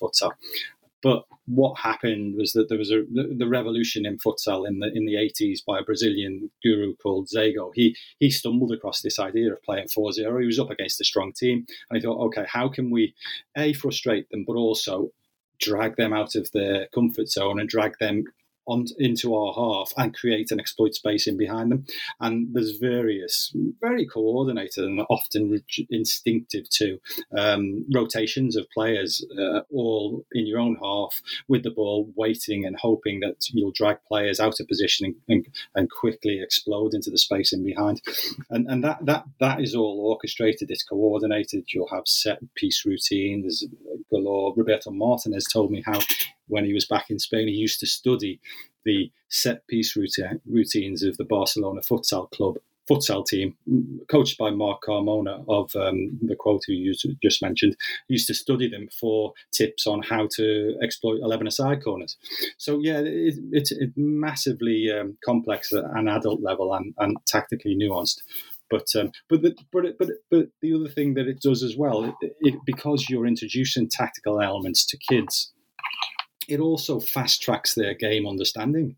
But 1.02 1.24
what 1.46 1.78
happened 1.78 2.36
was 2.36 2.52
that 2.52 2.68
there 2.68 2.78
was 2.78 2.90
a 2.90 3.04
the 3.10 3.48
revolution 3.48 4.04
in 4.04 4.18
futsal 4.18 4.68
in 4.68 4.80
the 4.80 4.92
in 4.94 5.06
the 5.06 5.14
80s 5.14 5.64
by 5.64 5.78
a 5.78 5.82
Brazilian 5.82 6.50
guru 6.62 6.94
called 6.96 7.28
Zago. 7.28 7.70
He 7.74 7.96
he 8.18 8.30
stumbled 8.30 8.72
across 8.72 9.00
this 9.00 9.18
idea 9.18 9.52
of 9.52 9.62
playing 9.62 9.88
4-0. 9.88 10.40
He 10.40 10.46
was 10.46 10.58
up 10.58 10.70
against 10.70 11.00
a 11.00 11.04
strong 11.04 11.32
team 11.32 11.66
and 11.88 11.96
he 11.96 12.00
thought, 12.02 12.22
okay, 12.26 12.44
how 12.46 12.68
can 12.68 12.90
we 12.90 13.14
a 13.56 13.72
frustrate 13.72 14.28
them, 14.30 14.44
but 14.46 14.56
also 14.56 15.10
drag 15.58 15.96
them 15.96 16.12
out 16.12 16.34
of 16.34 16.50
their 16.52 16.88
comfort 16.94 17.28
zone 17.28 17.60
and 17.60 17.68
drag 17.68 17.98
them 17.98 18.24
on 18.66 18.86
into 18.98 19.34
our 19.34 19.52
half 19.52 19.92
and 19.96 20.14
create 20.14 20.50
and 20.50 20.60
exploit 20.60 20.94
space 20.94 21.26
in 21.26 21.36
behind 21.36 21.70
them. 21.72 21.84
And 22.20 22.48
there's 22.52 22.76
various, 22.76 23.52
very 23.80 24.06
coordinated 24.06 24.84
and 24.84 25.00
often 25.10 25.62
instinctive 25.90 26.68
too, 26.68 27.00
um, 27.36 27.84
rotations 27.92 28.56
of 28.56 28.70
players 28.70 29.24
uh, 29.38 29.60
all 29.70 30.24
in 30.32 30.46
your 30.46 30.58
own 30.58 30.76
half 30.82 31.20
with 31.48 31.62
the 31.62 31.70
ball, 31.70 32.12
waiting 32.16 32.64
and 32.64 32.76
hoping 32.76 33.20
that 33.20 33.48
you'll 33.52 33.72
drag 33.72 33.98
players 34.06 34.40
out 34.40 34.60
of 34.60 34.68
position 34.68 35.14
and, 35.28 35.46
and 35.74 35.90
quickly 35.90 36.40
explode 36.40 36.94
into 36.94 37.10
the 37.10 37.18
space 37.18 37.52
in 37.52 37.64
behind. 37.64 38.00
And, 38.48 38.66
and 38.68 38.82
that, 38.84 39.04
that, 39.04 39.24
that 39.40 39.60
is 39.60 39.74
all 39.74 40.06
orchestrated, 40.08 40.70
it's 40.70 40.84
coordinated. 40.84 41.64
You'll 41.72 41.88
have 41.88 42.06
set 42.06 42.38
piece 42.54 42.84
routines 42.84 43.50
There's 43.50 43.66
galore. 44.10 44.54
Roberto 44.56 44.90
Martinez 44.90 45.46
told 45.52 45.70
me 45.70 45.82
how 45.84 46.00
when 46.50 46.64
he 46.64 46.74
was 46.74 46.86
back 46.86 47.10
in 47.10 47.18
Spain, 47.18 47.48
he 47.48 47.54
used 47.54 47.80
to 47.80 47.86
study 47.86 48.40
the 48.84 49.10
set 49.28 49.66
piece 49.66 49.96
routine, 49.96 50.40
routines 50.46 51.02
of 51.02 51.16
the 51.16 51.24
Barcelona 51.24 51.80
futsal 51.80 52.30
club 52.30 52.56
futsal 52.90 53.24
team, 53.24 53.54
coached 54.08 54.36
by 54.36 54.50
Marc 54.50 54.82
Carmona 54.82 55.44
of 55.48 55.70
um, 55.76 56.18
the 56.22 56.34
quote 56.34 56.62
who 56.66 56.72
you 56.72 56.92
just 57.22 57.42
mentioned, 57.42 57.76
used 58.08 58.26
to 58.26 58.34
study 58.34 58.68
them 58.68 58.88
for 58.98 59.32
tips 59.52 59.86
on 59.86 60.02
how 60.02 60.28
to 60.36 60.76
exploit 60.82 61.20
11 61.22 61.46
aside 61.46 61.84
corners. 61.84 62.16
So, 62.58 62.80
yeah, 62.80 62.98
it, 62.98 63.34
it's, 63.52 63.70
it's 63.70 63.92
massively 63.96 64.90
um, 64.90 65.16
complex 65.24 65.72
at 65.72 65.84
an 65.94 66.08
adult 66.08 66.42
level 66.42 66.74
and, 66.74 66.94
and 66.98 67.16
tactically 67.26 67.76
nuanced. 67.76 68.18
But 68.68 68.86
um, 68.94 69.10
but 69.28 69.42
the, 69.42 69.56
but 69.72 69.98
but 69.98 70.08
but 70.30 70.46
the 70.62 70.74
other 70.74 70.88
thing 70.88 71.14
that 71.14 71.26
it 71.26 71.40
does 71.40 71.64
as 71.64 71.76
well, 71.76 72.04
it, 72.04 72.36
it, 72.40 72.54
because 72.64 73.10
you're 73.10 73.26
introducing 73.26 73.88
tactical 73.88 74.40
elements 74.40 74.86
to 74.86 74.96
kids, 74.96 75.50
it 76.50 76.60
also 76.60 77.00
fast 77.00 77.42
tracks 77.42 77.74
their 77.74 77.94
game 77.94 78.26
understanding. 78.26 78.96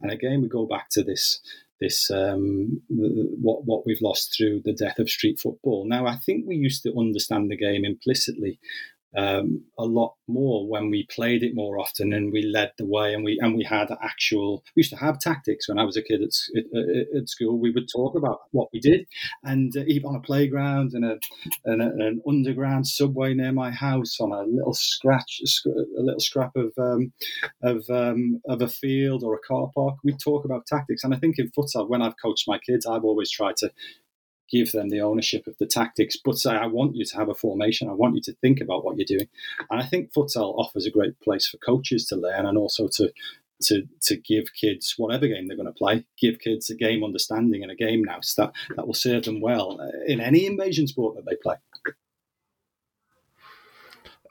And 0.00 0.10
again, 0.10 0.40
we 0.40 0.48
go 0.48 0.66
back 0.66 0.88
to 0.90 1.02
this 1.02 1.40
this 1.80 2.10
um, 2.10 2.80
what 2.88 3.64
what 3.64 3.84
we've 3.84 4.00
lost 4.00 4.34
through 4.36 4.62
the 4.64 4.72
death 4.72 4.98
of 4.98 5.10
street 5.10 5.40
football. 5.40 5.86
Now, 5.86 6.06
I 6.06 6.16
think 6.16 6.46
we 6.46 6.56
used 6.56 6.82
to 6.84 6.96
understand 6.96 7.50
the 7.50 7.56
game 7.56 7.84
implicitly 7.84 8.60
um, 9.16 9.64
a 9.78 9.84
lot 9.84 10.14
more 10.26 10.66
when 10.66 10.90
we 10.90 11.06
played 11.10 11.42
it 11.42 11.54
more 11.54 11.78
often 11.78 12.12
and 12.12 12.32
we 12.32 12.42
led 12.42 12.72
the 12.78 12.86
way 12.86 13.12
and 13.12 13.24
we 13.24 13.38
and 13.40 13.54
we 13.54 13.64
had 13.64 13.90
actual 14.02 14.64
we 14.74 14.80
used 14.80 14.90
to 14.90 14.96
have 14.96 15.18
tactics 15.18 15.68
when 15.68 15.78
I 15.78 15.84
was 15.84 15.96
a 15.96 16.02
kid 16.02 16.22
at, 16.22 16.30
at, 16.56 17.16
at 17.16 17.28
school. 17.28 17.58
We 17.58 17.70
would 17.70 17.88
talk 17.92 18.16
about 18.16 18.40
what 18.52 18.68
we 18.72 18.80
did 18.80 19.06
and 19.44 19.76
uh, 19.76 19.84
even 19.86 20.10
on 20.10 20.16
a 20.16 20.20
playground 20.20 20.92
and 20.94 21.04
a, 21.04 21.18
and 21.64 21.82
an 21.82 22.22
underground 22.26 22.86
subway 22.86 23.34
near 23.34 23.52
my 23.52 23.70
house 23.70 24.18
on 24.20 24.32
a 24.32 24.42
little 24.42 24.74
scratch 24.74 25.40
a 25.66 26.00
little 26.00 26.20
scrap 26.20 26.56
of 26.56 26.72
um, 26.78 27.12
of 27.62 27.84
um, 27.90 28.40
of 28.48 28.62
a 28.62 28.68
field 28.68 29.22
or 29.22 29.34
a 29.34 29.46
car 29.46 29.70
park 29.74 29.96
we 30.04 30.12
talk 30.16 30.44
about 30.44 30.66
tactics. 30.66 31.04
And 31.04 31.14
I 31.14 31.18
think 31.18 31.38
in 31.38 31.50
futsal 31.50 31.88
when 31.88 32.02
I've 32.02 32.20
coached 32.22 32.48
my 32.48 32.58
kids 32.58 32.86
I've 32.86 33.04
always 33.04 33.30
tried 33.30 33.56
to 33.58 33.70
give 34.52 34.72
them 34.72 34.90
the 34.90 35.00
ownership 35.00 35.46
of 35.46 35.56
the 35.58 35.66
tactics, 35.66 36.16
but 36.22 36.38
say, 36.38 36.52
I 36.52 36.66
want 36.66 36.94
you 36.94 37.04
to 37.04 37.16
have 37.16 37.30
a 37.30 37.34
formation. 37.34 37.88
I 37.88 37.94
want 37.94 38.14
you 38.14 38.20
to 38.22 38.34
think 38.34 38.60
about 38.60 38.84
what 38.84 38.96
you're 38.98 39.18
doing. 39.18 39.28
And 39.70 39.80
I 39.80 39.86
think 39.86 40.12
futsal 40.12 40.58
offers 40.58 40.86
a 40.86 40.90
great 40.90 41.18
place 41.20 41.48
for 41.48 41.56
coaches 41.56 42.06
to 42.06 42.16
learn 42.16 42.46
and 42.46 42.58
also 42.58 42.86
to 42.88 43.10
to 43.62 43.88
to 44.00 44.16
give 44.16 44.52
kids 44.54 44.94
whatever 44.96 45.28
game 45.28 45.46
they're 45.46 45.56
going 45.56 45.66
to 45.66 45.72
play, 45.72 46.04
give 46.20 46.40
kids 46.40 46.68
a 46.68 46.74
game 46.74 47.04
understanding 47.04 47.62
and 47.62 47.70
a 47.70 47.76
game 47.76 48.04
nous 48.04 48.34
that 48.34 48.52
that 48.76 48.86
will 48.86 48.94
serve 48.94 49.24
them 49.24 49.40
well 49.40 49.78
in 50.06 50.20
any 50.20 50.46
invasion 50.46 50.86
sport 50.86 51.16
that 51.16 51.24
they 51.24 51.36
play. 51.36 51.56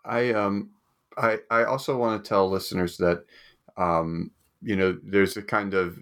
I 0.04 0.34
um 0.34 0.72
I 1.18 1.40
I 1.50 1.64
also 1.64 1.98
want 1.98 2.24
to 2.24 2.28
tell 2.28 2.50
listeners 2.50 2.98
that 2.98 3.26
um 3.78 4.32
you 4.62 4.76
know 4.76 5.00
there's 5.02 5.38
a 5.38 5.42
kind 5.42 5.74
of 5.74 5.98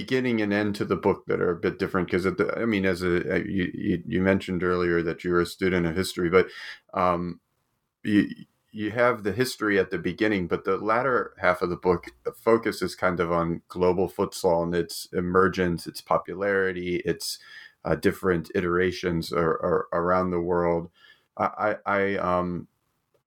beginning 0.00 0.40
and 0.40 0.52
end 0.52 0.76
to 0.76 0.84
the 0.84 0.96
book 0.96 1.26
that 1.26 1.40
are 1.40 1.50
a 1.50 1.56
bit 1.56 1.78
different 1.80 2.08
because 2.08 2.24
I 2.56 2.64
mean, 2.64 2.86
as 2.86 3.02
a 3.02 3.34
uh, 3.34 3.38
you, 3.38 4.00
you 4.06 4.22
mentioned 4.22 4.62
earlier 4.62 5.02
that 5.02 5.24
you're 5.24 5.40
a 5.40 5.46
student 5.46 5.86
of 5.86 5.96
history, 5.96 6.30
but 6.30 6.46
um, 6.94 7.40
you 8.04 8.28
you 8.70 8.92
have 8.92 9.24
the 9.24 9.32
history 9.32 9.76
at 9.76 9.90
the 9.90 9.98
beginning, 9.98 10.46
but 10.46 10.64
the 10.64 10.76
latter 10.76 11.34
half 11.38 11.62
of 11.62 11.70
the 11.70 11.76
book 11.76 12.06
focuses 12.36 12.94
kind 12.94 13.18
of 13.18 13.32
on 13.32 13.62
global 13.68 14.08
futsal 14.08 14.62
and 14.62 14.74
its 14.74 15.08
emergence, 15.12 15.86
its 15.88 16.00
popularity, 16.00 16.96
its 17.04 17.40
uh, 17.84 17.96
different 17.96 18.52
iterations 18.54 19.32
around 19.32 20.30
the 20.30 20.40
world. 20.40 20.90
I 21.36 21.76
I 21.84 22.16
um 22.18 22.68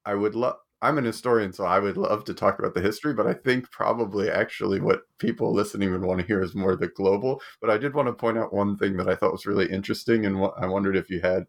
I 0.06 0.16
would 0.16 0.36
love 0.36 0.61
I'm 0.84 0.98
an 0.98 1.06
historian, 1.06 1.54
so 1.54 1.66
I 1.66 1.78
would 1.80 1.98
love 1.98 2.24
to 2.26 2.34
talk 2.34 2.58
about 2.58 2.74
the 2.74 2.82
history, 2.82 3.14
but 3.14 3.28
I 3.28 3.34
think 3.34 3.70
probably 3.72 4.32
actually 4.32 4.80
what 4.80 5.04
people 5.20 5.54
listening 5.54 5.92
would 5.92 6.02
want 6.02 6.20
to 6.20 6.26
hear 6.26 6.42
is 6.42 6.56
more 6.56 6.76
the 6.76 6.88
global. 6.88 7.42
But 7.60 7.70
I 7.70 7.78
did 7.78 7.94
want 7.94 8.08
to 8.08 8.14
point 8.14 8.40
out 8.40 8.54
one 8.54 8.78
thing 8.78 8.98
that 8.98 9.08
I 9.08 9.16
thought 9.16 9.32
was 9.32 9.46
really 9.46 9.72
interesting, 9.72 10.26
and 10.26 10.38
I 10.58 10.66
wondered 10.66 10.96
if 10.96 11.10
you 11.10 11.22
had 11.22 11.46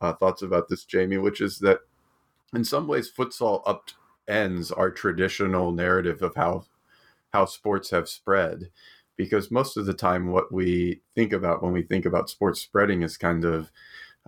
uh, 0.00 0.14
thoughts 0.14 0.42
about 0.42 0.68
this, 0.68 0.84
Jamie, 0.84 1.18
which 1.18 1.40
is 1.42 1.58
that 1.58 1.80
in 2.54 2.64
some 2.64 2.86
ways, 2.86 3.10
futsal 3.12 3.62
upends 3.64 4.76
our 4.76 4.90
traditional 4.90 5.72
narrative 5.72 6.22
of 6.22 6.34
how 6.34 6.64
how 7.32 7.44
sports 7.46 7.90
have 7.90 8.08
spread, 8.08 8.70
because 9.16 9.50
most 9.50 9.76
of 9.76 9.86
the 9.86 9.94
time, 9.94 10.30
what 10.30 10.52
we 10.52 11.00
think 11.14 11.32
about 11.32 11.62
when 11.62 11.72
we 11.72 11.82
think 11.82 12.04
about 12.06 12.30
sports 12.30 12.60
spreading 12.60 13.02
is 13.02 13.16
kind 13.16 13.44
of 13.44 13.70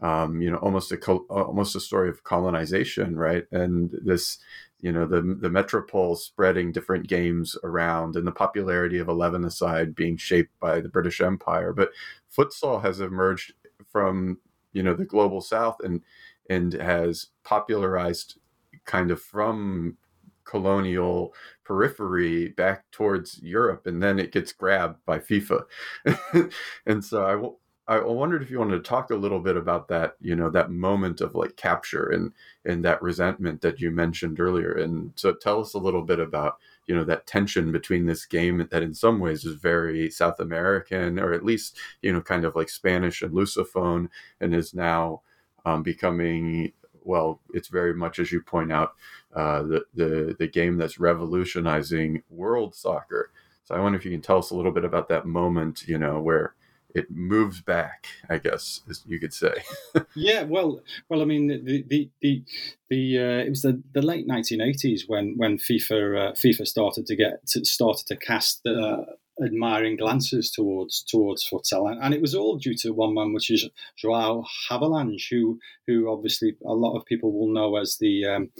um, 0.03 0.41
you 0.43 0.51
know, 0.51 0.59
almost 0.59 0.93
a 0.93 0.99
almost 1.07 1.77
a 1.77 1.81
story 1.81 2.09
of 2.09 2.25
colonization, 2.25 3.17
right? 3.17 3.45
And 3.53 3.91
this, 4.05 4.39
you 4.81 4.93
know, 4.93 5.07
the 5.07 5.23
the 5.41 5.51
metropole 5.51 6.17
spreading 6.17 6.73
different 6.73 7.07
games 7.07 7.57
around, 7.63 8.17
and 8.17 8.27
the 8.27 8.33
popularity 8.33 8.99
of 8.99 9.09
eleven 9.09 9.45
aside 9.45 9.95
being 9.95 10.17
shaped 10.17 10.59
by 10.61 10.81
the 10.81 10.89
British 10.89 11.21
Empire. 11.21 11.73
But 11.73 11.91
futsal 12.37 12.83
has 12.83 13.01
emerged 13.01 13.53
from 13.87 14.39
you 14.73 14.83
know 14.83 14.95
the 14.95 15.05
global 15.05 15.41
South 15.41 15.77
and 15.85 16.03
and 16.51 16.73
has 16.75 17.29
popularized 17.45 18.39
kind 18.85 19.11
of 19.11 19.23
from 19.23 19.97
colonial 20.45 21.35
periphery 21.65 22.49
back 22.49 22.85
towards 22.91 23.41
Europe, 23.43 23.87
and 23.87 24.03
then 24.03 24.19
it 24.19 24.33
gets 24.33 24.53
grabbed 24.53 25.05
by 25.07 25.19
FIFA. 25.19 25.63
and 26.87 27.05
so 27.05 27.25
I 27.25 27.37
will 27.37 27.61
I 27.87 28.01
wondered 28.01 28.43
if 28.43 28.51
you 28.51 28.59
wanted 28.59 28.77
to 28.83 28.89
talk 28.89 29.11
a 29.11 29.15
little 29.17 29.41
bit 29.41 29.57
about 29.57 29.89
that, 29.89 30.17
you 30.21 30.35
know, 30.35 30.49
that 30.51 30.71
moment 30.71 31.21
of 31.21 31.35
like 31.35 31.57
capture 31.57 32.09
and 32.11 32.33
and 32.65 32.83
that 32.85 33.03
resentment 33.03 33.61
that 33.61 33.79
you 33.81 33.91
mentioned 33.91 34.41
earlier. 34.41 34.73
And 34.73 35.13
so 35.17 35.35
tell 35.35 35.61
us 35.61 35.75
a 35.75 35.79
little 35.79 36.03
bit 36.03 36.19
about, 36.19 36.57
you 36.87 36.95
know, 36.95 37.05
that 37.05 37.27
tension 37.27 37.73
between 37.73 38.07
this 38.07 38.25
game 38.25 38.67
that 38.71 38.83
in 38.83 38.95
some 38.95 39.21
ways 39.21 39.45
is 39.45 39.57
very 39.57 40.11
South 40.11 40.41
American 40.41 41.19
or 41.19 41.35
at 41.35 41.45
least, 41.45 41.77
you 42.01 42.11
know, 42.13 42.23
kind 42.23 42.47
of 42.47 42.57
like 42.57 42.71
Spanish 42.71 43.21
and 43.21 43.33
Lusophone 43.33 44.09
and 44.41 44.55
is 44.55 44.73
now 44.75 45.21
um, 45.67 45.83
becoming 45.83 46.73
well, 47.05 47.41
it's 47.53 47.69
very 47.69 47.93
much 47.95 48.19
as 48.19 48.33
you 48.33 48.41
point 48.41 48.73
out, 48.73 48.95
uh, 49.35 49.63
the, 49.63 49.85
the 49.95 50.37
the 50.39 50.49
game 50.49 50.79
that's 50.79 50.99
revolutionizing 50.99 52.23
world 52.31 52.75
soccer. 52.75 53.31
So 53.65 53.75
I 53.75 53.81
wonder 53.81 53.99
if 53.99 54.05
you 54.05 54.11
can 54.11 54.23
tell 54.23 54.39
us 54.39 54.51
a 54.51 54.57
little 54.57 54.73
bit 54.73 54.85
about 54.85 55.09
that 55.09 55.27
moment, 55.27 55.87
you 55.87 55.99
know, 55.99 56.21
where 56.21 56.55
it 56.95 57.11
moves 57.11 57.61
back, 57.61 58.07
I 58.31 58.39
guess, 58.39 58.83
as 58.89 59.03
you 59.07 59.19
could 59.19 59.35
say. 59.35 59.55
yeah, 60.15 60.45
well, 60.45 60.81
well, 61.09 61.23
I 61.23 61.25
mean, 61.25 61.49
the 61.49 61.85
the 61.87 62.11
the, 62.21 62.43
the 62.89 63.19
uh, 63.19 63.45
it 63.45 63.51
was 63.51 63.63
the, 63.63 63.83
the 63.93 64.03
late 64.03 64.29
1980s 64.29 65.03
when 65.09 65.35
when 65.37 65.59
FIFA 65.59 66.31
uh, 66.31 66.33
FIFA 66.33 66.67
started 66.67 67.07
to 67.07 67.17
get 67.17 67.47
to, 67.49 67.65
started 67.65 68.07
to 68.07 68.17
cast 68.17 68.65
uh, 68.67 68.99
admiring 69.45 69.97
glances 69.97 70.53
towards 70.53 71.03
towards 71.03 71.47
futsal, 71.49 71.91
and, 71.91 72.01
and, 72.01 72.15
it 72.15 72.21
was 72.21 72.35
all 72.35 72.57
due 72.57 72.77
to 72.77 72.93
one 72.93 73.15
man, 73.15 73.33
which 73.33 73.51
is 73.51 73.69
Joao 73.97 74.45
Havelange, 74.71 75.27
who 75.31 75.59
who 75.89 76.11
obviously 76.11 76.57
a 76.65 76.75
lot 76.75 76.97
of 76.97 77.05
people 77.07 77.33
will 77.33 77.53
know 77.53 77.77
as 77.77 77.99
the 77.99 78.25
um, 78.25 78.51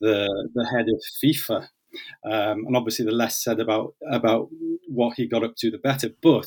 the 0.00 0.48
the 0.54 0.66
head 0.66 0.86
of 0.88 1.02
FIFA. 1.22 1.68
Um, 2.24 2.64
and 2.66 2.74
obviously, 2.74 3.04
the 3.04 3.12
less 3.12 3.44
said 3.44 3.60
about 3.60 3.94
about 4.10 4.48
what 4.88 5.14
he 5.16 5.26
got 5.26 5.44
up 5.44 5.56
to, 5.56 5.70
the 5.70 5.76
better. 5.76 6.08
But 6.22 6.46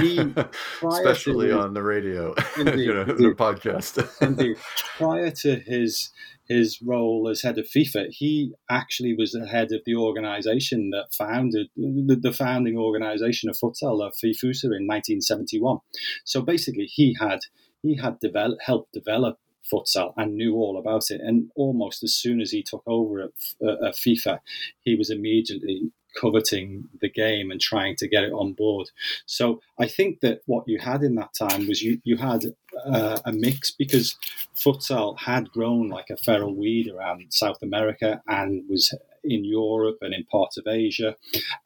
he 0.00 0.18
especially 0.82 1.52
on 1.52 1.74
the 1.74 1.82
radio, 1.82 2.34
indeed, 2.58 2.78
you 2.78 2.94
know, 2.94 3.04
the 3.04 3.34
podcast. 3.36 4.06
indeed, 4.20 4.56
prior 4.98 5.30
to 5.30 5.56
his 5.56 6.10
his 6.48 6.80
role 6.80 7.28
as 7.28 7.42
head 7.42 7.58
of 7.58 7.66
FIFA, 7.66 8.06
he 8.10 8.52
actually 8.70 9.14
was 9.14 9.32
the 9.32 9.46
head 9.46 9.72
of 9.72 9.80
the 9.84 9.96
organisation 9.96 10.90
that 10.90 11.12
founded 11.12 11.68
the, 11.76 12.16
the 12.20 12.32
founding 12.32 12.76
organisation 12.76 13.50
of 13.50 13.56
futsal, 13.56 14.06
of 14.06 14.12
FIFUSA, 14.12 14.64
in 14.64 14.86
1971. 14.86 15.78
So 16.24 16.42
basically, 16.42 16.84
he 16.86 17.16
had 17.18 17.40
he 17.82 17.96
had 17.96 18.20
develop, 18.20 18.58
helped 18.64 18.92
develop 18.92 19.38
futsal 19.72 20.12
and 20.16 20.36
knew 20.36 20.54
all 20.54 20.78
about 20.78 21.10
it. 21.10 21.20
And 21.20 21.50
almost 21.56 22.02
as 22.02 22.14
soon 22.14 22.40
as 22.40 22.50
he 22.50 22.62
took 22.62 22.82
over 22.86 23.22
at, 23.22 23.30
at 23.62 23.94
FIFA, 23.94 24.40
he 24.82 24.94
was 24.94 25.10
immediately 25.10 25.90
coveting 26.20 26.88
the 27.00 27.10
game 27.10 27.50
and 27.50 27.60
trying 27.60 27.96
to 27.96 28.08
get 28.08 28.24
it 28.24 28.32
on 28.32 28.52
board. 28.52 28.90
So 29.26 29.60
I 29.78 29.86
think 29.86 30.20
that 30.20 30.40
what 30.46 30.64
you 30.66 30.78
had 30.78 31.02
in 31.02 31.14
that 31.16 31.34
time 31.34 31.68
was 31.68 31.82
you 31.82 32.00
you 32.04 32.16
had 32.16 32.42
uh, 32.84 33.18
a 33.24 33.32
mix 33.32 33.70
because 33.70 34.16
futsal 34.54 35.18
had 35.18 35.50
grown 35.50 35.88
like 35.88 36.10
a 36.10 36.16
feral 36.16 36.54
weed 36.54 36.90
around 36.90 37.26
South 37.30 37.62
America 37.62 38.22
and 38.26 38.64
was 38.68 38.94
in 39.24 39.44
Europe 39.44 39.98
and 40.00 40.14
in 40.14 40.24
parts 40.24 40.56
of 40.56 40.66
Asia, 40.66 41.16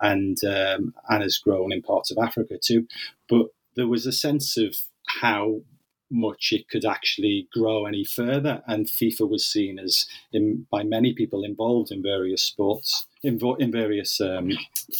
and 0.01 0.43
um, 0.45 0.95
and 1.09 1.23
has 1.23 1.39
grown 1.39 1.73
in 1.73 1.83
parts 1.83 2.11
of 2.11 2.19
Africa 2.19 2.59
too. 2.63 2.87
But 3.29 3.47
there 3.77 3.89
was 3.89 4.07
a 4.07 4.13
sense 4.13 4.57
of 4.57 4.77
how 5.21 5.61
much 6.11 6.53
it 6.53 6.69
could 6.69 6.85
actually 6.85 7.49
grow 7.53 7.87
any 7.87 8.05
further. 8.05 8.63
And 8.67 8.87
FIFA 8.87 9.29
was 9.31 9.47
seen 9.47 9.79
as, 9.79 10.07
in, 10.33 10.67
by 10.71 10.83
many 10.83 11.13
people 11.13 11.45
involved 11.45 11.93
in 11.93 12.03
various 12.03 12.43
sports, 12.43 13.07
in, 13.23 13.39
in 13.59 13.71
various 13.71 14.21
um, 14.21 14.51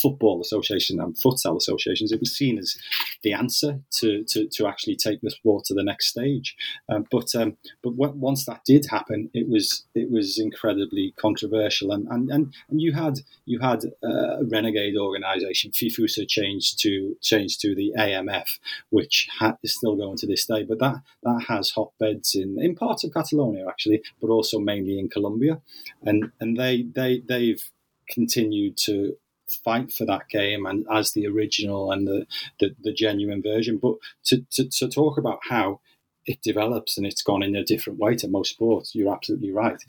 football 0.01 0.41
associations 0.41 0.99
and 0.99 1.15
futsal 1.15 1.57
associations, 1.57 2.11
it 2.11 2.19
was 2.19 2.35
seen 2.35 2.57
as 2.57 2.77
the 3.23 3.33
answer 3.33 3.79
to, 3.91 4.23
to, 4.25 4.47
to 4.47 4.67
actually 4.67 4.95
take 4.95 5.21
the 5.21 5.31
sport 5.31 5.65
to 5.65 5.73
the 5.73 5.83
next 5.83 6.07
stage. 6.07 6.55
Um, 6.89 7.05
but 7.11 7.33
um, 7.35 7.57
but 7.83 7.95
once 7.95 8.45
that 8.45 8.63
did 8.65 8.85
happen, 8.89 9.29
it 9.33 9.49
was 9.49 9.85
it 9.95 10.11
was 10.11 10.37
incredibly 10.39 11.13
controversial, 11.17 11.91
and 11.91 12.07
and, 12.09 12.29
and, 12.29 12.53
and 12.69 12.81
you 12.81 12.93
had 12.93 13.19
you 13.45 13.59
had 13.59 13.83
a 14.03 14.43
renegade 14.43 14.97
organisation, 14.97 15.71
FIFUSA, 15.71 16.27
changed 16.27 16.79
to 16.81 17.15
changed 17.21 17.61
to 17.61 17.75
the 17.75 17.93
AMF, 17.97 18.59
which 18.89 19.27
ha- 19.39 19.57
is 19.63 19.75
still 19.75 19.95
going 19.95 20.17
to 20.17 20.27
this 20.27 20.45
day. 20.45 20.63
But 20.63 20.79
that 20.79 21.01
that 21.23 21.45
has 21.47 21.71
hotbeds 21.71 22.35
in 22.35 22.61
in 22.61 22.75
parts 22.75 23.03
of 23.03 23.13
Catalonia 23.13 23.67
actually, 23.67 24.03
but 24.21 24.29
also 24.29 24.59
mainly 24.59 24.99
in 24.99 25.09
Colombia, 25.09 25.61
and 26.03 26.31
and 26.39 26.57
they 26.57 26.83
they 26.83 27.21
they've 27.27 27.69
continued 28.11 28.77
to 28.77 29.15
fight 29.63 29.91
for 29.91 30.05
that 30.05 30.29
game 30.29 30.65
and 30.65 30.85
as 30.91 31.11
the 31.11 31.27
original 31.27 31.91
and 31.91 32.07
the, 32.07 32.25
the, 32.59 32.75
the 32.83 32.93
genuine 32.93 33.41
version. 33.41 33.77
But 33.77 33.95
to, 34.25 34.45
to, 34.51 34.69
to, 34.69 34.89
talk 34.89 35.17
about 35.17 35.39
how 35.49 35.81
it 36.25 36.41
develops 36.43 36.97
and 36.97 37.05
it's 37.05 37.23
gone 37.23 37.43
in 37.43 37.55
a 37.55 37.63
different 37.63 37.99
way 37.99 38.15
to 38.15 38.27
most 38.27 38.51
sports, 38.51 38.93
you're 38.93 39.13
absolutely 39.13 39.51
right. 39.51 39.81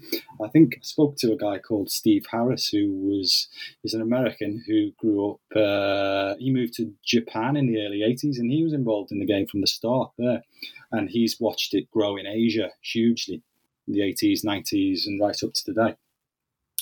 I 0.42 0.48
think 0.48 0.74
I 0.76 0.80
spoke 0.82 1.16
to 1.18 1.32
a 1.32 1.36
guy 1.36 1.58
called 1.58 1.90
Steve 1.90 2.24
Harris 2.30 2.68
who 2.68 2.90
was 2.90 3.48
is 3.84 3.94
an 3.94 4.00
American 4.00 4.62
who 4.66 4.92
grew 4.98 5.32
up. 5.32 5.56
Uh, 5.56 6.34
he 6.38 6.50
moved 6.50 6.74
to 6.74 6.92
Japan 7.04 7.56
in 7.56 7.66
the 7.66 7.80
early 7.80 8.00
'80s 8.00 8.38
and 8.38 8.50
he 8.50 8.64
was 8.64 8.72
involved 8.72 9.12
in 9.12 9.18
the 9.18 9.26
game 9.26 9.46
from 9.46 9.60
the 9.60 9.66
start 9.66 10.10
there, 10.16 10.42
and 10.90 11.10
he's 11.10 11.38
watched 11.38 11.74
it 11.74 11.90
grow 11.90 12.16
in 12.16 12.26
Asia 12.26 12.70
hugely 12.80 13.42
in 13.86 13.92
the 13.92 14.00
'80s, 14.00 14.44
'90s, 14.44 15.06
and 15.06 15.20
right 15.20 15.42
up 15.42 15.52
to 15.52 15.64
today 15.64 15.96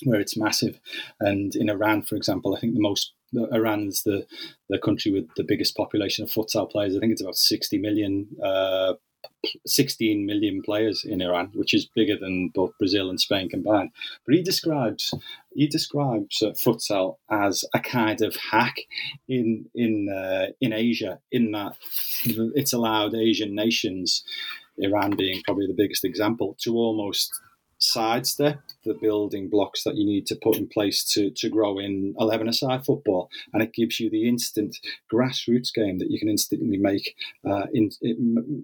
where 0.05 0.21
it's 0.21 0.37
massive. 0.37 0.81
And 1.21 1.55
in 1.55 1.71
Iran, 1.71 2.03
for 2.03 2.17
example, 2.17 2.55
I 2.55 2.61
think 2.61 2.75
the 2.75 2.81
most 2.81 3.13
Iran's 3.53 4.03
the 4.03 4.27
the 4.69 4.79
country 4.79 5.13
with 5.13 5.29
the 5.37 5.45
biggest 5.45 5.77
population 5.77 6.25
of 6.25 6.31
futsal 6.31 6.71
players. 6.71 6.97
I 6.97 7.01
think 7.01 7.13
it's 7.13 7.23
about 7.23 7.37
60 7.37 7.79
million, 7.79 8.29
uh, 8.43 8.95
16 9.67 10.27
million 10.27 10.63
players 10.63 11.05
in 11.05 11.21
Iran, 11.21 11.51
which 11.55 11.75
is 11.75 11.87
bigger 11.95 12.17
than 12.17 12.49
both 12.49 12.77
Brazil 12.79 13.09
and 13.09 13.21
Spain 13.21 13.49
combined. 13.49 13.91
But 14.27 14.35
he 14.35 14.43
describes 14.43 15.15
he 15.55 15.67
describes 15.67 16.43
uh, 16.43 16.51
futsal 16.51 17.17
as 17.31 17.65
a 17.75 17.81
kind 17.81 18.21
of 18.23 18.37
hack 18.37 18.77
in 19.29 19.67
in 19.75 20.09
uh, 20.09 20.47
in 20.61 20.73
Asia, 20.73 21.21
in 21.31 21.53
that 21.53 21.77
it's 22.25 22.73
allowed 22.73 23.15
Asian 23.15 23.55
nations, 23.55 24.25
Iran 24.79 25.17
being 25.17 25.43
probably 25.45 25.67
the 25.67 25.75
biggest 25.75 26.05
example, 26.05 26.57
to 26.63 26.75
almost 26.75 27.33
sidestep 27.79 28.61
the 28.85 28.95
building 28.95 29.49
blocks 29.49 29.85
that 29.85 29.97
you 29.97 30.05
need 30.05 30.27
to 30.27 30.37
put 30.37 30.57
in 30.57 30.67
place 30.67 31.05
to, 31.05 31.31
to 31.31 31.49
grow 31.49 31.79
in 31.79 32.15
11 32.19 32.49
aside 32.49 32.85
football. 32.85 33.29
And 33.53 33.63
it 33.63 33.73
gives 33.73 34.01
you 34.01 34.11
the 34.11 34.29
instant 34.29 34.77
grassroots 35.13 35.73
game 35.73 35.99
that 35.99 36.11
you 36.11 36.19
can 36.19 36.29
instantly 36.29 36.79
make 36.79 37.17
uh, 37.49 37.67
in, 37.73 37.91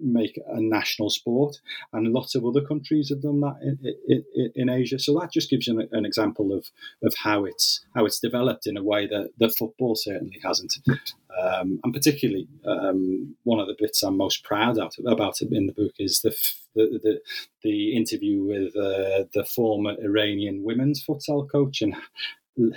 make 0.03 0.39
a 0.47 0.61
national 0.61 1.09
sport. 1.09 1.57
And 1.93 2.13
lots 2.13 2.35
of 2.35 2.45
other 2.45 2.61
countries 2.61 3.09
have 3.09 3.21
done 3.21 3.41
that 3.41 3.57
in, 3.61 4.23
in, 4.35 4.51
in 4.55 4.69
Asia. 4.69 4.99
So 4.99 5.19
that 5.19 5.31
just 5.31 5.49
gives 5.49 5.67
you 5.67 5.79
an, 5.79 5.89
an, 5.91 6.05
example 6.05 6.53
of, 6.53 6.67
of 7.03 7.13
how 7.23 7.45
it's 7.45 7.81
how 7.93 8.05
it's 8.05 8.19
developed 8.19 8.65
in 8.65 8.77
a 8.77 8.83
way 8.83 9.07
that, 9.07 9.31
that 9.39 9.55
football 9.57 9.95
certainly 9.95 10.39
hasn't. 10.43 10.77
Um, 11.37 11.79
and 11.83 11.93
particularly, 11.93 12.47
um, 12.65 13.35
one 13.43 13.59
of 13.59 13.67
the 13.67 13.75
bits 13.77 14.01
I'm 14.01 14.17
most 14.17 14.43
proud 14.43 14.79
of, 14.79 14.93
about 15.05 15.41
in 15.41 15.67
the 15.67 15.73
book 15.73 15.93
is 15.99 16.21
the 16.21 16.35
the, 16.77 16.99
the, 17.03 17.21
the 17.63 17.95
interview 17.95 18.43
with 18.43 18.75
uh, 18.75 19.25
the 19.33 19.45
former 19.45 19.95
Iranian 20.07 20.63
women's 20.63 21.03
futsal 21.03 21.49
coach 21.49 21.81
and 21.81 21.95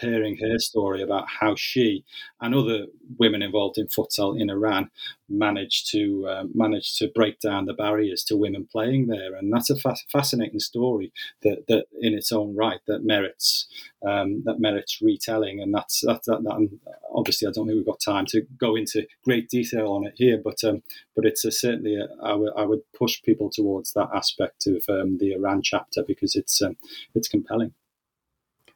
hearing 0.01 0.37
her 0.39 0.59
story 0.59 1.03
about 1.03 1.27
how 1.41 1.55
she 1.57 2.05
and 2.41 2.55
other 2.55 2.87
women 3.19 3.43
involved 3.43 3.79
in 3.79 3.87
futsal 3.89 4.41
in 4.41 4.51
Iran 4.51 4.91
managed 5.29 5.91
to 5.93 6.27
uh, 6.29 6.45
manage 6.55 6.97
to 6.99 7.09
break 7.15 7.41
down 7.41 7.67
the 7.67 7.73
barriers 7.73 8.25
to 8.25 8.37
women 8.37 8.67
playing 8.71 9.07
there, 9.07 9.35
and 9.35 9.53
that's 9.53 9.71
a 9.71 9.77
fa- 9.77 9.97
fascinating 10.13 10.61
story 10.61 11.13
that, 11.43 11.67
that 11.69 11.87
in 12.01 12.15
its 12.15 12.33
own 12.33 12.55
right 12.57 12.81
that 12.87 13.05
merits 13.05 13.67
um, 14.07 14.43
that 14.45 14.61
merits 14.61 15.01
retelling, 15.01 15.61
and 15.61 15.75
that's 15.75 16.01
that, 16.03 16.23
that, 16.27 16.43
that 16.43 16.79
obviously 17.15 17.47
I 17.49 17.53
don't 17.53 17.67
think 17.67 17.77
we've 17.77 17.87
got 17.87 18.01
time 18.01 18.27
to 18.27 18.43
go 18.59 18.77
into 18.77 19.07
great 19.25 19.49
detail 19.49 19.93
on 19.93 20.07
it 20.07 20.15
here, 20.17 20.41
but 20.43 20.63
um, 20.65 20.83
but 21.15 21.25
it's 21.25 21.45
a, 21.45 21.51
certainly 21.51 21.97
a, 21.97 22.07
I, 22.23 22.31
w- 22.31 22.53
I 22.57 22.65
would 22.65 22.83
push 22.93 23.23
people 23.23 23.51
towards 23.51 23.93
that 23.93 24.09
aspect 24.15 24.67
of 24.67 24.83
um, 24.89 25.19
the 25.19 25.33
Iran 25.33 25.63
chapter 25.63 26.03
because 26.07 26.35
it's 26.35 26.61
um, 26.61 26.77
it's 27.15 27.29
compelling. 27.29 27.73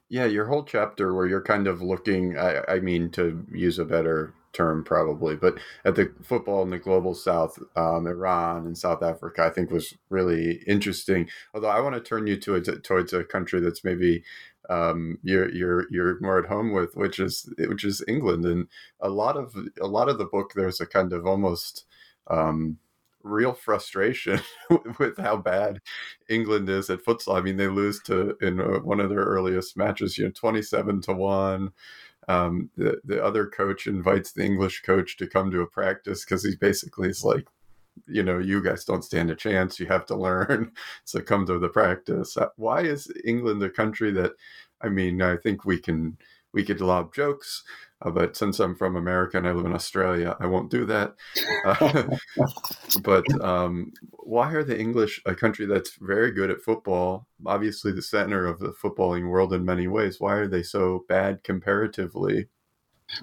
Yeah, 0.09 0.25
your 0.25 0.45
whole 0.45 0.63
chapter 0.63 1.13
where 1.13 1.27
you're 1.27 1.41
kind 1.41 1.67
of 1.67 1.81
looking, 1.81 2.37
I, 2.37 2.61
I, 2.67 2.79
mean, 2.79 3.09
to 3.11 3.43
use 3.51 3.79
a 3.79 3.85
better 3.85 4.33
term 4.53 4.83
probably, 4.83 5.35
but 5.35 5.57
at 5.83 5.95
the 5.95 6.13
football 6.21 6.61
in 6.61 6.69
the 6.69 6.77
global 6.77 7.15
south, 7.15 7.57
um, 7.75 8.05
Iran 8.05 8.67
and 8.67 8.77
South 8.77 9.01
Africa, 9.01 9.43
I 9.43 9.49
think 9.49 9.71
was 9.71 9.95
really 10.09 10.63
interesting. 10.67 11.27
Although 11.53 11.69
I 11.69 11.79
want 11.79 11.95
to 11.95 12.01
turn 12.01 12.27
you 12.27 12.37
to 12.37 12.55
a, 12.55 12.61
towards 12.61 13.13
a 13.13 13.23
country 13.23 13.59
that's 13.59 13.83
maybe 13.83 14.23
um, 14.69 15.19
you're 15.23 15.51
you're 15.51 15.85
you're 15.91 16.19
more 16.21 16.39
at 16.39 16.49
home 16.49 16.71
with, 16.71 16.95
which 16.95 17.19
is 17.19 17.51
which 17.57 17.83
is 17.83 18.03
England, 18.07 18.45
and 18.45 18.67
a 18.99 19.09
lot 19.09 19.37
of 19.37 19.55
a 19.81 19.87
lot 19.87 20.09
of 20.09 20.17
the 20.17 20.25
book 20.25 20.53
there's 20.55 20.81
a 20.81 20.85
kind 20.85 21.13
of 21.13 21.25
almost 21.25 21.85
um, 22.27 22.77
real 23.25 23.53
frustration 23.53 24.39
with 24.99 25.17
how 25.17 25.35
bad 25.35 25.81
England 26.29 26.69
is 26.69 26.89
at 26.89 27.03
futsal. 27.03 27.37
I 27.37 27.41
mean, 27.41 27.57
they 27.57 27.67
lose 27.67 27.99
to 28.03 28.37
in 28.41 28.59
uh, 28.59 28.79
one 28.79 28.99
of 28.99 29.09
their 29.09 29.23
earliest 29.25 29.75
matches, 29.75 30.17
you 30.17 30.25
know, 30.25 30.31
twenty-seven 30.31 31.01
to 31.01 31.13
one. 31.13 31.71
Um, 32.27 32.69
the 32.77 33.01
the 33.03 33.23
other 33.23 33.47
coach 33.47 33.87
invites 33.87 34.31
the 34.31 34.43
English 34.43 34.83
coach 34.83 35.17
to 35.17 35.27
come 35.27 35.51
to 35.51 35.61
a 35.61 35.67
practice 35.67 36.23
because 36.23 36.43
he 36.43 36.55
basically 36.55 37.09
is 37.09 37.23
like, 37.23 37.47
you 38.07 38.23
know, 38.23 38.39
you 38.39 38.63
guys 38.63 38.85
don't 38.85 39.03
stand 39.03 39.29
a 39.31 39.35
chance. 39.35 39.79
You 39.79 39.87
have 39.87 40.05
to 40.07 40.15
learn, 40.27 40.71
so 41.03 41.21
come 41.21 41.45
to 41.47 41.59
the 41.59 41.69
practice. 41.69 42.37
Uh, 42.37 42.49
why 42.55 42.81
is 42.81 43.11
England 43.25 43.61
a 43.63 43.69
country 43.69 44.11
that? 44.11 44.33
I 44.81 44.89
mean, 44.89 45.21
I 45.21 45.37
think 45.37 45.65
we 45.65 45.79
can 45.79 46.17
we 46.55 46.63
could 46.63 46.81
lob 46.81 47.13
jokes 47.13 47.63
uh, 48.01 48.11
but 48.11 48.35
since 48.35 48.59
I'm 48.59 48.75
from 48.75 48.95
America 48.95 49.37
and 49.37 49.47
I 49.47 49.51
live 49.51 49.65
in 49.65 49.73
Australia, 49.73 50.35
I 50.39 50.47
won't 50.47 50.69
do 50.69 50.85
that. 50.85 51.15
Uh, 51.65 52.03
but 53.01 53.23
um, 53.41 53.93
why 54.11 54.51
are 54.51 54.63
the 54.63 54.77
English 54.77 55.21
a 55.25 55.33
country 55.33 55.65
that's 55.65 55.97
very 56.01 56.31
good 56.31 56.51
at 56.51 56.61
football, 56.61 57.27
obviously 57.45 57.91
the 57.91 58.01
center 58.01 58.45
of 58.45 58.59
the 58.59 58.73
footballing 58.73 59.29
world 59.29 59.53
in 59.53 59.63
many 59.63 59.87
ways? 59.87 60.19
Why 60.19 60.35
are 60.35 60.47
they 60.47 60.63
so 60.63 61.05
bad 61.07 61.43
comparatively? 61.43 62.47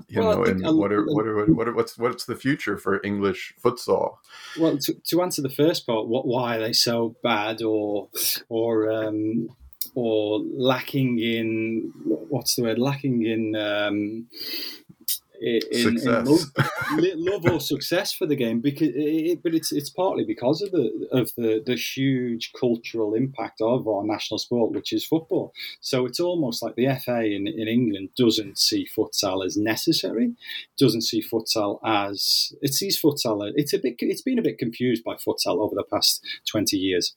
You 0.08 0.20
well, 0.20 0.38
know, 0.38 0.44
and 0.44 0.62
what 0.78 0.92
are, 0.92 1.04
what 1.04 1.26
are 1.26 1.44
what 1.52 1.66
are 1.66 1.74
what's 1.74 1.98
what's 1.98 2.24
the 2.24 2.36
future 2.36 2.78
for 2.78 3.00
English 3.02 3.52
futsal? 3.62 4.14
Well, 4.58 4.78
to, 4.78 4.94
to 4.94 5.22
answer 5.22 5.42
the 5.42 5.50
first 5.50 5.86
part, 5.86 6.06
what 6.06 6.24
why 6.24 6.56
are 6.56 6.60
they 6.60 6.72
so 6.72 7.16
bad, 7.20 7.62
or 7.62 8.08
or 8.48 8.90
um, 8.90 9.48
or 9.94 10.40
lacking 10.40 11.18
in 11.18 11.92
what's 12.04 12.56
the 12.56 12.62
word 12.62 12.78
lacking 12.78 13.24
in 13.26 13.54
um, 13.56 14.26
in, 15.42 15.60
in 15.72 15.94
love, 16.04 16.40
love, 17.16 17.52
or 17.52 17.60
success 17.60 18.12
for 18.12 18.26
the 18.26 18.36
game 18.36 18.60
because 18.60 18.90
it, 18.94 19.42
but 19.42 19.54
it's 19.54 19.72
it's 19.72 19.90
partly 19.90 20.24
because 20.24 20.62
of 20.62 20.70
the 20.70 21.08
of 21.10 21.32
the 21.36 21.62
the 21.66 21.74
huge 21.74 22.52
cultural 22.58 23.14
impact 23.14 23.60
of 23.60 23.88
our 23.88 24.04
national 24.04 24.38
sport 24.38 24.72
which 24.72 24.92
is 24.92 25.04
football. 25.04 25.52
So 25.80 26.06
it's 26.06 26.20
almost 26.20 26.62
like 26.62 26.76
the 26.76 26.96
FA 27.04 27.24
in, 27.24 27.48
in 27.48 27.66
England 27.66 28.10
doesn't 28.16 28.56
see 28.56 28.86
futsal 28.96 29.44
as 29.44 29.56
necessary 29.56 30.32
doesn't 30.78 31.02
see 31.02 31.22
futsal 31.22 31.80
as 31.84 32.54
it 32.62 32.72
sees 32.72 33.00
futsal 33.00 33.50
it's 33.56 33.72
a 33.72 33.78
bit 33.78 33.96
it's 33.98 34.22
been 34.22 34.38
a 34.38 34.42
bit 34.42 34.58
confused 34.58 35.02
by 35.02 35.14
futsal 35.14 35.58
over 35.58 35.74
the 35.74 35.84
past 35.90 36.24
20 36.50 36.76
years 36.76 37.16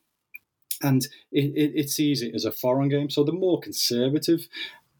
and 0.82 1.06
it, 1.32 1.54
it, 1.56 1.72
it, 1.76 1.90
sees 1.90 2.22
it 2.22 2.36
as 2.36 2.46
a 2.46 2.52
foreign 2.52 2.90
game. 2.90 3.10
So 3.10 3.24
the 3.24 3.32
more 3.32 3.60
conservative 3.60 4.48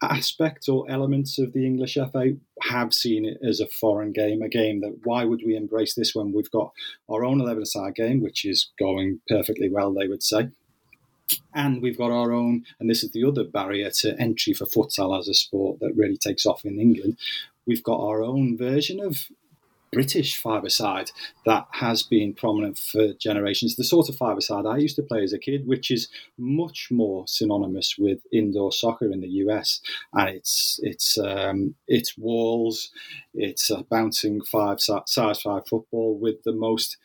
aspects 0.02 0.68
or 0.68 0.90
elements 0.90 1.40
of 1.40 1.54
the 1.54 1.66
English 1.66 1.96
FA 1.96 2.34
have 2.62 2.94
seen 2.94 3.26
it 3.26 3.38
as 3.44 3.60
a 3.60 3.68
foreign 3.68 4.12
game, 4.12 4.42
a 4.42 4.50
game 4.50 4.82
that 4.82 5.00
why 5.04 5.26
would 5.26 5.42
we 5.46 5.56
embrace 5.56 5.96
this 5.96 6.14
when 6.14 6.32
we've 6.32 6.52
got 6.52 6.72
our 7.10 7.24
own 7.24 7.42
11 7.42 7.66
side 7.66 7.96
game, 7.96 8.22
which 8.22 8.46
is 8.46 8.70
going 8.78 9.20
perfectly 9.28 9.70
well, 9.70 9.94
they 9.94 10.08
would 10.08 10.24
say. 10.24 10.50
And 11.54 11.82
we've 11.82 11.98
got 11.98 12.12
our 12.12 12.32
own, 12.32 12.66
and 12.80 12.90
this 12.90 13.04
is 13.04 13.12
the 13.12 13.24
other 13.24 13.44
barrier 13.44 13.90
to 13.90 14.20
entry 14.20 14.54
for 14.54 14.66
futsal 14.66 15.18
as 15.18 15.28
a 15.28 15.34
sport 15.34 15.80
that 15.80 15.96
really 15.96 16.18
takes 16.18 16.46
off 16.46 16.66
in 16.66 16.80
England. 16.80 17.18
We've 17.66 17.84
got 17.84 18.00
our 18.00 18.22
own 18.22 18.58
version 18.58 19.00
of 19.00 19.28
British 19.96 20.36
five-a-side 20.36 21.12
that 21.46 21.66
has 21.72 22.04
been 22.04 22.34
prominent 22.34 22.78
for 22.78 23.14
generations. 23.14 23.78
The 23.78 23.86
sort 23.86 24.10
of 24.10 24.18
five-a-side 24.18 24.66
I 24.66 24.76
used 24.76 24.98
to 24.98 25.04
play 25.04 25.24
as 25.24 25.32
a 25.32 25.40
kid, 25.40 25.66
which 25.66 25.90
is 25.90 26.10
much 26.38 26.90
more 26.92 27.24
synonymous 27.30 27.96
with 27.98 28.20
indoor 28.30 28.74
soccer 28.74 29.10
in 29.10 29.22
the 29.22 29.36
US, 29.46 29.80
and 30.12 30.28
it's 30.28 30.82
it's 30.84 31.18
um, 31.18 31.76
it's 31.88 32.18
walls, 32.18 32.92
it's 33.34 33.70
a 33.70 33.86
bouncing 33.90 34.42
five 34.42 34.82
size 34.82 35.42
five 35.42 35.66
football 35.66 36.18
with 36.20 36.44
the 36.44 36.52
most 36.52 36.98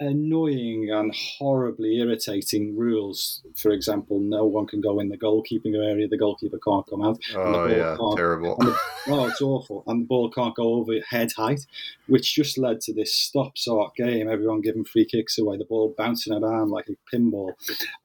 annoying 0.00 0.90
and 0.90 1.14
horribly 1.14 1.98
irritating 1.98 2.76
rules. 2.76 3.42
For 3.56 3.70
example, 3.70 4.20
no 4.20 4.44
one 4.44 4.66
can 4.66 4.80
go 4.80 5.00
in 5.00 5.08
the 5.08 5.18
goalkeeping 5.18 5.74
area; 5.74 6.08
the 6.08 6.18
goalkeeper 6.18 6.58
can't 6.58 6.86
come 6.88 7.02
out. 7.02 7.18
Oh 7.34 7.66
yeah, 7.66 7.96
terrible. 8.16 8.56
The, 8.58 8.76
oh, 9.08 9.26
it's 9.26 9.40
awful, 9.40 9.84
and 9.86 10.02
the 10.02 10.06
ball 10.06 10.30
can't 10.30 10.54
go 10.54 10.74
over 10.74 10.92
head 11.08 11.32
height, 11.36 11.66
which 12.06 12.34
just 12.34 12.58
led 12.58 12.80
to 12.82 12.94
this 12.94 13.14
stop-start 13.14 13.94
game. 13.96 14.28
Everyone 14.28 14.60
giving 14.60 14.84
free 14.84 15.04
kicks 15.04 15.38
away, 15.38 15.56
the 15.56 15.64
ball 15.64 15.94
bouncing 15.96 16.32
around 16.32 16.70
like 16.70 16.88
a 16.88 17.16
pinball, 17.16 17.52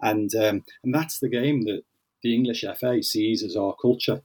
and 0.01 0.33
um, 0.35 0.63
and 0.83 0.93
that's 0.93 1.19
the 1.19 1.29
game 1.29 1.63
that 1.63 1.81
the 2.22 2.36
English 2.36 2.63
FA 2.80 3.01
sees 3.01 3.43
as 3.43 3.55
our 3.55 3.76
culture. 3.82 4.22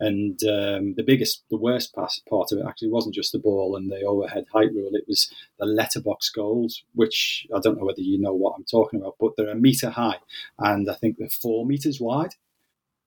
And 0.00 0.38
um, 0.44 0.94
the 0.94 1.04
biggest, 1.04 1.44
the 1.50 1.56
worst 1.56 1.94
part 1.94 2.52
of 2.52 2.58
it 2.58 2.66
actually 2.66 2.90
wasn't 2.90 3.14
just 3.14 3.32
the 3.32 3.38
ball 3.38 3.76
and 3.76 3.90
the 3.90 4.02
overhead 4.02 4.46
height 4.52 4.72
rule, 4.74 4.90
it 4.92 5.04
was 5.08 5.30
the 5.58 5.66
letterbox 5.66 6.30
goals, 6.30 6.84
which 6.94 7.46
I 7.54 7.60
don't 7.60 7.78
know 7.78 7.84
whether 7.84 8.00
you 8.00 8.20
know 8.20 8.34
what 8.34 8.54
I'm 8.56 8.64
talking 8.64 9.00
about, 9.00 9.16
but 9.20 9.32
they're 9.36 9.50
a 9.50 9.54
metre 9.54 9.90
high 9.90 10.18
and 10.58 10.90
I 10.90 10.94
think 10.94 11.16
they're 11.18 11.28
four 11.28 11.66
metres 11.66 12.00
wide 12.00 12.34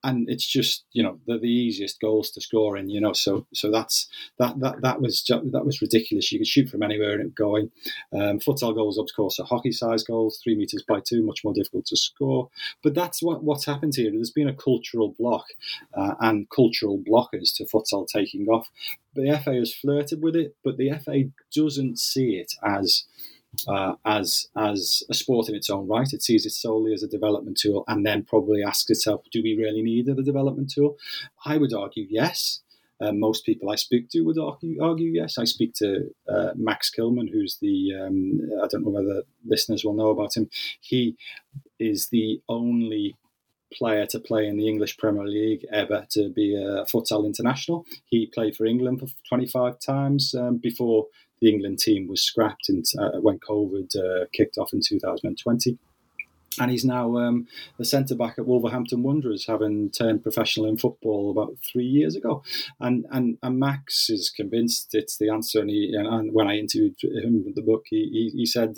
and 0.04 0.30
it's 0.30 0.46
just 0.46 0.86
you 0.92 1.04
know 1.04 1.20
the, 1.28 1.38
the 1.38 1.50
easiest 1.50 2.00
goals 2.00 2.32
to 2.32 2.42
score 2.42 2.78
in 2.78 2.90
you 2.90 3.00
know 3.00 3.14
so 3.14 3.46
so 3.54 3.72
that's 3.72 4.08
that 4.40 4.60
that 4.60 4.82
that 4.82 5.02
was 5.02 5.24
that 5.28 5.66
was 5.66 5.82
ridiculous. 5.82 6.32
You 6.32 6.40
could 6.40 6.48
shoot 6.48 6.70
from 6.70 6.84
anywhere 6.84 7.14
and 7.14 7.22
it 7.22 7.36
going 7.36 7.72
um, 8.14 8.40
futsal 8.40 8.76
goals 8.76 8.98
of 8.98 9.10
course 9.16 9.40
are 9.40 9.46
hockey 9.46 9.72
size 9.72 10.04
goals 10.04 10.40
three 10.44 10.56
meters 10.56 10.84
by 10.88 11.00
two 11.00 11.24
much 11.24 11.44
more 11.44 11.54
difficult 11.54 11.86
to 11.88 11.98
score. 11.98 12.50
But 12.84 12.96
that's 12.96 13.22
what 13.22 13.44
what's 13.44 13.66
happened 13.66 13.94
here. 13.96 14.12
There's 14.12 14.32
been 14.32 14.50
a 14.50 14.56
cultural 14.56 15.16
block 15.18 15.46
uh, 15.94 16.16
and 16.20 16.50
cultural 16.50 17.00
blockers 17.00 17.56
to 17.58 17.66
futsal 17.66 18.08
taking 18.08 18.48
off. 18.48 18.70
The 19.14 19.40
FA 19.44 19.56
has 19.56 19.74
flirted 19.74 20.22
with 20.22 20.36
it 20.36 20.56
but 20.64 20.78
the 20.78 20.92
FA 21.04 21.24
doesn't 21.54 22.00
see 22.00 22.36
it 22.36 22.54
as 22.64 23.06
uh, 23.68 23.94
as 24.06 24.48
as 24.56 25.04
a 25.10 25.14
sport 25.14 25.50
in 25.50 25.56
its 25.56 25.70
own 25.70 25.88
right. 25.88 26.12
It 26.12 26.24
sees 26.24 26.46
it 26.46 26.52
solely 26.52 26.94
as 26.94 27.04
a 27.04 27.08
development 27.08 27.58
tool, 27.58 27.84
and 27.88 28.06
then 28.06 28.24
probably 28.24 28.64
asks 28.64 28.90
itself, 28.90 29.24
"Do 29.32 29.42
we 29.44 29.56
really 29.56 29.82
need 29.82 30.08
a 30.08 30.16
development 30.22 30.72
tool?" 30.72 30.98
I 31.46 31.58
would 31.58 31.74
argue 31.74 32.06
yes. 32.10 32.62
Uh, 33.00 33.12
most 33.12 33.46
people 33.46 33.72
I 33.72 33.76
speak 33.76 34.10
to 34.10 34.22
would 34.22 34.38
argue, 34.38 34.82
argue 34.82 35.10
yes. 35.10 35.40
I 35.40 35.46
speak 35.46 35.74
to 35.76 36.14
uh, 36.30 36.52
Max 36.56 36.92
Kilman, 36.96 37.32
who's 37.32 37.58
the 37.58 37.94
um, 38.00 38.40
I 38.64 38.68
don't 38.68 38.84
know 38.84 38.92
whether 38.92 39.24
listeners 39.46 39.84
will 39.84 39.94
know 39.94 40.10
about 40.10 40.38
him. 40.38 40.50
He 40.80 41.18
is 41.80 42.10
the 42.10 42.42
only 42.48 43.16
player 43.74 44.06
to 44.06 44.20
play 44.20 44.48
in 44.48 44.58
the 44.58 44.68
English 44.68 44.98
Premier 44.98 45.26
League 45.26 45.66
ever 45.72 46.06
to 46.12 46.30
be 46.30 46.56
a 46.56 46.86
futsal 46.86 47.26
international. 47.26 47.86
He 48.06 48.28
played 48.28 48.56
for 48.56 48.66
England 48.66 49.00
for 49.00 49.08
25 49.30 49.80
times 49.80 50.36
um, 50.36 50.58
before 50.58 51.08
the 51.42 51.50
England 51.50 51.80
team 51.80 52.08
was 52.08 52.22
scrapped 52.22 52.70
in, 52.70 52.84
uh, 53.00 53.20
when 53.20 53.40
COVID 53.40 53.96
uh, 53.96 54.26
kicked 54.32 54.58
off 54.58 54.74
in 54.74 54.82
2020. 54.82 55.78
And 56.60 56.70
he's 56.70 56.84
now 56.84 57.18
um, 57.18 57.48
the 57.78 57.86
centre 57.86 58.16
back 58.16 58.38
at 58.38 58.46
Wolverhampton 58.46 59.04
Wanderers, 59.04 59.48
having 59.48 59.90
turned 59.90 60.22
professional 60.22 60.66
in 60.66 60.78
football 60.78 61.32
about 61.32 61.56
three 61.72 61.86
years 61.86 62.16
ago. 62.16 62.44
And 62.80 63.06
and, 63.10 63.38
and 63.42 63.58
Max 63.58 64.10
is 64.10 64.30
convinced 64.30 64.94
it's 64.94 65.18
the 65.18 65.30
answer. 65.30 65.62
And, 65.62 65.70
he, 65.70 65.94
and 65.96 66.34
when 66.34 66.48
I 66.48 66.58
interviewed 66.58 66.96
him 67.02 67.46
with 67.46 67.56
the 67.56 67.62
book, 67.62 67.86
he, 67.90 68.10
he, 68.12 68.40
he 68.40 68.46
said, 68.46 68.76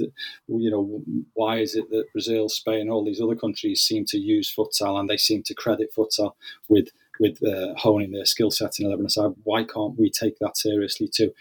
well, 0.47 0.61
you 0.61 0.69
know, 0.69 1.01
why 1.33 1.57
is 1.57 1.75
it 1.75 1.89
that 1.89 2.11
Brazil, 2.11 2.47
Spain, 2.47 2.89
all 2.89 3.03
these 3.03 3.21
other 3.21 3.35
countries 3.35 3.81
seem 3.81 4.05
to 4.05 4.19
use 4.19 4.53
futsal 4.53 4.99
and 4.99 5.09
they 5.09 5.17
seem 5.17 5.41
to 5.43 5.55
credit 5.55 5.91
futsal 5.97 6.33
with 6.69 6.89
with 7.19 7.43
uh, 7.43 7.73
honing 7.77 8.11
their 8.11 8.25
skill 8.25 8.51
set 8.51 8.79
in 8.79 8.85
11 8.85 9.07
aside? 9.07 9.31
Why 9.45 9.63
can't 9.63 9.97
we 9.97 10.11
take 10.11 10.37
that 10.39 10.57
seriously 10.57 11.07
too? 11.11 11.33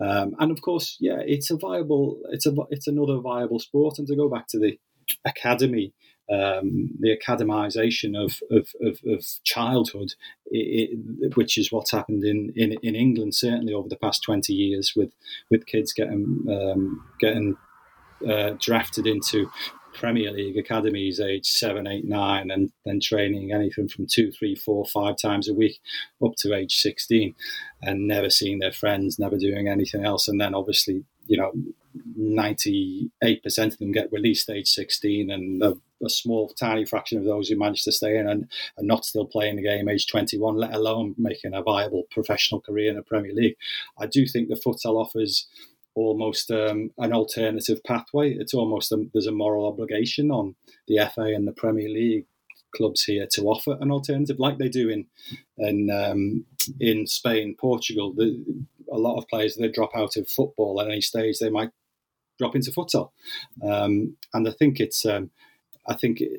Um, 0.00 0.34
and 0.38 0.50
of 0.50 0.60
course, 0.60 0.96
yeah, 1.00 1.20
it's 1.20 1.50
a 1.50 1.56
viable, 1.56 2.20
it's 2.30 2.46
a, 2.46 2.54
it's 2.70 2.88
another 2.88 3.18
viable 3.18 3.58
sport. 3.58 3.98
And 3.98 4.06
to 4.08 4.16
go 4.16 4.28
back 4.28 4.48
to 4.48 4.58
the 4.58 4.78
academy, 5.24 5.92
um, 6.32 6.90
the 6.98 7.16
academization 7.16 8.16
of, 8.16 8.40
of, 8.50 8.68
of, 8.80 8.98
of 9.06 9.24
childhood, 9.44 10.14
it, 10.46 10.98
it, 11.20 11.36
which 11.36 11.58
is 11.58 11.70
what's 11.70 11.92
happened 11.92 12.24
in, 12.24 12.52
in, 12.56 12.76
in 12.82 12.94
England 12.94 13.34
certainly 13.34 13.74
over 13.74 13.88
the 13.88 13.96
past 13.96 14.22
twenty 14.22 14.54
years, 14.54 14.94
with 14.96 15.12
with 15.50 15.66
kids 15.66 15.92
getting 15.92 16.46
um, 16.48 17.04
getting 17.20 17.56
uh, 18.28 18.54
drafted 18.58 19.06
into 19.06 19.50
Premier 19.94 20.30
League 20.32 20.58
academies 20.58 21.20
age 21.20 21.46
seven, 21.46 21.86
eight, 21.86 22.04
nine, 22.04 22.50
and 22.50 22.70
then 22.84 23.00
training 23.00 23.52
anything 23.52 23.88
from 23.88 24.06
two, 24.06 24.30
three, 24.32 24.54
four, 24.54 24.84
five 24.86 25.16
times 25.16 25.48
a 25.48 25.54
week 25.54 25.80
up 26.24 26.32
to 26.38 26.54
age 26.54 26.76
16 26.76 27.34
and 27.82 28.06
never 28.06 28.28
seeing 28.28 28.58
their 28.58 28.72
friends, 28.72 29.18
never 29.18 29.38
doing 29.38 29.68
anything 29.68 30.04
else. 30.04 30.28
And 30.28 30.40
then 30.40 30.54
obviously, 30.54 31.04
you 31.26 31.38
know, 31.38 31.52
98% 32.18 33.10
of 33.58 33.78
them 33.78 33.92
get 33.92 34.12
released 34.12 34.50
age 34.50 34.68
16 34.68 35.30
and 35.30 35.62
a, 35.62 35.74
a, 36.04 36.08
small 36.08 36.48
tiny 36.48 36.84
fraction 36.84 37.18
of 37.18 37.24
those 37.24 37.48
who 37.48 37.56
manage 37.56 37.84
to 37.84 37.92
stay 37.92 38.18
in 38.18 38.28
and 38.28 38.50
are 38.78 38.84
not 38.84 39.04
still 39.04 39.24
playing 39.24 39.56
the 39.56 39.62
game 39.62 39.88
age 39.88 40.08
21 40.08 40.56
let 40.56 40.74
alone 40.74 41.14
making 41.16 41.54
a 41.54 41.62
viable 41.62 42.02
professional 42.10 42.60
career 42.60 42.90
in 42.90 42.96
the 42.96 43.02
premier 43.02 43.32
league 43.32 43.54
i 43.98 44.06
do 44.06 44.26
think 44.26 44.48
the 44.48 44.56
futsal 44.56 45.00
offers 45.00 45.46
almost 45.94 46.50
um, 46.50 46.90
an 46.98 47.12
alternative 47.12 47.82
pathway. 47.84 48.34
It's 48.34 48.54
almost 48.54 48.92
a, 48.92 49.04
there's 49.12 49.26
a 49.26 49.32
moral 49.32 49.66
obligation 49.66 50.30
on 50.30 50.56
the 50.88 50.98
FA 51.14 51.22
and 51.22 51.46
the 51.46 51.52
Premier 51.52 51.88
League 51.88 52.26
clubs 52.74 53.04
here 53.04 53.26
to 53.32 53.42
offer 53.42 53.76
an 53.80 53.90
alternative, 53.90 54.38
like 54.38 54.58
they 54.58 54.68
do 54.68 54.88
in 54.88 55.06
in 55.58 55.90
um, 55.90 56.44
in 56.80 57.06
Spain, 57.06 57.56
Portugal. 57.58 58.12
The, 58.12 58.44
a 58.92 58.98
lot 58.98 59.16
of 59.16 59.28
players 59.28 59.56
they 59.56 59.68
drop 59.68 59.96
out 59.96 60.16
of 60.16 60.28
football 60.28 60.80
at 60.80 60.88
any 60.88 61.00
stage. 61.00 61.38
They 61.38 61.50
might 61.50 61.70
drop 62.38 62.54
into 62.54 62.70
futsal, 62.70 63.10
um, 63.62 64.16
and 64.32 64.48
I 64.48 64.52
think 64.52 64.80
it's 64.80 65.06
um, 65.06 65.30
I 65.86 65.94
think 65.94 66.20
it, 66.20 66.30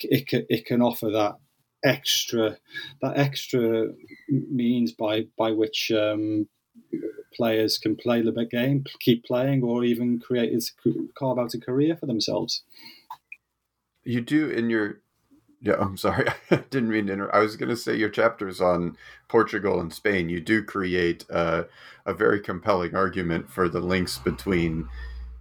it, 0.00 0.24
it, 0.32 0.46
it 0.48 0.66
can 0.66 0.82
offer 0.82 1.10
that 1.10 1.36
extra 1.84 2.56
that 3.02 3.18
extra 3.18 3.88
means 4.28 4.92
by 4.92 5.26
by 5.36 5.52
which 5.52 5.90
um, 5.90 6.48
players 7.32 7.78
can 7.78 7.96
play 7.96 8.22
the 8.22 8.32
game, 8.44 8.84
keep 9.00 9.24
playing, 9.24 9.62
or 9.62 9.84
even 9.84 10.18
create 10.18 10.52
carve 11.18 11.38
out 11.38 11.54
a 11.54 11.60
career 11.60 11.96
for 11.96 12.06
themselves. 12.06 12.62
You 14.04 14.20
do 14.20 14.48
in 14.48 14.70
your 14.70 15.00
yeah, 15.62 15.74
I'm 15.78 15.96
sorry. 15.96 16.26
I 16.50 16.56
didn't 16.70 16.88
mean 16.88 17.06
to 17.06 17.12
interrupt. 17.12 17.34
I 17.34 17.40
was 17.40 17.56
going 17.56 17.68
to 17.68 17.76
say 17.76 17.94
your 17.94 18.08
chapters 18.08 18.60
on 18.60 18.96
Portugal 19.28 19.78
and 19.80 19.92
Spain. 19.92 20.28
You 20.28 20.40
do 20.40 20.62
create 20.64 21.24
a 21.28 21.66
very 22.06 22.40
compelling 22.40 22.94
argument 22.94 23.50
for 23.50 23.68
the 23.68 23.80
links 23.80 24.18
between 24.18 24.88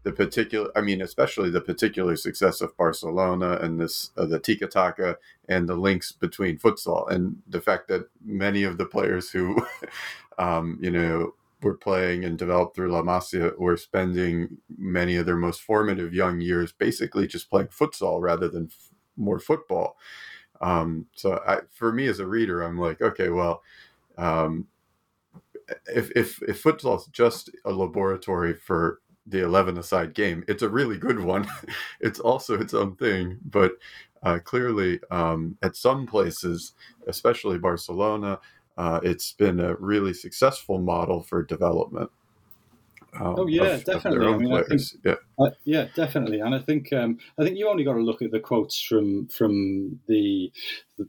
the 0.03 0.11
particular. 0.11 0.69
I 0.75 0.81
mean, 0.81 1.01
especially 1.01 1.49
the 1.49 1.61
particular 1.61 2.15
success 2.15 2.61
of 2.61 2.75
Barcelona 2.77 3.59
and 3.61 3.79
this 3.79 4.11
uh, 4.17 4.25
the 4.25 4.39
tiki 4.39 4.67
taka 4.67 5.17
and 5.47 5.67
the 5.67 5.75
links 5.75 6.11
between 6.11 6.57
futsal 6.57 7.09
and 7.09 7.37
the 7.47 7.61
fact 7.61 7.87
that 7.87 8.09
many 8.23 8.63
of 8.63 8.77
the 8.77 8.85
players 8.85 9.29
who, 9.29 9.65
um, 10.37 10.77
you 10.81 10.91
know, 10.91 11.33
were 11.61 11.75
playing 11.75 12.23
and 12.23 12.37
developed 12.37 12.75
through 12.75 12.91
La 12.91 13.01
Masia 13.01 13.57
were 13.57 13.77
spending 13.77 14.57
many 14.77 15.15
of 15.15 15.25
their 15.25 15.35
most 15.35 15.61
formative 15.61 16.13
young 16.13 16.39
years 16.41 16.71
basically 16.71 17.27
just 17.27 17.49
playing 17.49 17.67
futsal 17.67 18.21
rather 18.21 18.47
than 18.47 18.65
f- 18.71 18.89
more 19.17 19.39
football. 19.39 19.97
Um, 20.61 21.07
so 21.15 21.41
I, 21.45 21.59
for 21.71 21.91
me 21.91 22.07
as 22.07 22.19
a 22.19 22.27
reader, 22.27 22.61
I'm 22.61 22.77
like, 22.77 23.01
okay, 23.01 23.29
well, 23.29 23.61
um, 24.17 24.67
if, 25.87 26.11
if, 26.11 26.41
if 26.43 26.63
futsal 26.63 26.97
is 26.97 27.05
just 27.07 27.49
a 27.65 27.71
laboratory 27.71 28.53
for 28.53 29.01
the 29.25 29.43
11 29.43 29.77
aside 29.77 30.13
game, 30.13 30.43
it's 30.47 30.63
a 30.63 30.69
really 30.69 30.97
good 30.97 31.19
one. 31.19 31.47
it's 31.99 32.19
also 32.19 32.59
its 32.59 32.73
own 32.73 32.95
thing, 32.95 33.37
but 33.45 33.73
uh, 34.23 34.39
clearly 34.39 34.99
um, 35.11 35.57
at 35.61 35.75
some 35.75 36.05
places, 36.05 36.73
especially 37.07 37.57
Barcelona, 37.57 38.39
uh, 38.79 39.01
it's 39.03 39.33
been 39.33 39.59
a 39.59 39.75
really 39.75 40.13
successful 40.13 40.79
model 40.79 41.21
for 41.21 41.43
development. 41.43 42.09
Um, 43.13 43.35
oh 43.39 43.47
yeah, 43.47 43.73
of, 43.73 43.83
definitely. 43.83 44.25
Of 44.25 44.35
I 44.35 44.37
mean, 44.37 44.53
I 44.53 44.63
think, 44.63 44.81
yeah. 45.03 45.15
Uh, 45.37 45.49
yeah, 45.65 45.87
definitely. 45.95 46.39
And 46.39 46.55
I 46.55 46.59
think 46.59 46.93
um, 46.93 47.17
I 47.37 47.43
think 47.43 47.57
you 47.57 47.67
only 47.67 47.83
got 47.83 47.93
to 47.93 48.01
look 48.01 48.21
at 48.21 48.31
the 48.31 48.39
quotes 48.39 48.79
from 48.79 49.27
from 49.27 49.99
the 50.07 50.51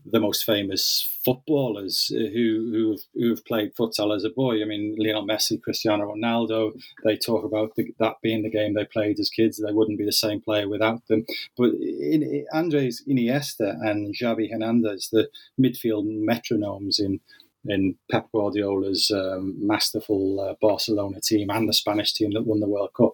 the 0.06 0.18
most 0.18 0.44
famous 0.44 1.16
footballers 1.24 2.06
who 2.08 2.70
who 2.72 2.90
have, 2.90 3.00
who 3.14 3.28
have 3.30 3.44
played 3.44 3.76
futsal 3.76 4.16
as 4.16 4.24
a 4.24 4.30
boy. 4.30 4.62
I 4.62 4.64
mean, 4.64 4.96
Lionel 4.98 5.26
Messi, 5.26 5.62
Cristiano 5.62 6.12
Ronaldo. 6.12 6.72
They 7.04 7.16
talk 7.16 7.44
about 7.44 7.76
the, 7.76 7.94
that 8.00 8.16
being 8.20 8.42
the 8.42 8.50
game 8.50 8.74
they 8.74 8.84
played 8.86 9.20
as 9.20 9.30
kids. 9.30 9.58
They 9.58 9.72
wouldn't 9.72 9.98
be 9.98 10.06
the 10.06 10.12
same 10.12 10.40
player 10.40 10.68
without 10.68 11.06
them. 11.06 11.24
But 11.56 11.74
in, 11.74 12.22
in 12.22 12.46
Andres 12.52 13.04
Iniesta 13.06 13.76
and 13.80 14.12
Xavi 14.14 14.50
Hernandez, 14.50 15.10
the 15.12 15.28
midfield 15.60 16.06
metronomes 16.06 16.98
in 16.98 17.20
in 17.66 17.96
Pep 18.10 18.28
Guardiola's 18.32 19.10
um, 19.10 19.54
masterful 19.58 20.40
uh, 20.40 20.54
Barcelona 20.60 21.20
team 21.20 21.50
and 21.50 21.68
the 21.68 21.74
Spanish 21.74 22.12
team 22.12 22.32
that 22.32 22.46
won 22.46 22.60
the 22.60 22.68
World 22.68 22.90
Cup. 22.94 23.12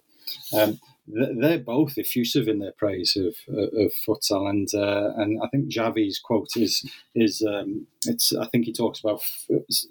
Um, 0.57 0.81
they're 1.09 1.59
both 1.59 1.99
effusive 1.99 2.49
in 2.49 2.59
their 2.59 2.73
praise 2.73 3.17
of 3.17 3.37
of, 3.55 3.93
futsal, 3.95 4.49
and 4.49 4.69
uh, 4.75 5.13
and 5.17 5.41
I 5.43 5.47
think 5.49 5.69
Xavi's 5.69 6.19
quote 6.19 6.57
is 6.57 6.85
is 7.15 7.43
um, 7.43 7.87
it's 8.07 8.35
I 8.35 8.47
think 8.47 8.65
he 8.65 8.73
talks 8.73 9.01
about 9.01 9.23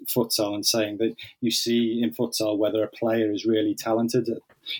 futsal 0.06 0.54
and 0.54 0.66
saying 0.66 0.98
that 0.98 1.14
you 1.40 1.50
see 1.50 2.02
in 2.02 2.12
futsal 2.12 2.58
whether 2.58 2.84
a 2.84 2.88
player 2.88 3.32
is 3.32 3.46
really 3.46 3.74
talented. 3.74 4.28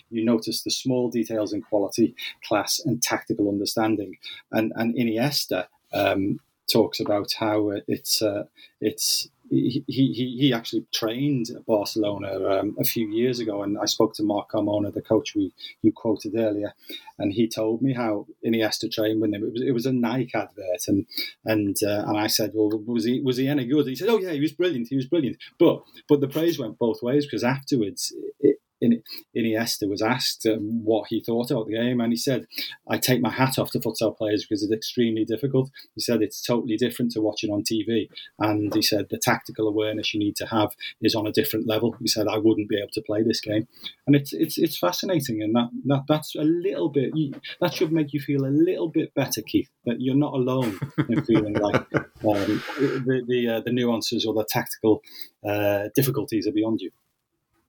You 0.09 0.25
notice 0.25 0.61
the 0.61 0.69
small 0.69 1.09
details 1.09 1.53
in 1.53 1.61
quality, 1.61 2.15
class, 2.43 2.79
and 2.85 3.01
tactical 3.01 3.49
understanding. 3.49 4.17
And 4.51 4.71
and 4.75 4.93
Iniesta 4.95 5.65
um, 5.91 6.39
talks 6.71 6.99
about 6.99 7.33
how 7.33 7.71
it's 7.87 8.21
uh, 8.21 8.43
it's 8.79 9.27
he, 9.49 9.83
he, 9.87 10.37
he 10.39 10.53
actually 10.53 10.85
trained 10.93 11.47
at 11.49 11.65
Barcelona 11.65 12.59
um, 12.59 12.75
a 12.79 12.83
few 12.83 13.07
years 13.07 13.39
ago, 13.39 13.63
and 13.63 13.77
I 13.77 13.85
spoke 13.85 14.13
to 14.15 14.23
Marc 14.23 14.51
Carmona, 14.51 14.93
the 14.93 15.01
coach 15.01 15.35
we 15.35 15.53
you 15.81 15.91
quoted 15.91 16.33
earlier, 16.35 16.73
and 17.19 17.33
he 17.33 17.47
told 17.47 17.81
me 17.81 17.93
how 17.93 18.27
Iniesta 18.45 18.91
trained 18.91 19.21
with 19.21 19.33
him. 19.33 19.43
It 19.43 19.51
was 19.51 19.61
it 19.61 19.71
was 19.71 19.85
a 19.85 19.93
Nike 19.93 20.31
advert, 20.35 20.87
and 20.87 21.05
and 21.45 21.77
uh, 21.83 22.03
and 22.07 22.17
I 22.17 22.27
said, 22.27 22.51
well, 22.53 22.69
was 22.85 23.05
he 23.05 23.21
was 23.21 23.37
he 23.37 23.47
any 23.47 23.65
good? 23.65 23.87
he 23.87 23.95
said, 23.95 24.09
oh 24.09 24.19
yeah, 24.19 24.31
he 24.31 24.41
was 24.41 24.53
brilliant. 24.53 24.87
He 24.89 24.95
was 24.95 25.05
brilliant. 25.05 25.37
But 25.59 25.83
but 26.07 26.21
the 26.21 26.27
praise 26.27 26.59
went 26.59 26.77
both 26.77 27.01
ways 27.01 27.25
because 27.25 27.43
afterwards. 27.43 28.13
It, 28.39 28.57
Iniesta 28.81 29.89
was 29.89 30.01
asked 30.01 30.45
um, 30.45 30.83
what 30.83 31.07
he 31.09 31.21
thought 31.21 31.51
about 31.51 31.67
the 31.67 31.73
game, 31.73 31.99
and 31.99 32.11
he 32.11 32.17
said, 32.17 32.45
"I 32.87 32.97
take 32.97 33.21
my 33.21 33.31
hat 33.31 33.57
off 33.57 33.71
to 33.71 33.79
futsal 33.79 34.15
players 34.15 34.45
because 34.45 34.63
it's 34.63 34.71
extremely 34.71 35.25
difficult." 35.25 35.71
He 35.95 36.01
said 36.01 36.21
it's 36.21 36.41
totally 36.41 36.77
different 36.77 37.11
to 37.13 37.21
watching 37.21 37.51
on 37.51 37.63
TV, 37.63 38.09
and 38.39 38.73
he 38.73 38.81
said 38.81 39.07
the 39.09 39.17
tactical 39.17 39.67
awareness 39.67 40.13
you 40.13 40.19
need 40.19 40.35
to 40.37 40.45
have 40.47 40.75
is 41.01 41.15
on 41.15 41.27
a 41.27 41.31
different 41.31 41.67
level. 41.67 41.95
He 41.99 42.07
said, 42.07 42.27
"I 42.27 42.37
wouldn't 42.37 42.69
be 42.69 42.77
able 42.77 42.91
to 42.93 43.01
play 43.01 43.23
this 43.23 43.41
game," 43.41 43.67
and 44.05 44.15
it's 44.15 44.33
it's 44.33 44.57
it's 44.57 44.77
fascinating, 44.77 45.41
and 45.41 45.55
that, 45.55 45.69
that 45.85 46.03
that's 46.07 46.35
a 46.35 46.43
little 46.43 46.89
bit 46.89 47.13
that 47.61 47.73
should 47.73 47.91
make 47.91 48.13
you 48.13 48.19
feel 48.19 48.45
a 48.45 48.47
little 48.47 48.89
bit 48.89 49.13
better, 49.13 49.41
Keith, 49.41 49.69
that 49.85 50.01
you're 50.01 50.15
not 50.15 50.33
alone 50.33 50.79
in 51.09 51.23
feeling 51.25 51.53
like 51.53 51.93
um, 51.93 52.61
the 52.77 53.23
the, 53.27 53.49
uh, 53.49 53.61
the 53.61 53.71
nuances 53.71 54.25
or 54.25 54.33
the 54.33 54.45
tactical 54.47 55.01
uh, 55.47 55.89
difficulties 55.95 56.47
are 56.47 56.51
beyond 56.51 56.81
you 56.81 56.91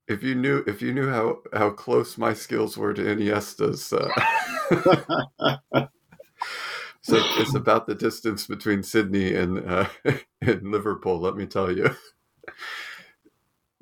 if 0.09 0.23
you 0.23 0.35
knew 0.35 0.65
if 0.67 0.81
you 0.83 0.93
knew 0.93 1.09
how 1.09 1.41
how 1.53 1.71
close 1.71 2.19
my 2.19 2.33
skills 2.35 2.77
were 2.77 2.95
to 2.95 3.03
Iniesta's, 3.03 3.93
uh, 3.93 4.09
so 7.03 7.17
it's 7.39 7.55
about 7.55 7.87
the 7.87 7.95
distance 7.95 8.47
between 8.47 8.83
Sydney 8.83 9.35
and 9.35 9.65
uh, 9.69 9.89
and 10.41 10.71
Liverpool. 10.71 11.21
Let 11.21 11.37
me 11.37 11.47
tell 11.47 11.71
you. 11.71 11.95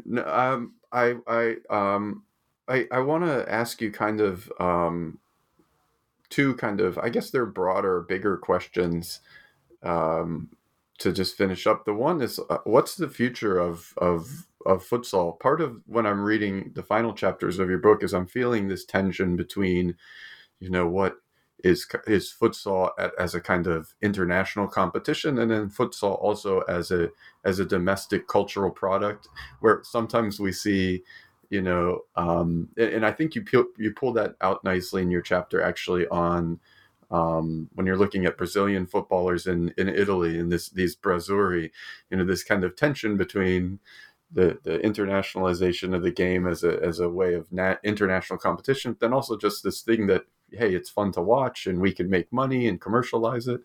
no, 0.05 0.25
um, 0.27 0.75
I 0.93 1.15
I 1.29 1.57
um, 1.71 2.25
I 2.69 2.87
I 2.91 2.99
want 3.01 3.25
to 3.25 3.51
ask 3.51 3.81
you 3.81 3.93
kind 3.93 4.21
of 4.21 4.53
um, 4.59 5.19
two 6.29 6.55
kind 6.57 6.81
of 6.81 6.99
I 6.99 7.09
guess 7.09 7.31
they're 7.31 7.47
broader, 7.47 8.01
bigger 8.03 8.37
questions. 8.37 9.21
Um, 9.83 10.51
to 10.99 11.13
just 11.13 11.37
finish 11.37 11.67
up, 11.67 11.85
the 11.85 11.93
one 11.93 12.23
is 12.23 12.41
uh, 12.51 12.59
what's 12.65 12.95
the 12.97 13.09
future 13.09 13.59
of 13.59 13.93
of 13.99 14.47
of 14.67 14.87
futsal. 14.87 15.39
Part 15.41 15.61
of 15.61 15.81
when 15.87 16.07
I'm 16.07 16.23
reading 16.23 16.73
the 16.75 16.83
final 16.83 17.15
chapters 17.15 17.59
of 17.59 17.69
your 17.69 17.79
book 17.79 18.03
is 18.03 18.13
I'm 18.13 18.27
feeling 18.27 18.69
this 18.69 18.85
tension 18.85 19.37
between, 19.37 19.97
you 20.61 20.71
know, 20.71 20.87
what 20.87 21.17
is 21.65 21.87
is 22.07 22.35
futsal 22.39 22.91
at, 22.99 23.13
as 23.19 23.35
a 23.35 23.41
kind 23.41 23.67
of 23.67 23.95
international 24.03 24.69
competition, 24.69 25.39
and 25.39 25.51
then 25.51 25.71
futsal 25.71 26.21
also 26.21 26.61
as 26.69 26.91
a 26.91 27.09
as 27.45 27.59
a 27.59 27.65
domestic 27.65 28.29
cultural 28.29 28.71
product, 28.71 29.29
where 29.61 29.81
sometimes 29.83 30.39
we 30.39 30.53
see, 30.53 31.03
you 31.49 31.63
know, 31.63 32.01
um, 32.17 32.69
and, 32.77 32.91
and 32.95 33.07
I 33.07 33.13
think 33.13 33.35
you 33.35 33.43
peel, 33.43 33.65
you 33.79 33.93
pull 33.93 34.13
that 34.15 34.35
out 34.41 34.65
nicely 34.65 35.03
in 35.03 35.11
your 35.11 35.23
chapter 35.23 35.63
actually 35.63 36.07
on. 36.09 36.61
Um, 37.09 37.69
when 37.75 37.87
you're 37.87 37.97
looking 37.97 38.27
at 38.27 38.37
Brazilian 38.37 38.85
footballers 38.85 39.47
in, 39.47 39.73
in 39.79 39.89
Italy 39.89 40.41
and 40.41 40.51
this 40.51 40.69
these 40.71 40.97
Brazzurri, 40.97 41.71
you 42.11 42.17
know, 42.17 42.25
this 42.25 42.43
kind 42.43 42.65
of 42.65 42.75
tension 42.75 43.17
between 43.17 43.79
the 44.33 44.59
the 44.65 44.79
internationalization 44.79 45.95
of 45.95 46.03
the 46.03 46.11
game 46.11 46.47
as 46.47 46.65
a 46.65 46.83
as 46.83 46.99
a 46.99 47.09
way 47.09 47.35
of 47.35 47.51
nat- 47.53 47.81
international 47.85 48.39
competition, 48.39 48.97
then 49.01 49.13
also 49.13 49.37
just 49.37 49.63
this 49.63 49.83
thing 49.83 50.07
that 50.09 50.25
hey, 50.51 50.75
it's 50.75 50.91
fun 50.91 51.13
to 51.13 51.23
watch 51.23 51.67
and 51.67 51.81
we 51.81 51.93
can 51.93 52.09
make 52.09 52.33
money 52.33 52.69
and 52.69 52.81
commercialize 52.81 53.49
it. 53.49 53.61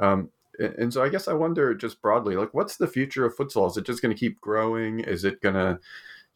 Um, 0.00 0.30
and 0.58 0.92
so 0.92 1.02
I 1.02 1.08
guess 1.08 1.28
I 1.28 1.32
wonder 1.32 1.74
just 1.74 2.02
broadly, 2.02 2.36
like, 2.36 2.52
what's 2.52 2.76
the 2.76 2.86
future 2.86 3.24
of 3.24 3.36
futsal? 3.36 3.70
Is 3.70 3.76
it 3.76 3.86
just 3.86 4.02
going 4.02 4.14
to 4.14 4.18
keep 4.18 4.40
growing? 4.40 5.00
Is 5.00 5.24
it 5.24 5.40
going 5.40 5.54
to, 5.54 5.80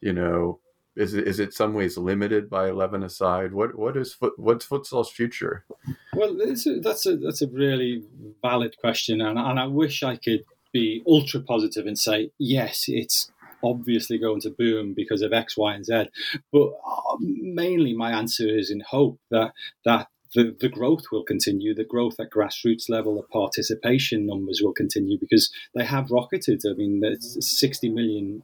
you 0.01 0.13
know, 0.13 0.59
is 0.95 1.13
it 1.13 1.27
is 1.27 1.39
it 1.39 1.53
some 1.53 1.73
ways 1.73 1.97
limited 1.97 2.49
by 2.49 2.69
eleven 2.69 3.03
aside? 3.03 3.53
What 3.53 3.77
what 3.77 3.97
is 3.97 4.17
what's 4.37 4.65
futsal's 4.65 5.11
future? 5.11 5.65
Well, 6.13 6.41
a, 6.41 6.79
that's 6.79 7.05
a 7.05 7.17
that's 7.17 7.41
a 7.41 7.47
really 7.47 8.03
valid 8.41 8.77
question, 8.79 9.19
and 9.21 9.37
and 9.37 9.59
I 9.59 9.67
wish 9.67 10.03
I 10.03 10.15
could 10.15 10.45
be 10.71 11.03
ultra 11.05 11.41
positive 11.41 11.85
and 11.85 11.99
say 11.99 12.31
yes, 12.37 12.85
it's 12.87 13.29
obviously 13.65 14.17
going 14.17 14.41
to 14.41 14.49
boom 14.49 14.93
because 14.93 15.21
of 15.21 15.33
X, 15.33 15.57
Y, 15.57 15.73
and 15.73 15.85
Z. 15.85 16.05
But 16.51 16.67
uh, 16.85 17.17
mainly, 17.19 17.93
my 17.93 18.11
answer 18.11 18.47
is 18.47 18.69
in 18.71 18.81
hope 18.81 19.19
that 19.31 19.53
that 19.85 20.07
the, 20.35 20.55
the 20.59 20.69
growth 20.69 21.05
will 21.11 21.23
continue, 21.23 21.73
the 21.73 21.85
growth 21.85 22.19
at 22.19 22.29
grassroots 22.29 22.89
level, 22.89 23.15
the 23.15 23.23
participation 23.23 24.27
numbers 24.27 24.61
will 24.61 24.73
continue 24.73 25.17
because 25.17 25.49
they 25.73 25.85
have 25.85 26.11
rocketed. 26.11 26.61
I 26.69 26.73
mean, 26.73 26.99
there's 26.99 27.37
60 27.39 27.89
million 27.89 28.43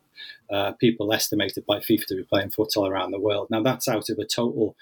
uh, 0.49 0.71
people 0.73 1.13
estimated 1.13 1.65
by 1.65 1.79
FIFA 1.79 2.05
to 2.07 2.15
be 2.15 2.23
playing 2.23 2.51
football 2.51 2.87
around 2.87 3.11
the 3.11 3.19
world. 3.19 3.47
Now, 3.49 3.61
that's 3.61 3.89
out 3.89 4.09
of 4.09 4.17
a 4.17 4.25
total 4.25 4.75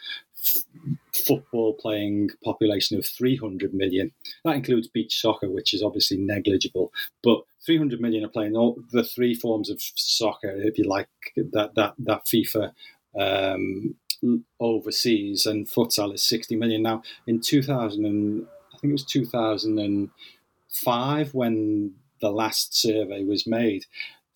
football 1.13 1.73
playing 1.73 2.29
population 2.43 2.97
of 2.97 3.05
300 3.05 3.73
million. 3.73 4.11
That 4.45 4.55
includes 4.55 4.87
beach 4.87 5.19
soccer, 5.21 5.49
which 5.49 5.73
is 5.73 5.83
obviously 5.83 6.17
negligible. 6.17 6.93
But 7.23 7.41
300 7.65 7.99
million 8.01 8.23
are 8.23 8.29
playing 8.29 8.55
all 8.55 8.81
the 8.91 9.03
three 9.03 9.35
forms 9.35 9.69
of 9.69 9.81
soccer, 9.81 10.49
if 10.49 10.77
you 10.77 10.85
like, 10.85 11.09
that 11.35 11.75
that 11.75 11.95
that 11.99 12.25
FIFA 12.25 12.71
um, 13.19 13.95
overseas, 14.59 15.45
and 15.45 15.67
futsal 15.67 16.13
is 16.13 16.23
60 16.23 16.55
million 16.55 16.81
now. 16.81 17.03
In 17.27 17.41
2000, 17.41 18.05
and, 18.05 18.47
I 18.73 18.77
think 18.79 18.91
it 18.91 18.93
was 18.93 19.05
2005 19.05 21.33
when 21.33 21.95
the 22.21 22.31
last 22.31 22.79
survey 22.79 23.23
was 23.23 23.47
made. 23.47 23.85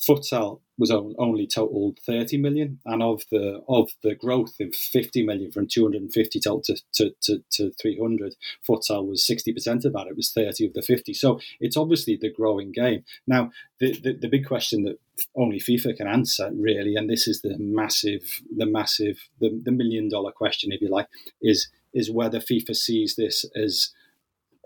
Futsal 0.07 0.61
was 0.77 0.91
only 0.91 1.45
totaled 1.45 1.99
30 2.05 2.37
million, 2.37 2.79
and 2.85 3.03
of 3.03 3.23
the 3.31 3.61
of 3.67 3.91
the 4.01 4.15
growth 4.15 4.55
of 4.59 4.75
50 4.75 5.23
million 5.23 5.51
from 5.51 5.67
250 5.67 6.39
total 6.39 6.61
to, 6.61 6.75
to, 6.93 7.11
to, 7.21 7.43
to 7.51 7.71
300, 7.81 8.35
futsal 8.67 9.07
was 9.07 9.27
60% 9.29 9.85
of 9.85 9.93
that. 9.93 10.07
It 10.07 10.15
was 10.15 10.31
30 10.31 10.67
of 10.67 10.73
the 10.73 10.81
50. 10.81 11.13
So 11.13 11.39
it's 11.59 11.77
obviously 11.77 12.17
the 12.19 12.33
growing 12.33 12.71
game. 12.71 13.03
Now, 13.27 13.51
the, 13.79 13.93
the, 13.99 14.13
the 14.13 14.27
big 14.27 14.47
question 14.47 14.83
that 14.83 14.99
only 15.35 15.59
FIFA 15.59 15.97
can 15.97 16.07
answer, 16.07 16.49
really, 16.53 16.95
and 16.95 17.09
this 17.09 17.27
is 17.27 17.41
the 17.41 17.55
massive, 17.59 18.41
the 18.55 18.65
massive, 18.65 19.29
the, 19.39 19.61
the 19.63 19.71
million 19.71 20.09
dollar 20.09 20.31
question, 20.31 20.71
if 20.71 20.81
you 20.81 20.89
like, 20.89 21.07
is 21.41 21.69
is 21.93 22.09
whether 22.09 22.39
FIFA 22.39 22.75
sees 22.75 23.15
this 23.15 23.45
as 23.55 23.91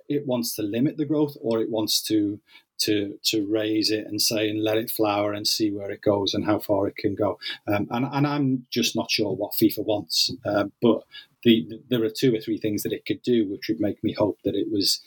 it 0.07 0.25
wants 0.25 0.55
to 0.55 0.61
limit 0.61 0.95
the 0.95 1.05
growth 1.05 1.35
or 1.41 1.59
it 1.59 1.69
wants 1.69 2.01
to 2.01 2.39
to 2.79 3.17
to 3.23 3.45
raise 3.47 3.91
it 3.91 4.05
and 4.07 4.21
say 4.21 4.49
and 4.49 4.63
let 4.63 4.77
it 4.77 4.91
flower 4.91 5.33
and 5.33 5.47
see 5.47 5.71
where 5.71 5.91
it 5.91 6.01
goes 6.01 6.33
and 6.33 6.45
how 6.45 6.59
far 6.59 6.87
it 6.87 6.95
can 6.95 7.15
go. 7.15 7.39
Um, 7.67 7.87
and, 7.91 8.05
and 8.11 8.27
I'm 8.27 8.65
just 8.69 8.95
not 8.95 9.11
sure 9.11 9.33
what 9.35 9.53
FIFA 9.53 9.85
wants, 9.85 10.31
uh, 10.45 10.65
but 10.81 11.03
the, 11.43 11.65
the, 11.69 11.81
there 11.89 12.03
are 12.03 12.09
two 12.09 12.35
or 12.35 12.39
three 12.39 12.57
things 12.57 12.83
that 12.83 12.93
it 12.93 13.05
could 13.05 13.21
do, 13.21 13.47
which 13.49 13.67
would 13.67 13.79
make 13.79 14.03
me 14.03 14.13
hope 14.13 14.39
that 14.43 14.55
it 14.55 14.71
was 14.71 15.01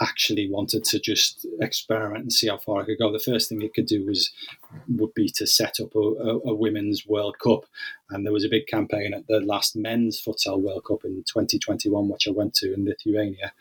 actually 0.00 0.50
wanted 0.50 0.84
to 0.84 0.98
just 0.98 1.46
experiment 1.60 2.22
and 2.22 2.32
see 2.32 2.48
how 2.48 2.56
far 2.56 2.80
I 2.80 2.84
could 2.86 2.98
go. 2.98 3.12
The 3.12 3.18
first 3.18 3.48
thing 3.48 3.60
it 3.62 3.74
could 3.74 3.86
do 3.86 4.06
was 4.06 4.30
would 4.88 5.14
be 5.14 5.28
to 5.36 5.46
set 5.46 5.80
up 5.80 5.94
a, 5.94 5.98
a, 5.98 6.38
a, 6.50 6.54
women's 6.54 7.06
World 7.06 7.38
Cup, 7.38 7.64
and 8.10 8.24
there 8.24 8.32
was 8.32 8.44
a 8.44 8.48
big 8.48 8.66
campaign 8.66 9.14
at 9.14 9.26
the 9.26 9.40
last 9.40 9.76
men's 9.76 10.20
futsal 10.20 10.60
World 10.60 10.84
Cup 10.86 11.04
in 11.04 11.24
2021, 11.26 12.08
which 12.08 12.28
I 12.28 12.32
went 12.32 12.54
to 12.54 12.72
in 12.72 12.84
Lithuania, 12.84 13.52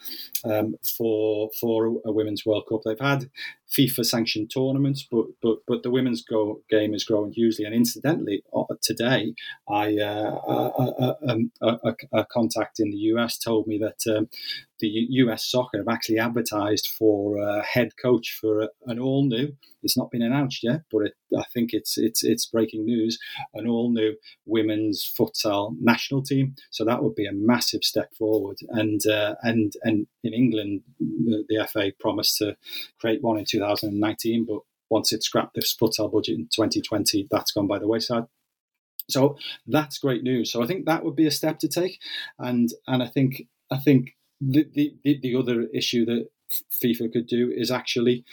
um, 0.43 0.75
for 0.83 1.49
for 1.59 1.99
a 2.05 2.11
women's 2.11 2.45
World 2.45 2.65
Cup. 2.69 2.81
They've 2.83 2.99
had 2.99 3.29
FIFA 3.69 4.05
sanctioned 4.05 4.51
tournaments, 4.51 5.07
but 5.09 5.25
but 5.41 5.59
but 5.67 5.83
the 5.83 5.91
women's 5.91 6.23
go, 6.23 6.61
game 6.69 6.93
is 6.93 7.03
growing 7.03 7.31
hugely. 7.31 7.65
And 7.65 7.75
incidentally, 7.75 8.43
today 8.81 9.35
I 9.69 9.97
uh, 9.97 11.11
a, 11.21 11.37
a, 11.61 11.95
a, 12.13 12.25
contact 12.25 12.79
in 12.79 12.89
the 12.89 12.97
US 13.13 13.37
told 13.37 13.67
me 13.67 13.77
that 13.79 14.17
um, 14.17 14.29
the 14.79 14.87
US 15.09 15.45
soccer 15.45 15.77
have 15.77 15.87
actually 15.87 16.19
advertised 16.19 16.87
for 16.87 17.37
a 17.37 17.61
head 17.61 17.91
coach 18.01 18.37
for 18.39 18.69
an 18.85 18.99
all 18.99 19.25
new. 19.25 19.55
It's 19.83 19.97
not 19.97 20.11
been 20.11 20.21
announced 20.21 20.63
yet, 20.63 20.81
but 20.91 21.07
it, 21.07 21.13
I 21.37 21.43
think 21.53 21.73
it's 21.73 21.97
it's 21.97 22.23
it's 22.23 22.45
breaking 22.45 22.85
news. 22.85 23.19
An 23.53 23.67
all 23.67 23.91
new 23.91 24.15
women's 24.45 25.11
futsal 25.17 25.75
national 25.79 26.23
team. 26.23 26.55
So 26.71 26.85
that 26.85 27.03
would 27.03 27.15
be 27.15 27.27
a 27.27 27.33
massive 27.33 27.83
step 27.83 28.13
forward. 28.15 28.57
And 28.69 29.05
uh, 29.07 29.35
and 29.41 29.73
and 29.83 30.07
in 30.23 30.33
England, 30.33 30.81
the, 30.99 31.45
the 31.47 31.67
FA 31.67 31.91
promised 31.99 32.37
to 32.37 32.57
create 32.99 33.21
one 33.21 33.37
in 33.37 33.45
2019, 33.45 34.45
but 34.45 34.59
once 34.89 35.13
it 35.13 35.23
scrapped 35.23 35.55
this 35.55 35.75
futsal 35.75 36.11
budget 36.11 36.37
in 36.37 36.45
2020, 36.45 37.27
that's 37.29 37.51
gone 37.51 37.67
by 37.67 37.79
the 37.79 37.87
wayside. 37.87 38.25
So 39.09 39.37
that's 39.67 39.97
great 39.97 40.23
news. 40.23 40.51
So 40.51 40.63
I 40.63 40.67
think 40.67 40.85
that 40.85 41.03
would 41.03 41.15
be 41.15 41.25
a 41.25 41.31
step 41.31 41.59
to 41.59 41.67
take, 41.67 41.99
and 42.37 42.69
and 42.87 43.01
I 43.01 43.07
think 43.07 43.43
I 43.71 43.77
think 43.77 44.15
the 44.41 44.65
the, 44.73 45.19
the 45.21 45.35
other 45.35 45.67
issue 45.73 46.05
that 46.05 46.27
FIFA 46.83 47.11
could 47.13 47.27
do 47.27 47.51
is 47.55 47.71
actually 47.71 48.25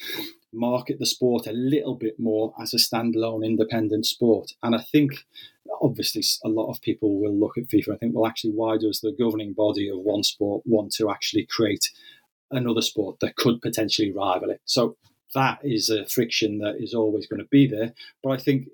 market 0.57 0.99
the 0.99 1.07
sport 1.07 1.47
a 1.47 1.53
little 1.53 1.95
bit 1.95 2.19
more 2.19 2.55
as 2.61 2.75
a 2.75 2.79
standalone 2.79 3.45
independent 3.45 4.07
sport. 4.07 4.53
And 4.63 4.75
I 4.75 4.83
think 4.93 5.25
obviously 5.81 6.23
a 6.45 6.49
lot 6.49 6.71
of 6.71 6.81
people 6.81 7.21
will 7.21 7.35
look 7.35 7.59
at 7.59 7.69
FIFA 7.69 7.89
and 7.89 8.01
think, 8.01 8.15
well, 8.15 8.27
actually, 8.27 8.53
why 8.53 8.77
does 8.79 9.01
the 9.01 9.13
governing 9.13 9.53
body 9.53 9.89
of 9.89 9.99
one 9.99 10.23
sport 10.23 10.63
want 10.65 10.93
to 10.95 11.11
actually 11.11 11.47
create 11.47 11.91
another 12.51 12.83
sport 12.83 13.21
that 13.21 13.37
could 13.37 13.61
potentially 13.61 14.13
rival 14.13 14.51
it? 14.51 14.61
So 14.65 14.97
that 15.35 15.59
is 15.63 15.91
a 15.91 16.07
friction 16.07 16.59
that 16.59 16.77
is 16.81 16.95
always 16.95 17.27
going 17.27 17.41
to 17.41 17.49
be 17.51 17.67
there. 17.67 17.93
But 18.23 18.31
I 18.31 18.37
think 18.39 18.69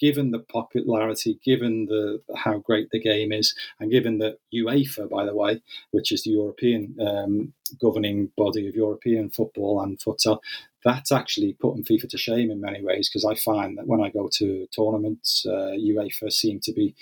given 0.00 0.30
the 0.30 0.38
popularity, 0.38 1.38
given 1.44 1.86
the 1.86 2.20
how 2.36 2.58
great 2.58 2.90
the 2.90 3.00
game 3.00 3.32
is, 3.32 3.54
and 3.78 3.90
given 3.90 4.18
that 4.18 4.38
UEFA, 4.52 5.08
by 5.08 5.24
the 5.24 5.34
way, 5.34 5.62
which 5.90 6.12
is 6.12 6.22
the 6.22 6.30
European 6.30 6.96
um, 7.00 7.52
governing 7.80 8.30
body 8.36 8.66
of 8.66 8.74
European 8.74 9.30
football 9.30 9.80
and 9.80 9.98
futsal, 9.98 10.40
that's 10.84 11.10
actually 11.12 11.54
putting 11.54 11.84
FIFA 11.84 12.08
to 12.10 12.18
shame 12.18 12.50
in 12.50 12.60
many 12.60 12.82
ways 12.82 13.08
because 13.08 13.24
I 13.24 13.34
find 13.34 13.78
that 13.78 13.86
when 13.86 14.00
I 14.00 14.10
go 14.10 14.28
to 14.34 14.68
tournaments, 14.74 15.46
uh, 15.46 15.72
UEFA 15.78 16.30
seem 16.30 16.60
to 16.60 16.72
be 16.72 16.94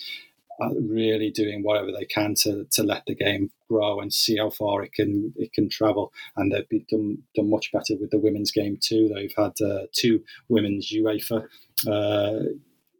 uh, 0.61 0.75
really 0.75 1.31
doing 1.31 1.63
whatever 1.63 1.91
they 1.91 2.05
can 2.05 2.35
to, 2.35 2.67
to 2.71 2.83
let 2.83 3.05
the 3.07 3.15
game 3.15 3.51
grow 3.69 4.01
and 4.01 4.13
see 4.13 4.37
how 4.37 4.51
far 4.51 4.83
it 4.83 4.93
can 4.93 5.33
it 5.37 5.53
can 5.53 5.69
travel. 5.69 6.13
And 6.37 6.53
they've 6.53 6.69
been 6.69 6.87
done, 6.89 7.19
done 7.35 7.51
much 7.51 7.73
better 7.73 7.97
with 7.99 8.11
the 8.11 8.19
women's 8.19 8.53
game 8.53 8.79
too. 8.81 9.11
They've 9.13 9.35
had 9.37 9.61
uh, 9.61 9.87
two 9.93 10.23
women's 10.49 10.93
UEFA 10.93 11.49
uh, 11.89 12.45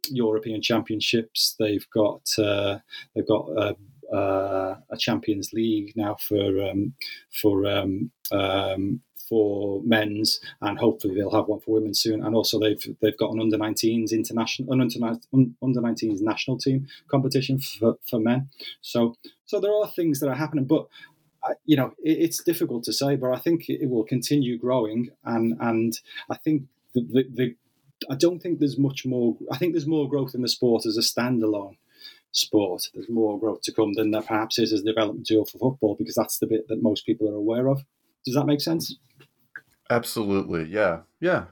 European 0.09 0.61
Championships. 0.61 1.55
They've 1.59 1.85
got 1.93 2.27
uh, 2.37 2.79
they've 3.15 3.27
got 3.27 3.49
uh, 3.55 3.73
uh, 4.13 4.77
a 4.89 4.97
Champions 4.97 5.53
League 5.53 5.93
now 5.95 6.15
for 6.19 6.61
um, 6.69 6.93
for 7.41 7.65
um, 7.67 8.11
um, 8.31 9.01
for 9.27 9.81
men's, 9.83 10.39
and 10.61 10.77
hopefully 10.77 11.15
they'll 11.15 11.31
have 11.31 11.47
one 11.47 11.59
for 11.59 11.75
women 11.75 11.93
soon. 11.93 12.23
And 12.23 12.35
also 12.35 12.59
they've 12.59 12.95
they've 13.01 13.17
got 13.17 13.33
an 13.33 13.39
under 13.39 13.57
19s 13.57 14.11
international 14.11 14.71
under 14.71 15.81
19s 15.81 16.21
national 16.21 16.57
team 16.57 16.87
competition 17.07 17.59
for, 17.59 17.97
for 18.09 18.19
men. 18.19 18.49
So 18.81 19.15
so 19.45 19.59
there 19.59 19.73
are 19.73 19.87
things 19.87 20.19
that 20.19 20.29
are 20.29 20.35
happening, 20.35 20.65
but 20.65 20.87
uh, 21.43 21.53
you 21.65 21.77
know 21.77 21.93
it's 21.99 22.43
difficult 22.43 22.83
to 22.85 22.93
say. 22.93 23.15
But 23.15 23.31
I 23.31 23.39
think 23.39 23.69
it 23.69 23.89
will 23.89 24.03
continue 24.03 24.57
growing, 24.57 25.09
and 25.23 25.57
and 25.59 25.99
I 26.29 26.37
think 26.37 26.63
the, 26.93 27.01
the, 27.01 27.25
the 27.33 27.55
I 28.09 28.15
don't 28.15 28.39
think 28.41 28.59
there's 28.59 28.77
much 28.77 29.05
more. 29.05 29.37
I 29.51 29.57
think 29.57 29.73
there's 29.73 29.87
more 29.87 30.09
growth 30.09 30.35
in 30.35 30.41
the 30.41 30.49
sport 30.49 30.85
as 30.85 30.97
a 30.97 31.01
standalone 31.01 31.77
sport. 32.31 32.89
There's 32.93 33.09
more 33.09 33.39
growth 33.39 33.61
to 33.61 33.71
come 33.71 33.93
than 33.93 34.11
there 34.11 34.21
perhaps 34.21 34.59
is 34.59 34.73
as 34.73 34.81
a 34.81 34.85
development 34.85 35.27
tool 35.27 35.45
for 35.45 35.57
football 35.57 35.95
because 35.95 36.15
that's 36.15 36.39
the 36.39 36.47
bit 36.47 36.67
that 36.67 36.81
most 36.81 37.05
people 37.05 37.29
are 37.29 37.35
aware 37.35 37.69
of. 37.69 37.83
Does 38.25 38.35
that 38.35 38.45
make 38.45 38.61
sense? 38.61 38.95
Absolutely. 39.93 40.65
Yeah. 40.65 41.01
Yeah. 41.19 41.45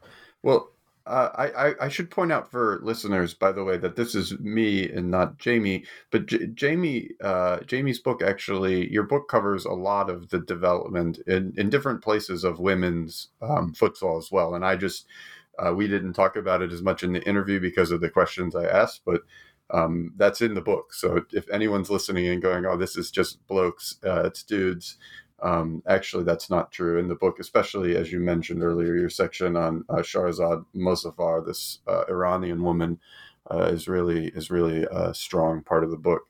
Well, 0.44 0.72
uh, 1.06 1.30
I, 1.36 1.86
I 1.86 1.90
should 1.90 2.12
point 2.12 2.32
out 2.32 2.50
for 2.52 2.80
listeners, 2.84 3.34
by 3.34 3.52
the 3.52 3.64
way, 3.64 3.78
that 3.78 3.96
this 3.96 4.16
is 4.16 4.40
me 4.40 4.90
and 4.90 5.10
not 5.12 5.38
Jamie. 5.40 5.86
But 6.12 6.28
J- 6.28 6.48
Jamie, 6.48 7.10
uh, 7.24 7.60
Jamie's 7.62 8.00
book 8.00 8.22
actually, 8.22 8.92
your 8.92 9.04
book 9.04 9.28
covers 9.28 9.66
a 9.66 9.72
lot 9.74 10.10
of 10.10 10.30
the 10.30 10.40
development 10.40 11.20
in, 11.28 11.54
in 11.58 11.70
different 11.70 12.04
places 12.04 12.44
of 12.44 12.60
women's 12.60 13.30
um, 13.42 13.74
futsal 13.74 14.18
as 14.20 14.32
well. 14.32 14.56
And 14.56 14.66
I 14.66 14.76
just 14.76 15.08
uh, 15.60 15.74
we 15.74 15.88
didn't 15.88 16.14
talk 16.14 16.36
about 16.36 16.62
it 16.62 16.72
as 16.72 16.82
much 16.82 17.04
in 17.04 17.14
the 17.14 17.24
interview 17.28 17.60
because 17.60 17.92
of 17.92 18.02
the 18.02 18.10
questions 18.10 18.56
I 18.56 18.66
asked, 18.66 19.02
but 19.06 19.22
um, 19.72 20.14
that's 20.18 20.42
in 20.42 20.54
the 20.54 20.62
book. 20.62 20.94
So 20.94 21.24
if 21.34 21.50
anyone's 21.52 21.90
listening 21.90 22.28
and 22.28 22.42
going, 22.42 22.66
"Oh, 22.66 22.78
this 22.78 22.98
is 22.98 23.12
just 23.12 23.46
blokes," 23.48 23.98
uh, 24.06 24.24
it's 24.26 24.44
dudes. 24.44 24.98
Um, 25.42 25.82
actually, 25.88 26.24
that's 26.24 26.50
not 26.50 26.72
true 26.72 27.00
in 27.00 27.08
the 27.08 27.16
book, 27.16 27.40
especially 27.40 27.96
as 27.96 28.12
you 28.12 28.20
mentioned 28.20 28.64
earlier. 28.64 28.96
Your 28.96 29.10
section 29.10 29.56
on 29.56 29.84
uh, 29.90 29.96
Shahrazad 29.98 30.66
Mozaffar, 30.76 31.46
this 31.46 31.80
uh, 31.88 32.04
Iranian 32.08 32.62
woman, 32.62 33.00
uh, 33.50 33.64
is 33.66 33.88
really 33.88 34.28
is 34.28 34.52
really 34.52 34.86
a 34.92 35.14
strong 35.14 35.64
part 35.64 35.84
of 35.84 35.92
the 35.92 35.98
book. 35.98 36.28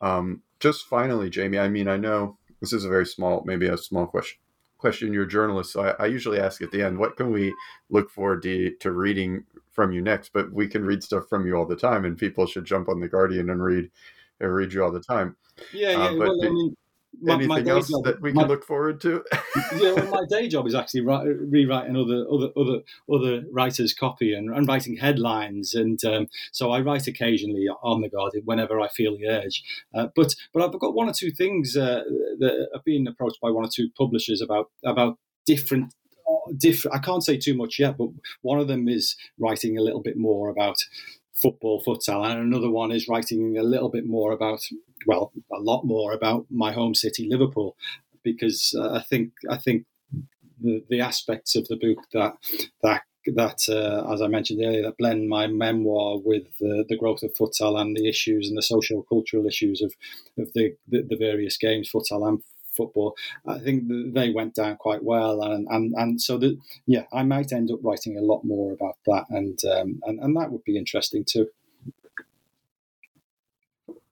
Um, 0.00 0.42
just 0.60 0.86
finally, 0.86 1.30
Jamie. 1.30 1.58
I 1.58 1.68
mean, 1.68 1.88
I 1.88 1.96
know 1.96 2.38
this 2.60 2.72
is 2.72 2.84
a 2.84 2.88
very 2.88 3.06
small, 3.06 3.42
maybe 3.44 3.66
a 3.66 3.76
small 3.76 4.06
question 4.06 4.38
question 4.78 5.12
you're 5.12 5.24
a 5.24 5.28
journalist 5.28 5.72
so 5.72 5.82
I, 5.82 6.04
I, 6.04 6.06
usually 6.06 6.38
ask 6.38 6.62
at 6.62 6.70
the 6.70 6.82
end 6.82 6.98
what 6.98 7.16
can 7.16 7.32
we 7.32 7.52
look 7.90 8.10
forward 8.10 8.42
to, 8.44 8.70
to 8.76 8.92
reading 8.92 9.44
from 9.72 9.92
you 9.92 10.00
next 10.00 10.32
but 10.32 10.52
we 10.52 10.68
can 10.68 10.84
read 10.84 11.02
stuff 11.02 11.28
from 11.28 11.46
you 11.46 11.56
all 11.56 11.66
the 11.66 11.76
time 11.76 12.04
and 12.04 12.16
people 12.16 12.46
should 12.46 12.64
jump 12.64 12.88
on 12.88 13.00
the 13.00 13.08
guardian 13.08 13.50
and 13.50 13.62
read 13.62 13.90
and 14.38 14.54
read 14.54 14.72
you 14.72 14.84
all 14.84 14.92
the 14.92 15.00
time 15.00 15.36
yeah 15.72 15.90
yeah 15.90 15.98
uh, 15.98 16.10
but 16.10 16.28
well, 16.28 16.44
I 16.44 16.48
mean, 16.48 16.76
my, 17.20 17.34
anything 17.34 17.64
my 17.64 17.70
else 17.70 17.88
job, 17.88 18.04
that 18.04 18.20
we 18.20 18.30
can 18.30 18.42
my, 18.42 18.46
look 18.46 18.64
forward 18.64 19.00
to? 19.02 19.24
yeah, 19.76 19.92
well, 19.92 20.06
my 20.06 20.24
day 20.30 20.48
job 20.48 20.66
is 20.66 20.74
actually 20.74 21.02
rewriting 21.02 21.96
other 21.96 22.24
other 22.30 22.50
other 22.56 22.80
other 23.12 23.44
writers' 23.50 23.94
copy 23.94 24.34
and, 24.34 24.54
and 24.54 24.68
writing 24.68 24.96
headlines, 24.96 25.74
and 25.74 26.02
um, 26.04 26.28
so 26.52 26.70
I 26.70 26.80
write 26.80 27.06
occasionally 27.06 27.66
on 27.82 28.00
the 28.00 28.08
Guardian 28.08 28.44
whenever 28.44 28.80
I 28.80 28.88
feel 28.88 29.16
the 29.16 29.28
urge. 29.28 29.62
Uh, 29.94 30.08
but 30.14 30.34
but 30.52 30.62
I've 30.62 30.78
got 30.78 30.94
one 30.94 31.08
or 31.08 31.14
two 31.14 31.30
things 31.30 31.76
uh, 31.76 32.02
that 32.38 32.68
have 32.72 32.84
been 32.84 33.06
approached 33.06 33.40
by 33.40 33.50
one 33.50 33.64
or 33.64 33.70
two 33.72 33.88
publishers 33.96 34.40
about 34.40 34.70
about 34.84 35.18
different 35.46 35.94
different. 36.56 36.96
I 36.96 37.00
can't 37.00 37.24
say 37.24 37.36
too 37.36 37.56
much 37.56 37.78
yet, 37.78 37.96
but 37.96 38.08
one 38.42 38.58
of 38.58 38.68
them 38.68 38.88
is 38.88 39.16
writing 39.38 39.76
a 39.76 39.82
little 39.82 40.02
bit 40.02 40.16
more 40.16 40.48
about 40.48 40.76
football, 41.40 41.82
futsal, 41.82 42.24
and 42.26 42.40
another 42.40 42.70
one 42.70 42.92
is 42.92 43.08
writing 43.08 43.56
a 43.58 43.62
little 43.62 43.88
bit 43.88 44.06
more 44.06 44.32
about, 44.32 44.60
well, 45.06 45.32
a 45.52 45.60
lot 45.60 45.84
more 45.84 46.12
about 46.12 46.46
my 46.50 46.72
home 46.72 46.94
city, 46.94 47.26
Liverpool, 47.28 47.76
because 48.22 48.74
uh, 48.78 48.94
I 48.94 49.02
think 49.02 49.32
I 49.50 49.56
think 49.56 49.86
the, 50.60 50.84
the 50.88 51.00
aspects 51.00 51.54
of 51.56 51.68
the 51.68 51.76
book 51.76 52.04
that 52.12 52.34
that 52.82 53.02
that, 53.34 53.60
uh, 53.68 54.10
as 54.12 54.22
I 54.22 54.28
mentioned 54.28 54.62
earlier, 54.64 54.82
that 54.82 54.98
blend 54.98 55.28
my 55.28 55.46
memoir 55.46 56.18
with 56.18 56.46
the 56.60 56.96
growth 56.98 57.22
of 57.22 57.34
futsal 57.34 57.78
and 57.78 57.96
the 57.96 58.08
issues 58.08 58.48
and 58.48 58.56
the 58.56 58.62
social 58.62 59.02
cultural 59.02 59.46
issues 59.46 59.82
of, 59.82 59.94
of 60.38 60.52
the, 60.54 60.76
the, 60.88 61.02
the 61.02 61.16
various 61.16 61.56
games, 61.58 61.90
futsal 61.94 62.26
and 62.26 62.42
football. 62.78 63.14
I 63.46 63.58
think 63.58 63.84
they 64.14 64.30
went 64.30 64.54
down 64.54 64.76
quite 64.76 65.04
well, 65.04 65.42
and 65.42 65.66
and, 65.68 65.94
and 65.96 66.22
so 66.22 66.38
that 66.38 66.56
yeah, 66.86 67.04
I 67.12 67.22
might 67.24 67.52
end 67.52 67.70
up 67.70 67.80
writing 67.82 68.16
a 68.16 68.22
lot 68.22 68.44
more 68.44 68.72
about 68.72 68.96
that, 69.06 69.26
and 69.30 69.58
um, 69.76 70.00
and 70.06 70.20
and 70.20 70.36
that 70.36 70.50
would 70.52 70.64
be 70.64 70.78
interesting 70.78 71.24
too. 71.26 71.48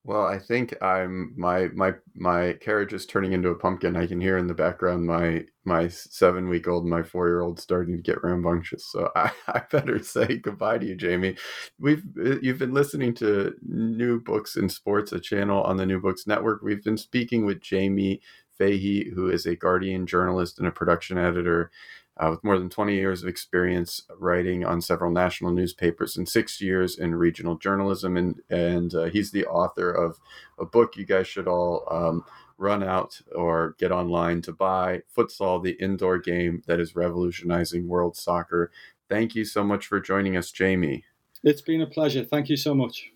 Well, 0.06 0.24
I 0.24 0.38
think 0.38 0.72
I'm 0.80 1.34
my 1.36 1.66
my 1.74 1.94
my 2.14 2.52
carriage 2.60 2.92
is 2.92 3.06
turning 3.06 3.32
into 3.32 3.48
a 3.48 3.56
pumpkin. 3.56 3.96
I 3.96 4.06
can 4.06 4.20
hear 4.20 4.38
in 4.38 4.46
the 4.46 4.54
background 4.54 5.04
my 5.04 5.46
my 5.64 5.88
seven 5.88 6.48
week 6.48 6.68
old, 6.68 6.84
and 6.84 6.90
my 6.90 7.02
four 7.02 7.26
year 7.26 7.40
old 7.40 7.58
starting 7.58 7.96
to 7.96 8.02
get 8.02 8.22
rambunctious. 8.22 8.86
So 8.86 9.10
I, 9.16 9.32
I 9.48 9.62
better 9.68 10.00
say 10.00 10.36
goodbye 10.38 10.78
to 10.78 10.86
you, 10.86 10.94
Jamie. 10.94 11.36
We've 11.80 12.04
you've 12.40 12.58
been 12.60 12.72
listening 12.72 13.14
to 13.14 13.56
New 13.66 14.20
Books 14.20 14.54
in 14.56 14.68
Sports, 14.68 15.10
a 15.10 15.18
channel 15.18 15.64
on 15.64 15.76
the 15.76 15.86
New 15.86 16.00
Books 16.00 16.24
Network. 16.24 16.62
We've 16.62 16.84
been 16.84 16.98
speaking 16.98 17.44
with 17.44 17.60
Jamie 17.60 18.20
Fahey, 18.58 19.10
who 19.14 19.30
is 19.30 19.46
a 19.46 19.56
Guardian 19.56 20.06
journalist 20.06 20.58
and 20.58 20.66
a 20.66 20.72
production 20.72 21.18
editor 21.18 21.70
uh, 22.18 22.30
with 22.30 22.42
more 22.42 22.58
than 22.58 22.70
20 22.70 22.94
years 22.94 23.22
of 23.22 23.28
experience 23.28 24.02
writing 24.18 24.64
on 24.64 24.80
several 24.80 25.10
national 25.10 25.52
newspapers 25.52 26.16
and 26.16 26.28
six 26.28 26.60
years 26.60 26.98
in 26.98 27.14
regional 27.14 27.56
journalism. 27.56 28.16
And, 28.16 28.40
and 28.48 28.94
uh, 28.94 29.04
he's 29.04 29.30
the 29.30 29.46
author 29.46 29.90
of 29.90 30.18
a 30.58 30.64
book 30.64 30.96
you 30.96 31.04
guys 31.04 31.28
should 31.28 31.46
all 31.46 31.86
um, 31.90 32.24
run 32.58 32.82
out 32.82 33.20
or 33.34 33.74
get 33.78 33.92
online 33.92 34.40
to 34.42 34.52
buy 34.52 35.02
Futsal, 35.14 35.62
the 35.62 35.72
indoor 35.72 36.18
game 36.18 36.62
that 36.66 36.80
is 36.80 36.96
revolutionizing 36.96 37.86
world 37.86 38.16
soccer. 38.16 38.70
Thank 39.08 39.34
you 39.34 39.44
so 39.44 39.62
much 39.62 39.86
for 39.86 40.00
joining 40.00 40.36
us, 40.36 40.50
Jamie. 40.50 41.04
It's 41.44 41.60
been 41.60 41.82
a 41.82 41.86
pleasure. 41.86 42.24
Thank 42.24 42.48
you 42.48 42.56
so 42.56 42.74
much. 42.74 43.12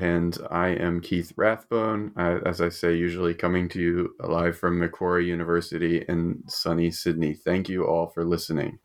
And 0.00 0.38
I 0.50 0.68
am 0.68 1.02
Keith 1.02 1.34
Rathbone, 1.36 2.12
as 2.16 2.62
I 2.62 2.70
say, 2.70 2.96
usually 2.96 3.34
coming 3.34 3.68
to 3.68 3.78
you 3.78 4.14
live 4.18 4.56
from 4.56 4.78
Macquarie 4.78 5.26
University 5.26 6.06
in 6.08 6.42
sunny 6.48 6.90
Sydney. 6.90 7.34
Thank 7.34 7.68
you 7.68 7.86
all 7.86 8.06
for 8.06 8.24
listening. 8.24 8.78